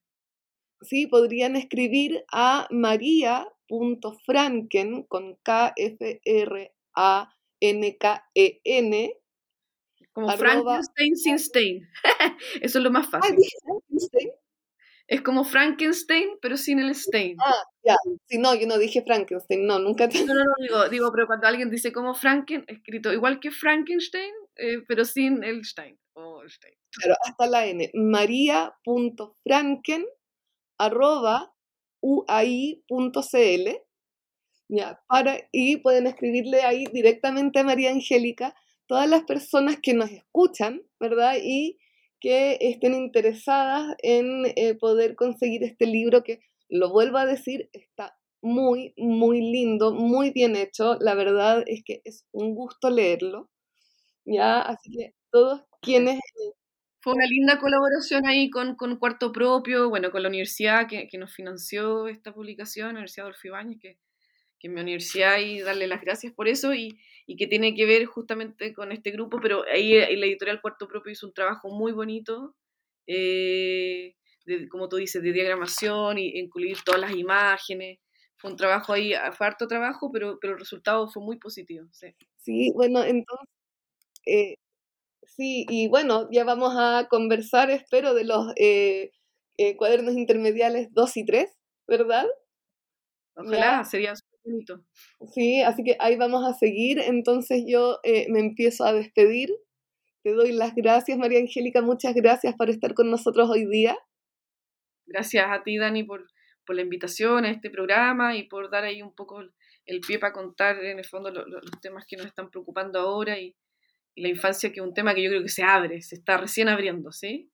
Sí, 0.81 1.07
podrían 1.07 1.55
escribir 1.55 2.25
a 2.33 2.67
maria.franken 2.69 5.03
con 5.03 5.35
K 5.43 5.71
F 5.77 6.19
R 6.25 6.73
A 6.95 7.33
N 7.61 7.97
K 7.97 8.25
E 8.35 8.59
N. 8.65 9.13
Como 10.13 10.29
Arroba- 10.29 10.37
Frankenstein 10.37 11.15
sin 11.17 11.39
Stein. 11.39 11.87
Eso 12.61 12.77
es 12.79 12.83
lo 12.83 12.91
más 12.91 13.07
Ah, 13.07 13.11
fácil. 13.11 13.37
Frankenstein. 13.63 14.31
Es 15.07 15.21
como 15.21 15.43
Frankenstein, 15.43 16.29
pero 16.41 16.57
sin 16.57 16.79
el 16.79 16.93
Stein. 16.95 17.35
Ah, 17.39 17.63
ya. 17.89 17.95
Si 18.27 18.37
no, 18.37 18.55
yo 18.55 18.67
no 18.67 18.77
dije 18.77 19.03
Frankenstein, 19.03 19.65
no, 19.65 19.79
nunca 19.79 20.07
te... 20.07 20.23
No, 20.25 20.33
no, 20.33 20.43
no, 20.43 20.55
digo, 20.61 20.89
digo, 20.89 21.11
pero 21.11 21.27
cuando 21.27 21.47
alguien 21.47 21.69
dice 21.69 21.91
como 21.91 22.13
Franken, 22.13 22.65
escrito 22.67 23.11
igual 23.13 23.39
que 23.39 23.51
Frankenstein, 23.51 24.33
eh, 24.55 24.83
pero 24.87 25.05
sin 25.05 25.43
el 25.43 25.65
Stein. 25.65 25.97
O 26.13 26.41
el 26.41 26.49
Stein. 26.49 26.75
Claro, 26.91 27.15
hasta 27.23 27.47
la 27.47 27.65
N. 27.65 27.89
María.franken 27.93 30.05
arroba 30.77 31.53
uai.cl 32.01 33.69
ya, 34.69 35.01
para, 35.07 35.39
y 35.51 35.77
pueden 35.77 36.05
escribirle 36.05 36.61
ahí 36.61 36.85
directamente 36.93 37.59
a 37.59 37.63
María 37.63 37.89
Angélica 37.89 38.55
todas 38.85 39.09
las 39.09 39.23
personas 39.23 39.79
que 39.81 39.93
nos 39.93 40.11
escuchan, 40.11 40.83
¿verdad? 40.99 41.37
Y 41.41 41.79
que 42.19 42.57
estén 42.61 42.93
interesadas 42.93 43.95
en 44.03 44.45
eh, 44.55 44.75
poder 44.75 45.15
conseguir 45.15 45.63
este 45.63 45.87
libro 45.87 46.23
que, 46.23 46.41
lo 46.70 46.91
vuelvo 46.91 47.17
a 47.17 47.26
decir, 47.26 47.70
está 47.74 48.17
muy, 48.41 48.93
muy 48.97 49.41
lindo, 49.41 49.93
muy 49.93 50.32
bien 50.32 50.55
hecho. 50.55 50.95
La 50.99 51.15
verdad 51.15 51.63
es 51.67 51.84
que 51.86 52.01
es 52.05 52.26
un 52.32 52.55
gusto 52.55 52.89
leerlo, 52.89 53.49
¿ya? 54.26 54.61
Así 54.61 54.91
que 54.91 55.15
todos 55.32 55.63
quienes 55.82 56.20
Fue 57.01 57.13
una 57.13 57.26
linda 57.28 57.59
colaboración 57.59 58.28
ahí 58.28 58.49
con, 58.49 58.76
con 58.76 58.97
Cuarto 58.97 59.32
Propio, 59.32 59.89
bueno, 59.89 60.11
con 60.11 60.22
la 60.24 60.30
universidad 60.30 60.88
que, 60.88 61.07
que 61.07 61.17
nos 61.17 61.34
financió 61.34 62.07
esta 62.09 62.34
publicación, 62.34 62.88
la 62.88 62.91
Universidad 63.01 63.32
Ibáñez, 63.43 63.80
que, 63.82 63.97
que 64.59 64.67
en 64.67 64.74
mi 64.76 64.82
universidad 64.82 65.39
y 65.39 65.61
darle 65.61 65.88
las 65.88 66.01
gracias 66.01 66.34
por 66.34 66.47
eso 66.49 66.74
y, 66.74 66.99
y 67.28 67.38
que 67.38 67.47
tiene 67.47 67.76
que 67.76 67.86
ver 67.86 68.05
justamente 68.05 68.74
con 68.74 68.91
este 68.91 69.11
grupo, 69.11 69.39
pero 69.41 69.63
ahí 69.74 69.93
la 70.17 70.26
editorial 70.28 70.61
Cuarto 70.61 70.88
Propio 70.88 71.11
hizo 71.13 71.28
un 71.28 71.34
trabajo 71.34 71.70
muy 71.70 71.93
bonito, 71.93 72.55
eh, 73.07 74.15
como 74.69 74.89
tú 74.89 74.97
dices, 74.97 75.21
de 75.21 75.33
diagramación 75.33 76.17
y 76.17 76.39
incluir 76.39 76.77
todas 76.83 77.01
las 77.01 77.11
imágenes. 77.11 77.99
Fue 78.37 78.51
un 78.51 78.57
trabajo 78.57 78.93
ahí, 78.93 79.13
fue 79.37 79.47
harto 79.47 79.67
trabajo, 79.67 80.11
pero, 80.11 80.37
pero 80.39 80.53
el 80.53 80.59
resultado 80.59 81.09
fue 81.09 81.23
muy 81.23 81.37
positivo. 81.37 81.87
Sí, 81.91 82.07
sí 82.37 82.71
bueno, 82.73 83.03
entonces, 83.03 83.47
eh, 84.25 84.55
sí, 85.23 85.65
y 85.69 85.89
bueno, 85.89 86.27
ya 86.31 86.43
vamos 86.45 86.73
a 86.77 87.07
conversar, 87.09 87.69
espero, 87.71 88.13
de 88.13 88.25
los 88.25 88.53
eh, 88.57 89.11
cuadernos 89.77 90.15
intermediales 90.15 90.89
2 90.93 91.17
y 91.17 91.25
3, 91.25 91.51
¿verdad? 91.87 92.25
Ojalá, 93.35 93.83
sería 93.83 94.13
bonito. 94.43 94.83
Sí, 95.33 95.61
así 95.61 95.83
que 95.83 95.95
ahí 95.99 96.15
vamos 96.17 96.43
a 96.45 96.53
seguir. 96.53 96.99
Entonces 96.99 97.63
yo 97.67 97.99
eh, 98.03 98.27
me 98.29 98.39
empiezo 98.39 98.83
a 98.85 98.93
despedir. 98.93 99.49
Te 100.23 100.33
doy 100.33 100.51
las 100.51 100.75
gracias, 100.75 101.17
María 101.17 101.39
Angélica. 101.39 101.81
Muchas 101.81 102.13
gracias 102.13 102.55
por 102.55 102.69
estar 102.69 102.93
con 102.93 103.09
nosotros 103.09 103.49
hoy 103.49 103.65
día. 103.65 103.97
Gracias 105.10 105.45
a 105.49 105.64
ti, 105.64 105.78
Dani, 105.78 106.03
por, 106.03 106.28
por 106.66 106.76
la 106.76 106.84
invitación 106.84 107.45
a 107.45 107.51
este 107.51 107.70
programa 107.70 108.36
y 108.38 108.43
por 108.43 108.70
dar 108.70 108.84
ahí 108.84 109.01
un 109.01 109.14
poco 109.14 109.41
el, 109.86 110.01
pie 110.01 110.20
para 110.20 110.34
contar 110.34 110.84
en 110.86 110.99
el 110.99 111.05
fondo 111.05 111.32
los 111.32 111.82
temas 111.82 112.05
que 112.07 112.16
nos 112.16 112.28
están 112.28 112.51
preocupando 112.51 112.99
ahora 112.99 113.39
y, 113.39 113.55
la 114.16 114.28
infancia, 114.28 114.72
que 114.72 114.82
es 114.82 114.86
un 114.86 114.93
tema 114.93 115.16
que 115.16 115.24
yo 115.24 115.30
creo 115.30 115.41
que 115.41 115.49
se 115.49 115.64
abre, 115.64 116.01
se 116.01 116.16
está 116.16 116.36
recién 116.36 116.68
abriendo, 116.68 117.12
¿sí? 117.14 117.49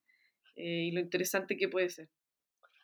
Eh, 0.56 0.86
y 0.86 0.90
lo 0.90 1.00
interesante 1.00 1.56
que 1.56 1.68
puede 1.68 1.90
ser. 1.90 2.08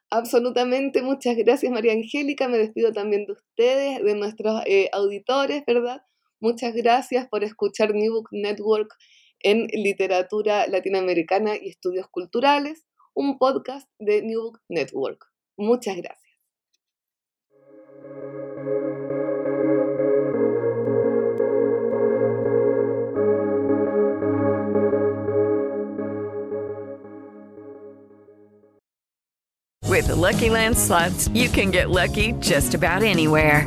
Absolutamente, 0.08 1.02
muchas 1.02 1.36
gracias 1.36 1.72
María 1.72 1.92
Angélica. 1.92 2.48
Me 2.48 2.58
despido 2.58 2.92
también 2.92 3.26
de 3.26 3.32
ustedes, 3.32 4.04
de 4.04 4.14
nuestros 4.14 4.62
eh, 4.66 4.88
auditores, 4.92 5.64
¿verdad? 5.66 6.02
Muchas 6.38 6.74
gracias 6.74 7.26
por 7.28 7.42
escuchar 7.44 7.92
New 7.94 8.12
Book 8.12 8.28
Network 8.30 8.94
en 9.40 9.66
literatura 9.72 10.66
latinoamericana 10.66 11.56
y 11.56 11.68
estudios 11.68 12.06
culturales, 12.08 12.84
un 13.14 13.38
podcast 13.38 13.88
de 13.98 14.22
New 14.22 14.52
Network. 14.68 15.26
Muchas 15.56 15.96
gracias. 15.96 16.22
With 29.88 30.06
the 30.06 30.16
Lucky 30.16 30.48
Land 30.48 30.76
slots, 30.76 31.28
you 31.28 31.48
can 31.50 31.70
get 31.70 31.90
lucky 31.90 32.32
just 32.40 32.74
about 32.74 33.02
anywhere. 33.02 33.66